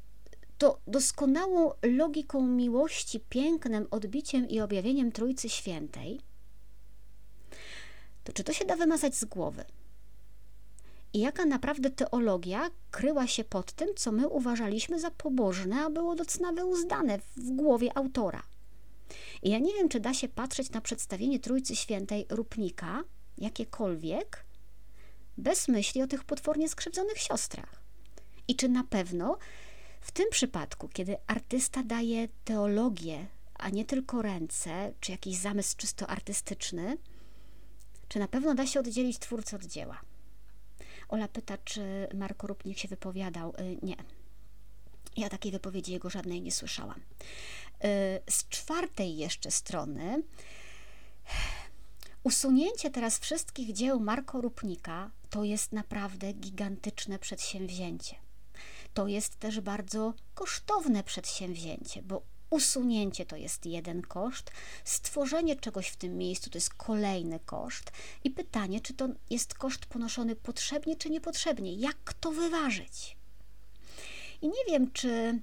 to 0.60 0.80
doskonałą 0.88 1.72
logiką 1.82 2.48
miłości, 2.48 3.20
pięknem, 3.20 3.88
odbiciem 3.92 4.50
i 4.50 4.60
objawieniem 4.60 5.12
Trójcy 5.12 5.50
Świętej, 5.50 6.20
to 8.24 8.34
czy 8.34 8.44
to 8.44 8.54
się 8.54 8.66
da 8.66 8.76
wymazać 8.76 9.16
z 9.16 9.26
głowy? 9.26 9.66
I 11.14 11.20
jaka 11.20 11.46
naprawdę 11.46 11.90
teologia 11.90 12.70
kryła 12.92 13.28
się 13.28 13.44
pod 13.44 13.72
tym, 13.72 13.90
co 13.96 14.12
my 14.12 14.28
uważaliśmy 14.28 15.00
za 15.00 15.12
pobożne, 15.12 15.82
a 15.82 15.90
było 15.90 16.16
docna 16.16 16.54
wyuzdane 16.54 17.20
w 17.38 17.52
głowie 17.52 17.98
autora? 17.98 18.44
I 19.44 19.50
ja 19.50 19.60
nie 19.60 19.74
wiem, 19.74 19.90
czy 19.90 20.00
da 20.00 20.14
się 20.14 20.28
patrzeć 20.28 20.72
na 20.72 20.82
przedstawienie 20.82 21.40
Trójcy 21.40 21.76
Świętej 21.76 22.26
Rupnika, 22.30 23.04
jakiekolwiek, 23.38 24.46
bez 25.38 25.68
myśli 25.68 26.02
o 26.02 26.08
tych 26.08 26.24
potwornie 26.24 26.70
skrzywdzonych 26.70 27.18
siostrach. 27.18 27.82
I 28.48 28.56
czy 28.56 28.70
na 28.70 28.84
pewno 28.84 29.38
w 30.02 30.12
tym 30.12 30.30
przypadku, 30.30 30.90
kiedy 30.94 31.18
artysta 31.28 31.84
daje 31.84 32.28
teologię, 32.46 33.28
a 33.54 33.70
nie 33.70 33.86
tylko 33.86 34.22
ręce, 34.22 34.94
czy 35.00 35.12
jakiś 35.12 35.38
zamysł 35.38 35.78
czysto 35.78 36.08
artystyczny, 36.08 36.98
czy 38.08 38.20
na 38.20 38.28
pewno 38.28 38.56
da 38.56 38.68
się 38.68 38.80
oddzielić 38.80 39.20
twórcę 39.20 39.56
od 39.56 39.64
dzieła? 39.64 40.02
Ola 41.10 41.28
pyta, 41.28 41.58
czy 41.58 42.08
Marko 42.14 42.48
Rupnik 42.48 42.78
się 42.78 42.88
wypowiadał. 42.88 43.54
Y, 43.60 43.78
nie. 43.82 43.96
Ja 45.18 45.30
takiej 45.30 45.52
wypowiedzi 45.52 45.92
jego 45.92 46.10
żadnej 46.10 46.42
nie 46.42 46.52
słyszałam. 46.52 47.02
z 48.30 48.48
czwartej 48.50 49.18
jeszcze 49.18 49.52
strony, 49.52 50.24
usunięcie 52.24 52.90
teraz 52.90 53.20
wszystkich 53.20 53.74
dzieł 53.74 54.00
Marko 54.00 54.42
Rupnika 54.42 55.12
to 55.30 55.44
jest 55.44 55.72
naprawdę 55.72 56.34
gigantyczne 56.34 57.20
przedsięwzięcie. 57.20 58.16
To 58.94 59.08
jest 59.08 59.36
też 59.36 59.60
bardzo 59.60 60.14
kosztowne 60.36 61.04
przedsięwzięcie, 61.04 62.02
bo 62.02 62.22
usunięcie 62.50 63.26
to 63.26 63.36
jest 63.36 63.66
jeden 63.66 64.02
koszt, 64.02 64.52
stworzenie 64.84 65.56
czegoś 65.56 65.88
w 65.88 65.96
tym 65.96 66.18
miejscu 66.18 66.50
to 66.50 66.58
jest 66.58 66.74
kolejny 66.74 67.40
koszt 67.40 67.92
i 68.24 68.32
pytanie, 68.32 68.82
czy 68.82 68.94
to 68.94 69.10
jest 69.30 69.54
koszt 69.54 69.86
ponoszony 69.86 70.36
potrzebnie 70.36 70.96
czy 70.96 71.10
niepotrzebnie, 71.10 71.74
jak 71.74 72.14
to 72.14 72.32
wyważyć. 72.32 73.18
I 74.42 74.48
nie 74.48 74.66
wiem, 74.68 74.92
czy, 74.92 75.40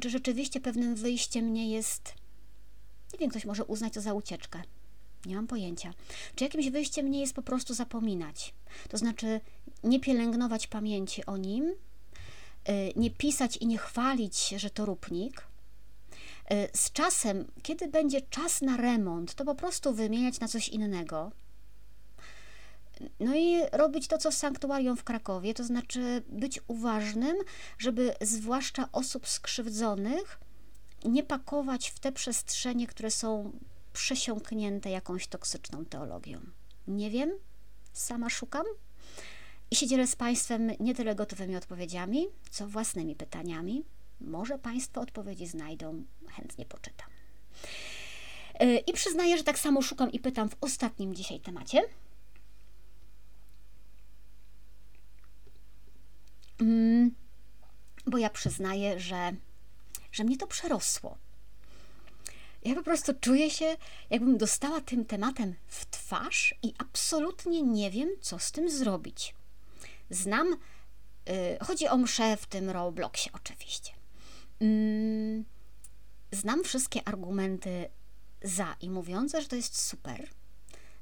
czy 0.00 0.10
rzeczywiście 0.10 0.60
pewnym 0.60 0.94
wyjściem 0.94 1.52
nie 1.52 1.70
jest, 1.70 2.14
nie 3.12 3.18
wiem, 3.18 3.30
ktoś 3.30 3.44
może 3.44 3.64
uznać 3.64 3.92
to 3.92 4.00
za 4.00 4.14
ucieczkę. 4.14 4.62
Nie 5.26 5.34
mam 5.34 5.46
pojęcia. 5.46 5.94
Czy 6.34 6.44
jakimś 6.44 6.70
wyjściem 6.70 7.10
nie 7.10 7.20
jest 7.20 7.34
po 7.34 7.42
prostu 7.42 7.74
zapominać? 7.74 8.54
To 8.88 8.98
znaczy 8.98 9.40
nie 9.84 10.00
pielęgnować 10.00 10.66
pamięci 10.66 11.26
o 11.26 11.36
nim, 11.36 11.74
nie 12.96 13.10
pisać 13.10 13.56
i 13.56 13.66
nie 13.66 13.78
chwalić, 13.78 14.48
że 14.48 14.70
to 14.70 14.86
róbnik. 14.86 15.46
Y, 16.52 16.68
z 16.74 16.92
czasem, 16.92 17.44
kiedy 17.62 17.88
będzie 17.88 18.20
czas 18.20 18.62
na 18.62 18.76
remont, 18.76 19.34
to 19.34 19.44
po 19.44 19.54
prostu 19.54 19.94
wymieniać 19.94 20.40
na 20.40 20.48
coś 20.48 20.68
innego. 20.68 21.32
No 23.20 23.36
i 23.36 23.60
robić 23.72 24.08
to, 24.08 24.18
co 24.18 24.30
w 24.30 24.34
sanktuarium 24.34 24.96
w 24.96 25.04
Krakowie, 25.04 25.54
to 25.54 25.64
znaczy 25.64 26.22
być 26.28 26.60
uważnym, 26.68 27.36
żeby 27.78 28.14
zwłaszcza 28.20 28.88
osób 28.92 29.28
skrzywdzonych 29.28 30.40
nie 31.04 31.22
pakować 31.22 31.90
w 31.90 31.98
te 31.98 32.12
przestrzenie, 32.12 32.86
które 32.86 33.10
są 33.10 33.52
przesiąknięte 33.92 34.90
jakąś 34.90 35.26
toksyczną 35.26 35.84
teologią. 35.84 36.40
Nie 36.88 37.10
wiem, 37.10 37.30
sama 37.92 38.30
szukam 38.30 38.64
i 39.70 39.76
się 39.76 39.86
dzielę 39.86 40.06
z 40.06 40.16
Państwem 40.16 40.72
nie 40.80 40.94
tyle 40.94 41.14
gotowymi 41.14 41.56
odpowiedziami, 41.56 42.26
co 42.50 42.68
własnymi 42.68 43.16
pytaniami. 43.16 43.84
Może 44.20 44.58
Państwo 44.58 45.00
odpowiedzi 45.00 45.46
znajdą, 45.46 46.04
chętnie 46.28 46.66
poczytam. 46.66 47.08
E, 48.54 48.76
I 48.76 48.92
przyznaję, 48.92 49.38
że 49.38 49.44
tak 49.44 49.58
samo 49.58 49.82
szukam 49.82 50.12
i 50.12 50.20
pytam 50.20 50.48
w 50.48 50.56
ostatnim 50.60 51.14
dzisiaj 51.14 51.40
temacie. 51.40 51.82
Mm, 56.60 57.14
bo 58.06 58.18
ja 58.18 58.30
przyznaję, 58.30 59.00
że, 59.00 59.32
że 60.12 60.24
mnie 60.24 60.36
to 60.36 60.46
przerosło 60.46 61.18
ja 62.66 62.74
po 62.74 62.82
prostu 62.82 63.12
czuję 63.20 63.50
się, 63.50 63.76
jakbym 64.10 64.38
dostała 64.38 64.80
tym 64.80 65.04
tematem 65.04 65.54
w 65.66 65.86
twarz 65.86 66.54
i 66.62 66.74
absolutnie 66.78 67.62
nie 67.62 67.90
wiem, 67.90 68.08
co 68.20 68.38
z 68.38 68.52
tym 68.52 68.70
zrobić. 68.70 69.34
Znam, 70.10 70.56
yy, 71.26 71.34
chodzi 71.66 71.88
o 71.88 71.96
mszę 71.96 72.36
w 72.36 72.46
tym 72.46 72.70
Robloxie 72.70 73.32
oczywiście. 73.32 73.92
Yy, 74.60 75.44
znam 76.32 76.64
wszystkie 76.64 77.08
argumenty 77.08 77.90
za 78.42 78.76
i 78.80 78.90
mówiące, 78.90 79.42
że 79.42 79.48
to 79.48 79.56
jest 79.56 79.80
super. 79.80 80.28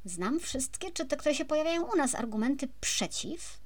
Znam 0.05 0.41
wszystkie, 0.41 0.91
czy 0.91 1.07
te, 1.07 1.17
które 1.17 1.35
się 1.35 1.45
pojawiają 1.45 1.83
u 1.93 1.97
nas, 1.97 2.15
argumenty 2.15 2.69
przeciw. 2.81 3.61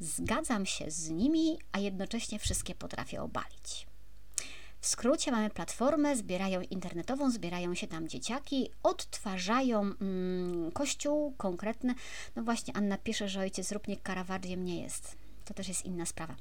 Zgadzam 0.00 0.66
się 0.66 0.90
z 0.90 1.08
nimi, 1.08 1.58
a 1.72 1.78
jednocześnie 1.78 2.38
wszystkie 2.38 2.74
potrafię 2.74 3.22
obalić. 3.22 3.86
W 4.82 4.86
skrócie 4.86 5.32
mamy 5.32 5.50
platformę, 5.50 6.16
zbierają 6.16 6.60
internetową, 6.60 7.30
zbierają 7.30 7.74
się 7.74 7.86
tam 7.86 8.08
dzieciaki, 8.08 8.70
odtwarzają 8.82 9.80
mm, 9.80 10.72
kościół 10.72 11.34
konkretny. 11.36 11.94
No 12.36 12.42
właśnie, 12.42 12.76
Anna 12.76 12.98
pisze, 12.98 13.28
że 13.28 13.40
ojciec 13.40 13.72
Rupnik 13.72 14.02
Caravagiem 14.02 14.64
nie 14.64 14.82
jest. 14.82 15.16
To 15.44 15.54
też 15.54 15.68
jest 15.68 15.84
inna 15.84 16.06
sprawa 16.06 16.34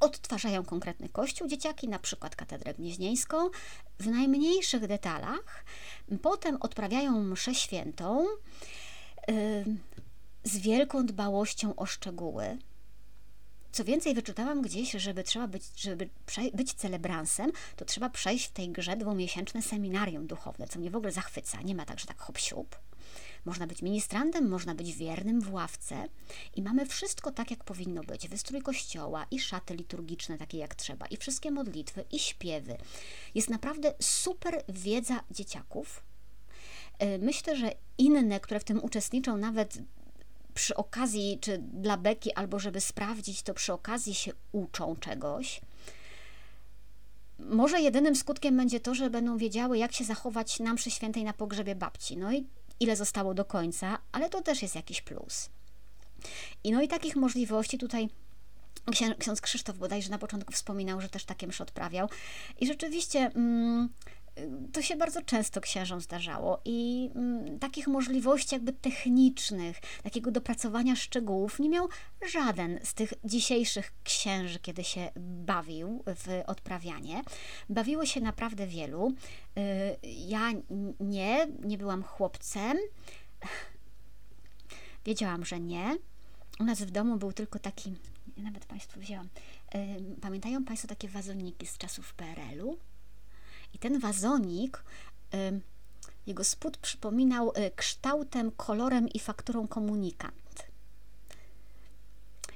odtwarzają 0.00 0.64
konkretny 0.64 1.08
kościół 1.08 1.48
dzieciaki, 1.48 1.88
na 1.88 1.98
przykład 1.98 2.36
katedrę 2.36 2.74
gnieźnieńską, 2.74 3.50
w 3.98 4.06
najmniejszych 4.06 4.86
detalach. 4.86 5.64
Potem 6.22 6.56
odprawiają 6.60 7.20
mszę 7.22 7.54
świętą 7.54 8.26
yy, 9.28 9.34
z 10.44 10.58
wielką 10.58 11.06
dbałością 11.06 11.76
o 11.76 11.86
szczegóły. 11.86 12.58
Co 13.76 13.84
więcej, 13.84 14.14
wyczytałam 14.14 14.62
gdzieś, 14.62 14.90
żeby 14.92 15.24
trzeba 15.24 15.48
być, 15.48 15.62
żeby 15.76 16.08
być 16.54 16.74
celebransem, 16.74 17.52
to 17.76 17.84
trzeba 17.84 18.10
przejść 18.10 18.46
w 18.46 18.52
tej 18.52 18.68
grze 18.68 18.96
dwumiesięczne 18.96 19.62
seminarium 19.62 20.26
duchowne, 20.26 20.68
co 20.68 20.78
mnie 20.78 20.90
w 20.90 20.96
ogóle 20.96 21.12
zachwyca. 21.12 21.62
Nie 21.62 21.74
ma 21.74 21.84
tak, 21.84 22.00
że 22.00 22.06
tak 22.06 22.18
hop 22.18 22.38
siup. 22.38 22.78
Można 23.44 23.66
być 23.66 23.82
ministrantem, 23.82 24.48
można 24.48 24.74
być 24.74 24.92
wiernym 24.92 25.40
w 25.40 25.52
ławce 25.52 26.08
i 26.54 26.62
mamy 26.62 26.86
wszystko 26.86 27.32
tak, 27.32 27.50
jak 27.50 27.64
powinno 27.64 28.02
być. 28.02 28.28
Wystrój 28.28 28.62
kościoła 28.62 29.26
i 29.30 29.40
szaty 29.40 29.74
liturgiczne 29.74 30.38
takie 30.38 30.58
jak 30.58 30.74
trzeba, 30.74 31.06
i 31.06 31.16
wszystkie 31.16 31.50
modlitwy, 31.50 32.04
i 32.12 32.18
śpiewy. 32.18 32.76
Jest 33.34 33.50
naprawdę 33.50 33.94
super 34.00 34.64
wiedza 34.68 35.20
dzieciaków. 35.30 36.02
Y, 37.02 37.18
myślę, 37.18 37.56
że 37.56 37.72
inne, 37.98 38.40
które 38.40 38.60
w 38.60 38.64
tym 38.64 38.84
uczestniczą, 38.84 39.36
nawet 39.36 39.78
przy 40.56 40.76
okazji, 40.76 41.38
czy 41.40 41.58
dla 41.58 41.96
beki, 41.96 42.32
albo 42.32 42.58
żeby 42.58 42.80
sprawdzić, 42.80 43.42
to 43.42 43.54
przy 43.54 43.72
okazji 43.72 44.14
się 44.14 44.32
uczą 44.52 44.96
czegoś. 44.96 45.60
Może 47.38 47.80
jedynym 47.80 48.16
skutkiem 48.16 48.56
będzie 48.56 48.80
to, 48.80 48.94
że 48.94 49.10
będą 49.10 49.36
wiedziały, 49.36 49.78
jak 49.78 49.92
się 49.92 50.04
zachować 50.04 50.60
na 50.60 50.74
mszy 50.74 50.90
świętej 50.90 51.24
na 51.24 51.32
pogrzebie 51.32 51.74
babci. 51.74 52.16
No 52.16 52.32
i 52.32 52.46
ile 52.80 52.96
zostało 52.96 53.34
do 53.34 53.44
końca, 53.44 53.98
ale 54.12 54.30
to 54.30 54.42
też 54.42 54.62
jest 54.62 54.74
jakiś 54.74 55.02
plus. 55.02 55.50
I 56.64 56.72
no 56.72 56.82
i 56.82 56.88
takich 56.88 57.16
możliwości 57.16 57.78
tutaj 57.78 58.08
ksiądz 59.18 59.40
Krzysztof 59.40 59.78
bodajże 59.78 60.10
na 60.10 60.18
początku 60.18 60.52
wspominał, 60.52 61.00
że 61.00 61.08
też 61.08 61.24
takie 61.24 61.46
mszy 61.46 61.62
odprawiał. 61.62 62.08
I 62.60 62.66
rzeczywiście 62.66 63.18
mm, 63.18 63.88
to 64.72 64.82
się 64.82 64.96
bardzo 64.96 65.22
często 65.22 65.60
księżom 65.60 66.00
zdarzało 66.00 66.60
i 66.64 67.10
mm, 67.14 67.58
takich 67.58 67.86
możliwości 67.86 68.54
jakby 68.54 68.72
technicznych, 68.72 69.80
takiego 70.02 70.30
dopracowania 70.30 70.96
szczegółów 70.96 71.58
nie 71.58 71.68
miał 71.68 71.88
żaden 72.32 72.80
z 72.82 72.94
tych 72.94 73.12
dzisiejszych 73.24 73.92
księży, 74.04 74.58
kiedy 74.58 74.84
się 74.84 75.10
bawił 75.46 76.02
w 76.06 76.42
odprawianie. 76.46 77.22
Bawiło 77.68 78.06
się 78.06 78.20
naprawdę 78.20 78.66
wielu. 78.66 79.08
Y, 79.08 79.62
ja 80.02 80.52
nie, 81.00 81.46
nie 81.64 81.78
byłam 81.78 82.02
chłopcem. 82.02 82.76
Wiedziałam, 85.04 85.44
że 85.44 85.60
nie. 85.60 85.96
U 86.60 86.64
nas 86.64 86.82
w 86.82 86.90
domu 86.90 87.16
był 87.16 87.32
tylko 87.32 87.58
taki, 87.58 87.94
nawet 88.36 88.66
Państwu 88.66 89.00
wzięłam. 89.00 89.28
Y, 89.74 90.20
pamiętają 90.20 90.64
Państwo 90.64 90.88
takie 90.88 91.08
wazoniki 91.08 91.66
z 91.66 91.78
czasów 91.78 92.14
PRL-u? 92.14 92.78
I 93.76 93.78
ten 93.78 93.98
wazonik, 93.98 94.84
jego 96.26 96.44
spód 96.44 96.76
przypominał 96.76 97.50
y, 97.50 97.70
kształtem, 97.76 98.50
kolorem 98.50 99.08
i 99.08 99.18
fakturą 99.18 99.68
komunikant. 99.68 100.66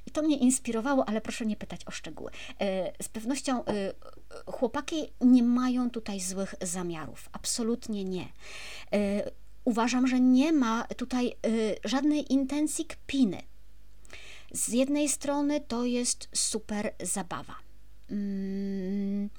I 0.05 0.11
to 0.11 0.21
mnie 0.21 0.37
inspirowało, 0.37 1.09
ale 1.09 1.21
proszę 1.21 1.45
nie 1.45 1.55
pytać 1.55 1.87
o 1.87 1.91
szczegóły. 1.91 2.31
Y, 2.31 3.03
z 3.03 3.09
pewnością 3.09 3.65
y, 3.65 3.65
chłopaki 4.45 5.11
nie 5.21 5.43
mają 5.43 5.89
tutaj 5.89 6.19
złych 6.19 6.55
zamiarów. 6.61 7.29
Absolutnie 7.31 8.03
nie. 8.03 8.27
Uważam, 9.65 10.07
że 10.07 10.19
nie 10.19 10.53
ma 10.53 10.83
tutaj 10.97 11.35
żadnej 11.83 12.33
intencji 12.33 12.85
kpiny. 12.85 13.41
Z 14.51 14.67
jednej 14.67 15.09
strony 15.09 15.61
to 15.61 15.85
jest 15.85 16.29
super 16.33 16.93
zabawa. 17.03 17.55
Mm, 18.11 19.29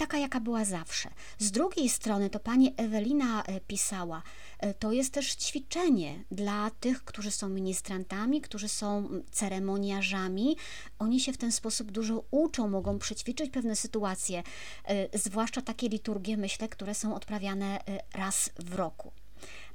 taka, 0.00 0.18
jaka 0.18 0.40
była 0.40 0.64
zawsze. 0.64 1.10
Z 1.38 1.50
drugiej 1.50 1.88
strony, 1.88 2.30
to 2.30 2.40
pani 2.40 2.74
Ewelina 2.76 3.42
e, 3.42 3.60
pisała, 3.60 4.22
e, 4.58 4.74
to 4.74 4.92
jest 4.92 5.12
też 5.12 5.34
ćwiczenie 5.34 6.24
dla 6.30 6.70
tych, 6.70 7.04
którzy 7.04 7.30
są 7.30 7.48
ministrantami, 7.48 8.40
którzy 8.40 8.68
są 8.68 9.08
ceremoniarzami. 9.30 10.56
Oni 10.98 11.20
się 11.20 11.32
w 11.32 11.36
ten 11.36 11.52
sposób 11.52 11.90
dużo 11.90 12.24
uczą, 12.30 12.68
mogą 12.68 12.98
przećwiczyć 12.98 13.50
pewne 13.50 13.76
sytuacje, 13.76 14.42
e, 14.84 15.18
zwłaszcza 15.18 15.62
takie 15.62 15.88
liturgie, 15.88 16.36
myślę, 16.36 16.68
które 16.68 16.94
są 16.94 17.14
odprawiane 17.14 17.80
raz 18.14 18.50
w 18.58 18.74
roku. 18.74 19.12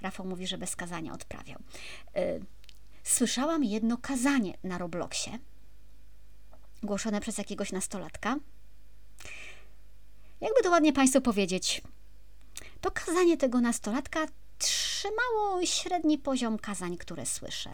Rafał 0.01 0.25
mówi, 0.25 0.47
że 0.47 0.57
bez 0.57 0.75
kazania 0.75 1.13
odprawiał. 1.13 1.59
Słyszałam 3.03 3.63
jedno 3.63 3.97
kazanie 3.97 4.57
na 4.63 4.77
Robloxie, 4.77 5.39
głoszone 6.83 7.21
przez 7.21 7.37
jakiegoś 7.37 7.71
nastolatka 7.71 8.35
jakby 10.41 10.61
to 10.63 10.69
ładnie 10.69 10.93
Państwu 10.93 11.21
powiedzieć, 11.21 11.81
to 12.81 12.91
kazanie 12.91 13.37
tego 13.37 13.61
nastolatka 13.61 14.25
trzymało 14.57 15.65
średni 15.65 16.17
poziom 16.17 16.57
kazań, 16.57 16.97
które 16.97 17.25
słyszę. 17.25 17.69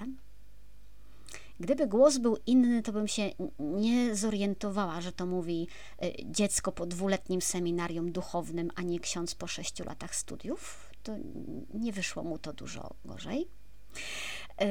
Gdyby 1.59 1.87
głos 1.87 2.17
był 2.17 2.37
inny, 2.45 2.81
to 2.81 2.91
bym 2.91 3.07
się 3.07 3.31
nie 3.59 4.15
zorientowała, 4.15 5.01
że 5.01 5.11
to 5.11 5.25
mówi 5.25 5.67
y, 6.03 6.13
dziecko 6.25 6.71
po 6.71 6.85
dwuletnim 6.85 7.41
seminarium 7.41 8.11
duchownym, 8.11 8.71
a 8.75 8.81
nie 8.81 8.99
ksiądz 8.99 9.35
po 9.35 9.47
sześciu 9.47 9.83
latach 9.83 10.15
studiów. 10.15 10.89
To 11.03 11.11
nie 11.73 11.93
wyszło 11.93 12.23
mu 12.23 12.37
to 12.37 12.53
dużo 12.53 12.93
gorzej. 13.05 13.47
Y, 14.61 14.65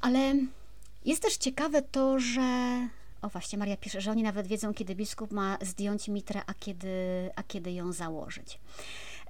ale 0.00 0.34
jest 1.04 1.22
też 1.22 1.36
ciekawe 1.36 1.82
to, 1.82 2.18
że. 2.18 2.88
O 3.22 3.28
właśnie, 3.28 3.58
Maria 3.58 3.76
pisze, 3.76 4.00
że 4.00 4.10
oni 4.10 4.22
nawet 4.22 4.46
wiedzą, 4.46 4.74
kiedy 4.74 4.94
biskup 4.94 5.30
ma 5.30 5.58
zdjąć 5.60 6.08
mitrę, 6.08 6.42
a 6.46 6.54
kiedy, 6.54 6.88
a 7.36 7.42
kiedy 7.42 7.72
ją 7.72 7.92
założyć. 7.92 8.58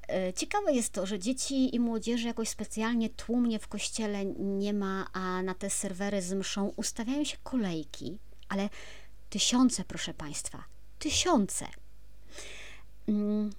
E, 0.09 0.33
ciekawe 0.33 0.73
jest 0.73 0.93
to, 0.93 1.07
że 1.07 1.19
dzieci 1.19 1.75
i 1.75 1.81
młodzieży 1.81 2.27
jakoś 2.27 2.49
specjalnie 2.49 3.11
tłumnie 3.11 3.59
w 3.59 3.69
kościele 3.69 4.25
nie 4.39 4.75
ma, 4.75 5.07
a 5.13 5.43
na 5.43 5.55
te 5.55 5.71
serwery 5.71 6.23
z 6.23 6.33
mszą 6.33 6.73
ustawiają 6.77 7.25
się 7.25 7.37
kolejki, 7.43 8.19
ale 8.49 8.69
tysiące, 9.31 9.85
proszę 9.85 10.15
Państwa, 10.15 10.65
tysiące. 10.99 11.67
Mm, 13.09 13.51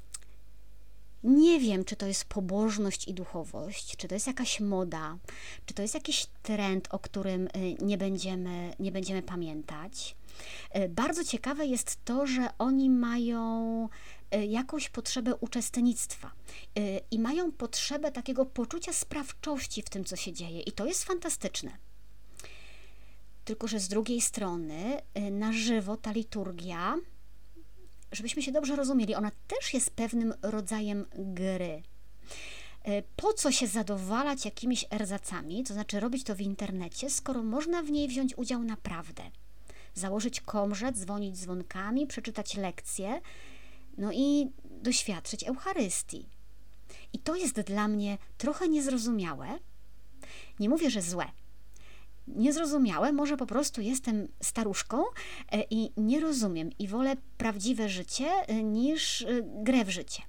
nie 1.23 1.59
wiem, 1.59 1.86
czy 1.86 1.95
to 1.95 2.05
jest 2.05 2.25
pobożność 2.25 3.07
i 3.07 3.13
duchowość, 3.13 3.97
czy 3.97 4.07
to 4.07 4.15
jest 4.15 4.27
jakaś 4.27 4.59
moda, 4.59 5.17
czy 5.65 5.73
to 5.73 5.82
jest 5.82 5.93
jakiś 5.93 6.27
trend, 6.43 6.88
o 6.91 6.99
którym 6.99 7.47
y, 7.47 7.75
nie 7.82 7.97
będziemy, 7.97 8.73
nie 8.80 8.91
będziemy 8.91 9.21
pamiętać. 9.21 10.15
Y, 10.76 10.90
bardzo 10.90 11.24
ciekawe 11.24 11.66
jest 11.66 12.06
to, 12.06 12.28
że 12.28 12.50
oni 12.58 12.90
mają 12.90 13.90
y, 14.36 14.46
jakąś 14.46 14.90
potrzebę 14.90 15.36
uczestnictwa 15.36 16.32
i 17.12 17.20
mają 17.20 17.52
potrzebę 17.52 18.12
takiego 18.12 18.46
poczucia 18.46 18.94
sprawczości 18.94 19.82
w 19.82 19.90
tym, 19.90 20.06
co 20.06 20.16
się 20.16 20.34
dzieje, 20.34 20.62
i 20.62 20.72
to 20.72 20.86
jest 20.86 21.04
fantastyczne. 21.04 21.72
Tylko, 23.46 23.68
że 23.68 23.80
z 23.80 23.88
drugiej 23.88 24.22
strony, 24.22 25.02
na 25.32 25.54
żywo 25.54 25.98
ta 25.98 26.12
liturgia 26.12 26.96
żebyśmy 28.12 28.42
się 28.42 28.52
dobrze 28.52 28.76
rozumieli, 28.76 29.16
ona 29.16 29.32
też 29.48 29.74
jest 29.74 29.90
pewnym 29.90 30.34
rodzajem 30.42 31.06
gry. 31.16 31.84
E, 32.84 33.02
po 33.16 33.34
co 33.34 33.52
się 33.52 33.68
zadowalać 33.68 34.46
jakimiś 34.46 34.86
erzacami, 34.92 35.64
to 35.64 35.74
znaczy 35.74 36.00
robić 36.00 36.24
to 36.24 36.36
w 36.36 36.42
internecie, 36.42 37.10
skoro 37.10 37.44
można 37.44 37.84
w 37.84 37.92
niej 37.92 38.08
wziąć 38.08 38.38
udział 38.38 38.64
naprawdę? 38.64 39.24
Założyć 40.00 40.41
komrzet, 40.41 40.97
dzwonić 40.97 41.38
dzwonkami, 41.38 42.08
przeczytać 42.08 42.58
lekcje, 42.58 43.22
no 43.97 44.12
i 44.14 44.52
doświadczyć 44.64 45.43
Eucharystii. 45.43 46.30
I 47.14 47.20
to 47.20 47.36
jest 47.36 47.62
dla 47.62 47.88
mnie 47.88 48.18
trochę 48.38 48.70
niezrozumiałe. 48.70 49.47
Nie 50.60 50.70
mówię, 50.70 50.89
że 50.89 51.02
złe, 51.02 51.26
niezrozumiałe, 52.36 53.12
może 53.12 53.38
po 53.38 53.45
prostu 53.45 53.82
jestem 53.82 54.28
staruszką 54.41 55.04
e, 55.52 55.64
i 55.70 55.91
nie 55.97 56.20
rozumiem 56.20 56.70
i 56.80 56.88
wolę 56.88 57.16
prawdziwe 57.38 57.89
życie 57.89 58.28
e, 58.47 58.64
niż 58.64 59.22
e, 59.22 59.28
grę 59.43 59.86
w 59.86 59.89
życie. 59.89 60.22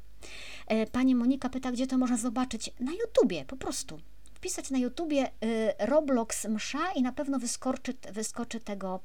Pani 0.93 1.14
Monika 1.14 1.49
pyta, 1.49 1.73
gdzie 1.73 1.87
to 1.87 1.99
można 1.99 2.16
zobaczyć? 2.16 2.71
Na 2.81 2.93
YouTubie, 2.93 3.45
po 3.45 3.57
prostu. 3.57 4.01
Wpisać 4.41 4.70
na 4.70 4.78
YouTubie 4.78 5.30
Roblox 5.78 6.45
msza 6.45 6.93
i 6.93 7.03
na 7.03 7.12
pewno 7.12 7.38
wyskoczy, 7.38 7.95
wyskoczy, 8.12 8.61
tego, 8.61 9.01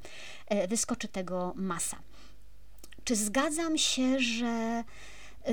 wyskoczy 0.67 1.07
tego 1.07 1.53
masa. 1.55 1.97
Czy 3.03 3.15
zgadzam 3.15 3.77
się, 3.77 4.19
że 4.19 4.83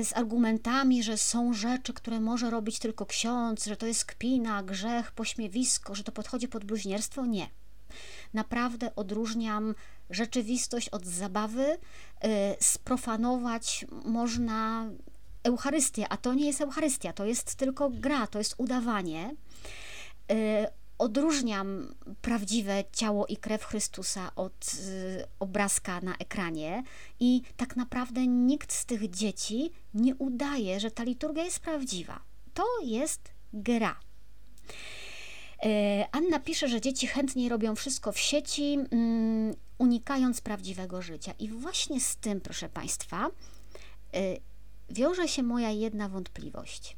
z 0.03 0.13
argumentami, 0.13 1.03
że 1.03 1.17
są 1.17 1.53
rzeczy, 1.53 1.93
które 1.93 2.19
może 2.19 2.49
robić 2.49 2.79
tylko 2.79 3.05
ksiądz, 3.05 3.65
że 3.65 3.77
to 3.77 3.85
jest 3.85 4.05
kpina, 4.05 4.63
grzech, 4.63 5.11
pośmiewisko, 5.11 5.95
że 5.95 6.03
to 6.03 6.11
podchodzi 6.11 6.47
pod 6.47 6.65
bluźnierstwo. 6.65 7.25
Nie. 7.25 7.49
Naprawdę 8.33 8.95
odróżniam 8.95 9.75
rzeczywistość 10.09 10.89
od 10.89 11.05
zabawy. 11.05 11.65
Y, 11.65 11.77
sprofanować 12.59 13.85
można 14.05 14.89
Eucharystię, 15.43 16.09
a 16.09 16.17
to 16.17 16.33
nie 16.33 16.45
jest 16.45 16.61
Eucharystia, 16.61 17.13
to 17.13 17.25
jest 17.25 17.55
tylko 17.55 17.89
gra, 17.89 18.27
to 18.27 18.37
jest 18.39 18.55
udawanie. 18.57 19.35
Y, 20.31 20.67
odróżniam 20.97 21.95
prawdziwe 22.21 22.83
ciało 22.91 23.25
i 23.27 23.37
krew 23.37 23.63
Chrystusa 23.63 24.31
od 24.35 24.73
y, 24.89 25.23
obrazka 25.39 26.01
na 26.01 26.17
ekranie 26.17 26.83
i 27.19 27.41
tak 27.57 27.75
naprawdę 27.75 28.27
nikt 28.27 28.73
z 28.73 28.85
tych 28.85 29.09
dzieci 29.09 29.71
nie 29.93 30.15
udaje, 30.15 30.79
że 30.79 30.91
ta 30.91 31.03
liturgia 31.03 31.43
jest 31.43 31.59
prawdziwa. 31.59 32.19
To 32.53 32.65
jest 32.83 33.31
gra. 33.53 33.99
E, 35.63 36.07
Anna 36.11 36.39
pisze, 36.39 36.67
że 36.67 36.81
dzieci 36.81 37.07
chętniej 37.07 37.49
robią 37.49 37.75
wszystko 37.75 38.11
w 38.11 38.19
sieci, 38.19 38.77
um, 38.91 39.53
unikając 39.77 40.41
prawdziwego 40.41 41.01
życia. 41.01 41.33
I 41.39 41.49
właśnie 41.49 41.99
z 42.01 42.15
tym, 42.15 42.41
proszę 42.41 42.69
Państwa, 42.69 43.27
y, 44.15 44.39
wiąże 44.89 45.27
się 45.27 45.43
moja 45.43 45.69
jedna 45.69 46.09
wątpliwość. 46.09 46.97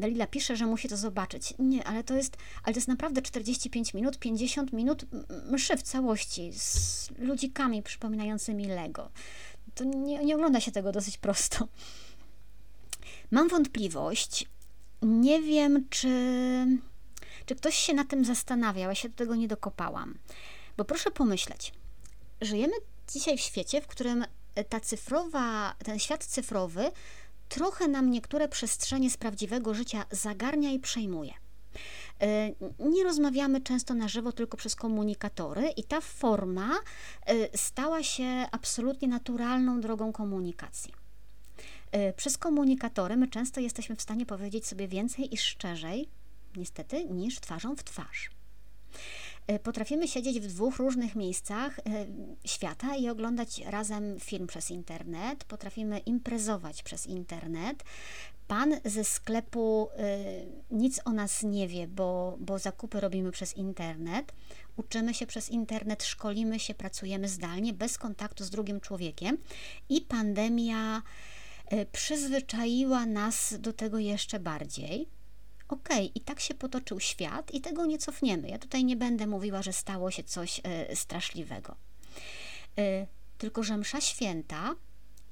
Dalila 0.00 0.26
pisze, 0.26 0.56
że 0.56 0.66
musi 0.66 0.88
to 0.88 0.96
zobaczyć. 0.96 1.54
Nie, 1.58 1.84
ale 1.84 2.04
to 2.04 2.14
jest, 2.14 2.36
ale 2.62 2.74
to 2.74 2.78
jest 2.78 2.88
naprawdę 2.88 3.22
45 3.22 3.94
minut, 3.94 4.18
50 4.18 4.72
minut 4.72 5.04
mszy 5.50 5.76
w 5.76 5.82
całości 5.82 6.52
z 6.52 7.10
ludzikami 7.18 7.82
przypominającymi 7.82 8.66
Lego. 8.66 9.10
To 9.74 9.84
nie, 9.84 10.24
nie 10.24 10.34
ogląda 10.34 10.60
się 10.60 10.72
tego 10.72 10.92
dosyć 10.92 11.18
prosto. 11.18 11.68
Mam 13.30 13.48
wątpliwość. 13.48 14.46
Nie 15.02 15.42
wiem, 15.42 15.86
czy, 15.90 16.08
czy 17.46 17.54
ktoś 17.54 17.74
się 17.74 17.94
na 17.94 18.04
tym 18.04 18.24
zastanawiał. 18.24 18.88
Ja 18.88 18.94
się 18.94 19.08
do 19.08 19.16
tego 19.16 19.34
nie 19.34 19.48
dokopałam. 19.48 20.18
Bo 20.76 20.84
proszę 20.84 21.10
pomyśleć, 21.10 21.72
żyjemy 22.40 22.74
dzisiaj 23.12 23.38
w 23.38 23.40
świecie, 23.40 23.80
w 23.80 23.86
którym 23.86 24.24
ta 24.68 24.80
cyfrowa, 24.80 25.74
ten 25.84 25.98
świat 25.98 26.24
cyfrowy 26.24 26.90
trochę 27.48 27.88
nam 27.88 28.10
niektóre 28.10 28.48
przestrzenie 28.48 29.10
z 29.10 29.16
prawdziwego 29.16 29.74
życia 29.74 30.04
zagarnia 30.10 30.70
i 30.70 30.78
przejmuje. 30.78 31.32
E, 32.20 32.52
nie 32.78 33.04
rozmawiamy 33.04 33.60
często 33.60 33.94
na 33.94 34.08
żywo, 34.08 34.32
tylko 34.32 34.56
przez 34.56 34.74
komunikatory, 34.74 35.68
i 35.68 35.84
ta 35.84 36.00
forma 36.00 36.70
e, 37.26 37.58
stała 37.58 38.02
się 38.02 38.46
absolutnie 38.52 39.08
naturalną 39.08 39.80
drogą 39.80 40.12
komunikacji. 40.12 40.94
E, 41.92 42.12
przez 42.12 42.38
komunikatory 42.38 43.16
my 43.16 43.28
często 43.28 43.60
jesteśmy 43.60 43.96
w 43.96 44.02
stanie 44.02 44.26
powiedzieć 44.26 44.66
sobie 44.66 44.88
więcej 44.88 45.34
i 45.34 45.36
szczerzej, 45.36 46.08
niestety, 46.56 47.04
niż 47.04 47.40
twarzą 47.40 47.76
w 47.76 47.84
twarz. 47.84 48.30
E, 49.48 49.58
potrafimy 49.58 50.08
siedzieć 50.08 50.40
w 50.40 50.46
dwóch 50.46 50.76
różnych 50.76 51.16
miejscach 51.16 51.78
e, 51.78 51.82
świata 52.44 52.96
i 52.96 53.08
oglądać 53.08 53.58
razem 53.58 54.20
film 54.20 54.46
przez 54.46 54.70
internet, 54.70 55.44
potrafimy 55.44 55.98
imprezować 55.98 56.82
przez 56.82 57.06
internet. 57.06 57.84
Pan 58.48 58.74
ze 58.84 59.04
sklepu 59.04 59.88
e, 59.96 60.18
nic 60.70 61.00
o 61.04 61.12
nas 61.12 61.42
nie 61.42 61.68
wie, 61.68 61.86
bo, 61.86 62.36
bo 62.40 62.58
zakupy 62.58 63.00
robimy 63.00 63.30
przez 63.30 63.56
internet. 63.56 64.32
Uczymy 64.76 65.14
się 65.14 65.26
przez 65.26 65.50
internet, 65.50 66.04
szkolimy 66.04 66.58
się, 66.58 66.74
pracujemy 66.74 67.28
zdalnie, 67.28 67.72
bez 67.72 67.98
kontaktu 67.98 68.44
z 68.44 68.50
drugim 68.50 68.80
człowiekiem 68.80 69.38
i 69.88 70.00
pandemia 70.00 71.02
przyzwyczaiła 71.92 73.06
nas 73.06 73.54
do 73.58 73.72
tego 73.72 73.98
jeszcze 73.98 74.40
bardziej 74.40 75.08
okej, 75.68 76.06
okay, 76.06 76.10
i 76.14 76.20
tak 76.20 76.40
się 76.40 76.54
potoczył 76.54 77.00
świat 77.00 77.54
i 77.54 77.60
tego 77.60 77.86
nie 77.86 77.98
cofniemy. 77.98 78.48
Ja 78.48 78.58
tutaj 78.58 78.84
nie 78.84 78.96
będę 78.96 79.26
mówiła, 79.26 79.62
że 79.62 79.72
stało 79.72 80.10
się 80.10 80.24
coś 80.24 80.60
y, 80.92 80.96
straszliwego. 80.96 81.76
Y, 82.78 83.06
tylko, 83.38 83.62
że 83.62 83.76
msza 83.76 84.00
święta 84.00 84.74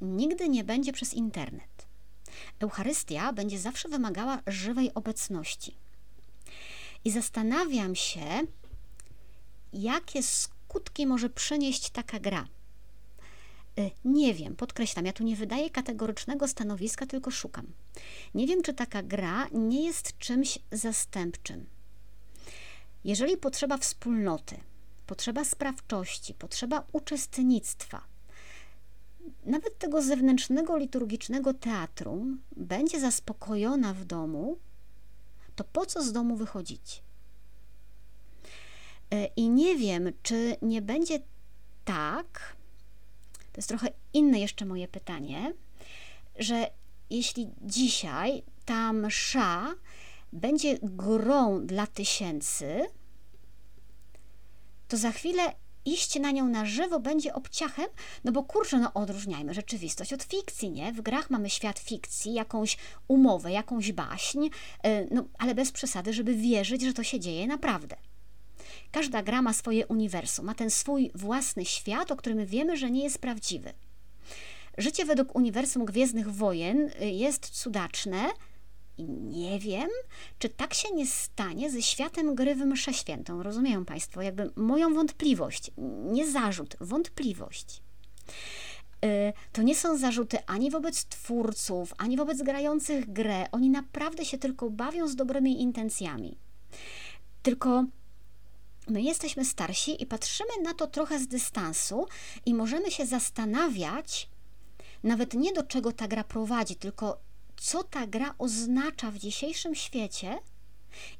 nigdy 0.00 0.48
nie 0.48 0.64
będzie 0.64 0.92
przez 0.92 1.14
internet. 1.14 1.86
Eucharystia 2.60 3.32
będzie 3.32 3.58
zawsze 3.58 3.88
wymagała 3.88 4.42
żywej 4.46 4.94
obecności. 4.94 5.76
I 7.04 7.10
zastanawiam 7.10 7.94
się, 7.94 8.26
jakie 9.72 10.22
skutki 10.22 11.06
może 11.06 11.30
przynieść 11.30 11.90
taka 11.90 12.20
gra. 12.20 12.48
Y, 13.78 13.90
nie 14.04 14.34
wiem, 14.34 14.56
podkreślam, 14.56 15.06
ja 15.06 15.12
tu 15.12 15.24
nie 15.24 15.36
wydaję 15.36 15.70
kategorycznego 15.70 16.48
stanowiska, 16.48 17.06
tylko 17.06 17.30
szukam. 17.30 17.66
Nie 18.34 18.46
wiem, 18.46 18.62
czy 18.62 18.74
taka 18.74 19.02
gra 19.02 19.46
nie 19.52 19.84
jest 19.84 20.18
czymś 20.18 20.58
zastępczym. 20.72 21.66
Jeżeli 23.04 23.36
potrzeba 23.36 23.78
wspólnoty, 23.78 24.56
potrzeba 25.06 25.44
sprawczości, 25.44 26.34
potrzeba 26.34 26.86
uczestnictwa, 26.92 28.04
nawet 29.44 29.78
tego 29.78 30.02
zewnętrznego 30.02 30.76
liturgicznego 30.76 31.54
teatru 31.54 32.26
będzie 32.56 33.00
zaspokojona 33.00 33.94
w 33.94 34.04
domu, 34.04 34.58
to 35.56 35.64
po 35.64 35.86
co 35.86 36.02
z 36.02 36.12
domu 36.12 36.36
wychodzić? 36.36 37.02
Y, 39.14 39.28
I 39.36 39.48
nie 39.50 39.76
wiem, 39.76 40.12
czy 40.22 40.56
nie 40.62 40.82
będzie 40.82 41.20
tak, 41.84 42.56
to 43.56 43.58
jest 43.58 43.68
trochę 43.68 43.88
inne 44.12 44.40
jeszcze 44.40 44.64
moje 44.64 44.88
pytanie, 44.88 45.52
że 46.38 46.70
jeśli 47.10 47.50
dzisiaj 47.62 48.42
ta 48.64 48.92
msza 48.92 49.74
będzie 50.32 50.78
grą 50.82 51.66
dla 51.66 51.86
tysięcy, 51.86 52.86
to 54.88 54.96
za 54.96 55.10
chwilę 55.12 55.52
iść 55.84 56.20
na 56.20 56.30
nią 56.30 56.48
na 56.48 56.66
żywo 56.66 57.00
będzie 57.00 57.34
obciachem, 57.34 57.86
no 58.24 58.32
bo 58.32 58.42
kurczę, 58.42 58.78
no 58.78 58.94
odróżniajmy 58.94 59.54
rzeczywistość 59.54 60.12
od 60.12 60.22
fikcji, 60.22 60.70
nie? 60.70 60.92
W 60.92 61.00
grach 61.00 61.30
mamy 61.30 61.50
świat 61.50 61.78
fikcji, 61.78 62.34
jakąś 62.34 62.76
umowę, 63.08 63.52
jakąś 63.52 63.92
baśń, 63.92 64.46
y, 64.46 65.08
no 65.10 65.24
ale 65.38 65.54
bez 65.54 65.72
przesady, 65.72 66.12
żeby 66.12 66.34
wierzyć, 66.34 66.82
że 66.82 66.92
to 66.92 67.02
się 67.02 67.20
dzieje 67.20 67.46
naprawdę. 67.46 67.96
Każda 68.92 69.22
gra 69.22 69.42
ma 69.42 69.52
swoje 69.52 69.86
uniwersum, 69.86 70.46
ma 70.46 70.54
ten 70.54 70.70
swój 70.70 71.10
własny 71.14 71.64
świat, 71.64 72.10
o 72.10 72.16
którym 72.16 72.46
wiemy, 72.46 72.76
że 72.76 72.90
nie 72.90 73.04
jest 73.04 73.18
prawdziwy. 73.18 73.72
Życie 74.78 75.04
według 75.04 75.36
uniwersum 75.36 75.84
Gwiezdnych 75.84 76.32
Wojen 76.32 76.90
y, 77.02 77.10
jest 77.10 77.50
cudaczne, 77.50 78.30
i 78.98 79.04
nie 79.08 79.58
wiem, 79.58 79.88
czy 80.38 80.48
tak 80.48 80.74
się 80.74 80.94
nie 80.94 81.06
stanie 81.06 81.70
ze 81.70 81.82
światem 81.82 82.34
gry 82.34 82.54
w 82.54 82.58
mszę 82.58 82.94
świętą. 82.94 83.42
Rozumieją 83.42 83.84
Państwo? 83.84 84.22
Jakby 84.22 84.50
moją 84.56 84.94
wątpliwość, 84.94 85.70
nie 86.04 86.30
zarzut, 86.30 86.76
wątpliwość. 86.80 87.82
Y, 89.04 89.32
to 89.52 89.62
nie 89.62 89.74
są 89.74 89.98
zarzuty 89.98 90.38
ani 90.46 90.70
wobec 90.70 91.04
twórców, 91.04 91.94
ani 91.98 92.16
wobec 92.16 92.42
grających 92.42 93.12
grę. 93.12 93.46
Oni 93.52 93.70
naprawdę 93.70 94.24
się 94.24 94.38
tylko 94.38 94.70
bawią 94.70 95.08
z 95.08 95.16
dobrymi 95.16 95.62
intencjami. 95.62 96.38
Tylko 97.42 97.84
my 98.86 99.02
jesteśmy 99.02 99.44
starsi 99.44 100.02
i 100.02 100.06
patrzymy 100.06 100.50
na 100.62 100.74
to 100.74 100.86
trochę 100.86 101.18
z 101.18 101.28
dystansu 101.28 102.06
i 102.46 102.54
możemy 102.54 102.90
się 102.90 103.06
zastanawiać, 103.06 104.28
nawet 105.02 105.34
nie 105.34 105.52
do 105.52 105.62
czego 105.62 105.92
ta 105.92 106.08
gra 106.08 106.24
prowadzi, 106.24 106.76
tylko 106.76 107.20
co 107.56 107.84
ta 107.84 108.06
gra 108.06 108.34
oznacza 108.38 109.10
w 109.10 109.18
dzisiejszym 109.18 109.74
świecie 109.74 110.38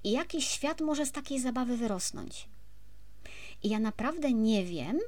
i 0.05 0.11
jaki 0.11 0.43
świat 0.43 0.81
może 0.81 1.07
z 1.07 1.12
takiej 1.12 1.41
zabawy 1.41 1.77
wyrosnąć. 1.77 2.49
I 3.62 3.69
ja 3.69 3.79
naprawdę 3.79 4.33
nie 4.33 4.64
wiem, 4.64 4.99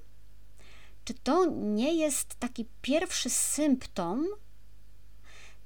czy 1.05 1.15
to 1.15 1.47
nie 1.47 1.95
jest 1.95 2.35
taki 2.35 2.67
pierwszy 2.83 3.31
symptom 3.31 4.27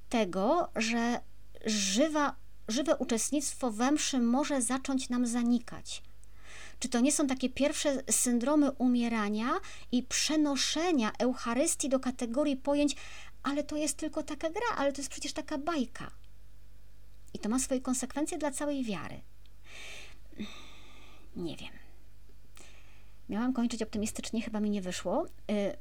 tego, 0.08 0.68
że 0.76 1.20
żywa, 1.66 2.36
żywe 2.68 2.96
uczestnictwo 2.96 3.70
we 3.70 3.92
mszy 3.92 4.18
może 4.18 4.62
zacząć 4.62 5.08
nam 5.08 5.26
zanikać. 5.26 6.02
Czy 6.82 6.88
to 6.88 7.00
nie 7.00 7.12
są 7.12 7.26
takie 7.26 7.48
pierwsze 7.48 8.02
syndromy 8.10 8.70
umierania 8.70 9.50
i 9.92 10.02
przenoszenia 10.02 11.12
Eucharystii 11.18 11.88
do 11.88 12.00
kategorii 12.00 12.56
pojęć, 12.56 12.96
ale 13.42 13.64
to 13.64 13.76
jest 13.76 13.96
tylko 13.96 14.22
taka 14.22 14.50
gra, 14.50 14.76
ale 14.76 14.92
to 14.92 15.00
jest 15.00 15.10
przecież 15.10 15.32
taka 15.32 15.58
bajka. 15.58 16.10
I 17.34 17.38
to 17.38 17.48
ma 17.48 17.58
swoje 17.58 17.80
konsekwencje 17.80 18.38
dla 18.38 18.50
całej 18.50 18.84
wiary. 18.84 19.20
Nie 21.36 21.56
wiem. 21.56 21.70
Miałam 23.28 23.52
kończyć 23.52 23.82
optymistycznie, 23.82 24.42
chyba 24.42 24.60
mi 24.60 24.70
nie 24.70 24.82
wyszło. 24.82 25.26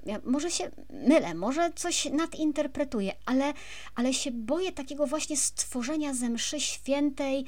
Yy, 0.05 0.21
może 0.23 0.51
się 0.51 0.71
mylę, 0.89 1.33
może 1.33 1.71
coś 1.75 2.05
nadinterpretuję, 2.05 3.15
ale, 3.25 3.53
ale 3.95 4.13
się 4.13 4.31
boję 4.31 4.71
takiego 4.71 5.07
właśnie 5.07 5.37
stworzenia 5.37 6.13
ze 6.13 6.29
mszy 6.29 6.59
świętej 6.59 7.45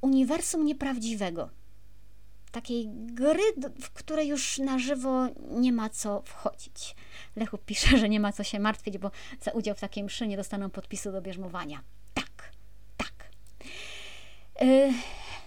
uniwersum 0.00 0.64
nieprawdziwego 0.64 1.58
takiej 2.60 2.88
gry, 2.90 3.42
w 3.82 3.90
której 3.90 4.28
już 4.28 4.58
na 4.58 4.78
żywo 4.78 5.26
nie 5.50 5.72
ma 5.72 5.88
co 5.90 6.22
wchodzić. 6.22 6.96
Lechu 7.36 7.58
pisze, 7.58 7.98
że 7.98 8.08
nie 8.08 8.20
ma 8.20 8.32
co 8.32 8.44
się 8.44 8.58
martwić, 8.58 8.98
bo 8.98 9.10
za 9.40 9.50
udział 9.50 9.74
w 9.74 9.80
takiej 9.80 10.04
mszy 10.04 10.26
nie 10.26 10.36
dostaną 10.36 10.70
podpisu 10.70 11.12
do 11.12 11.22
bierzmowania. 11.22 11.80
Tak, 12.14 12.52
tak. 12.96 13.30
Yy, 14.60 14.92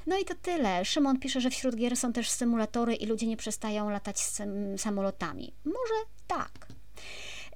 no 0.07 0.17
i 0.17 0.25
to 0.25 0.35
tyle. 0.35 0.85
Szymon 0.85 1.19
pisze, 1.19 1.41
że 1.41 1.49
wśród 1.49 1.75
gier 1.75 1.97
są 1.97 2.13
też 2.13 2.29
symulatory 2.29 2.95
i 2.95 3.05
ludzie 3.05 3.27
nie 3.27 3.37
przestają 3.37 3.89
latać 3.89 4.19
z 4.19 4.41
samolotami. 4.77 5.53
Może 5.65 5.95
tak. 6.27 6.67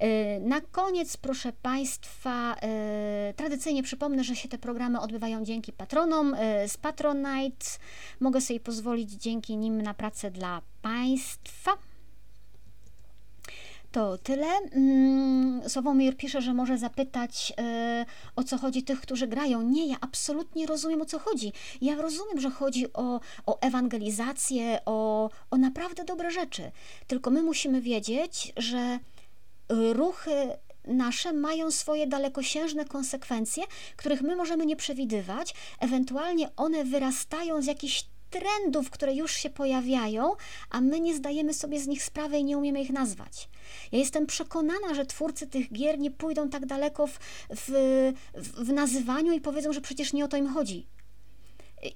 Y, 0.03 0.39
na 0.39 0.61
koniec, 0.61 1.17
proszę 1.17 1.53
Państwa, 1.61 2.55
y, 3.29 3.33
tradycyjnie 3.33 3.83
przypomnę, 3.83 4.23
że 4.23 4.35
się 4.35 4.49
te 4.49 4.57
programy 4.57 4.99
odbywają 4.99 5.45
dzięki 5.45 5.73
patronom 5.73 6.33
y, 6.33 6.37
z 6.67 6.77
Patronite. 6.77 7.65
Mogę 8.19 8.41
sobie 8.41 8.59
pozwolić 8.59 9.11
dzięki 9.11 9.57
nim 9.57 9.81
na 9.81 9.93
pracę 9.93 10.31
dla 10.31 10.61
Państwa. 10.81 11.71
To 13.91 14.17
tyle. 14.17 14.47
Mm, 14.71 15.69
Sławomir 15.69 16.17
pisze, 16.17 16.41
że 16.41 16.53
może 16.53 16.77
zapytać 16.77 17.53
o 18.35 18.43
co 18.43 18.57
chodzi 18.57 18.83
tych, 18.83 19.01
którzy 19.01 19.27
grają. 19.27 19.61
Nie, 19.61 19.87
ja 19.87 19.95
absolutnie 20.01 20.65
rozumiem 20.67 21.01
o 21.01 21.05
co 21.05 21.19
chodzi. 21.19 21.53
Ja 21.81 21.95
rozumiem, 21.95 22.39
że 22.39 22.49
chodzi 22.49 22.93
o, 22.93 23.19
o 23.45 23.59
ewangelizację, 23.61 24.79
o, 24.85 25.29
o 25.51 25.57
naprawdę 25.57 26.03
dobre 26.03 26.31
rzeczy. 26.31 26.71
Tylko 27.07 27.31
my 27.31 27.43
musimy 27.43 27.81
wiedzieć, 27.81 28.53
że 28.57 28.99
ruchy 29.69 30.57
nasze 30.87 31.33
mają 31.33 31.71
swoje 31.71 32.07
dalekosiężne 32.07 32.85
konsekwencje, 32.85 33.63
których 33.95 34.21
my 34.21 34.35
możemy 34.35 34.65
nie 34.65 34.75
przewidywać. 34.75 35.53
Ewentualnie 35.79 36.49
one 36.55 36.85
wyrastają 36.85 37.61
z 37.61 37.65
jakichś 37.65 38.05
trendów, 38.29 38.89
które 38.89 39.13
już 39.13 39.31
się 39.31 39.49
pojawiają, 39.49 40.33
a 40.69 40.81
my 40.81 40.99
nie 40.99 41.15
zdajemy 41.15 41.53
sobie 41.53 41.79
z 41.79 41.87
nich 41.87 42.03
sprawy 42.03 42.37
i 42.37 42.43
nie 42.43 42.57
umiemy 42.57 42.81
ich 42.81 42.89
nazwać. 42.89 43.49
Ja 43.91 43.99
jestem 43.99 44.25
przekonana, 44.25 44.93
że 44.93 45.05
twórcy 45.05 45.47
tych 45.47 45.73
gier 45.73 45.99
nie 45.99 46.11
pójdą 46.11 46.49
tak 46.49 46.65
daleko 46.65 47.07
w, 47.07 47.19
w, 47.49 48.13
w 48.57 48.73
nazywaniu 48.73 49.33
i 49.33 49.41
powiedzą, 49.41 49.73
że 49.73 49.81
przecież 49.81 50.13
nie 50.13 50.25
o 50.25 50.27
to 50.27 50.37
im 50.37 50.47
chodzi. 50.47 50.87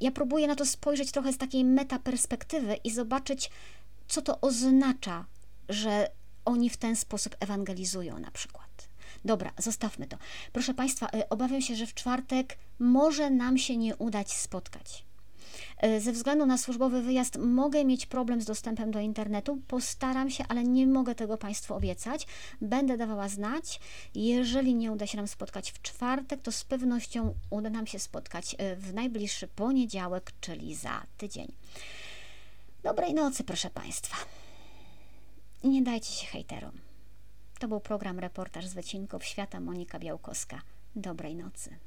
Ja 0.01 0.11
próbuję 0.11 0.47
na 0.47 0.55
to 0.55 0.65
spojrzeć 0.65 1.11
trochę 1.11 1.33
z 1.33 1.37
takiej 1.37 1.65
metaperspektywy 1.65 2.75
i 2.83 2.91
zobaczyć, 2.91 3.49
co 4.07 4.21
to 4.21 4.41
oznacza, 4.41 5.25
że 5.69 6.07
oni 6.49 6.69
w 6.69 6.77
ten 6.77 6.95
sposób 6.95 7.35
ewangelizują 7.39 8.19
na 8.19 8.31
przykład. 8.31 8.89
Dobra, 9.25 9.51
zostawmy 9.57 10.07
to. 10.07 10.17
Proszę 10.53 10.73
Państwa, 10.73 11.07
y, 11.07 11.29
obawiam 11.29 11.61
się, 11.61 11.75
że 11.75 11.87
w 11.87 11.93
czwartek 11.93 12.57
może 12.79 13.29
nam 13.29 13.57
się 13.57 13.77
nie 13.77 13.95
udać 13.95 14.33
spotkać. 14.33 15.05
Y, 15.83 16.01
ze 16.01 16.11
względu 16.11 16.45
na 16.45 16.57
służbowy 16.57 17.01
wyjazd 17.01 17.37
mogę 17.37 17.85
mieć 17.85 18.05
problem 18.05 18.41
z 18.41 18.45
dostępem 18.45 18.91
do 18.91 18.99
internetu. 18.99 19.61
Postaram 19.67 20.29
się, 20.29 20.43
ale 20.49 20.63
nie 20.63 20.87
mogę 20.87 21.15
tego 21.15 21.37
Państwu 21.37 21.73
obiecać. 21.73 22.27
Będę 22.61 22.97
dawała 22.97 23.29
znać. 23.29 23.79
Jeżeli 24.15 24.75
nie 24.75 24.91
uda 24.91 25.07
się 25.07 25.17
nam 25.17 25.27
spotkać 25.27 25.71
w 25.71 25.81
czwartek, 25.81 26.41
to 26.41 26.51
z 26.51 26.63
pewnością 26.63 27.33
uda 27.49 27.69
nam 27.69 27.87
się 27.87 27.99
spotkać 27.99 28.53
y, 28.53 28.75
w 28.75 28.93
najbliższy 28.93 29.47
poniedziałek, 29.47 30.31
czyli 30.41 30.75
za 30.75 31.03
tydzień. 31.17 31.51
Dobrej 32.83 33.13
nocy, 33.13 33.43
proszę 33.43 33.69
Państwa. 33.69 34.38
Nie 35.63 35.81
dajcie 35.81 36.11
się 36.13 36.27
hejterom. 36.27 36.71
To 37.59 37.67
był 37.67 37.79
program 37.79 38.19
Reportaż 38.19 38.67
z 38.67 38.73
wycinków 38.73 39.25
świata 39.25 39.59
Monika 39.59 39.99
Białkowska. 39.99 40.61
Dobrej 40.95 41.35
nocy. 41.35 41.77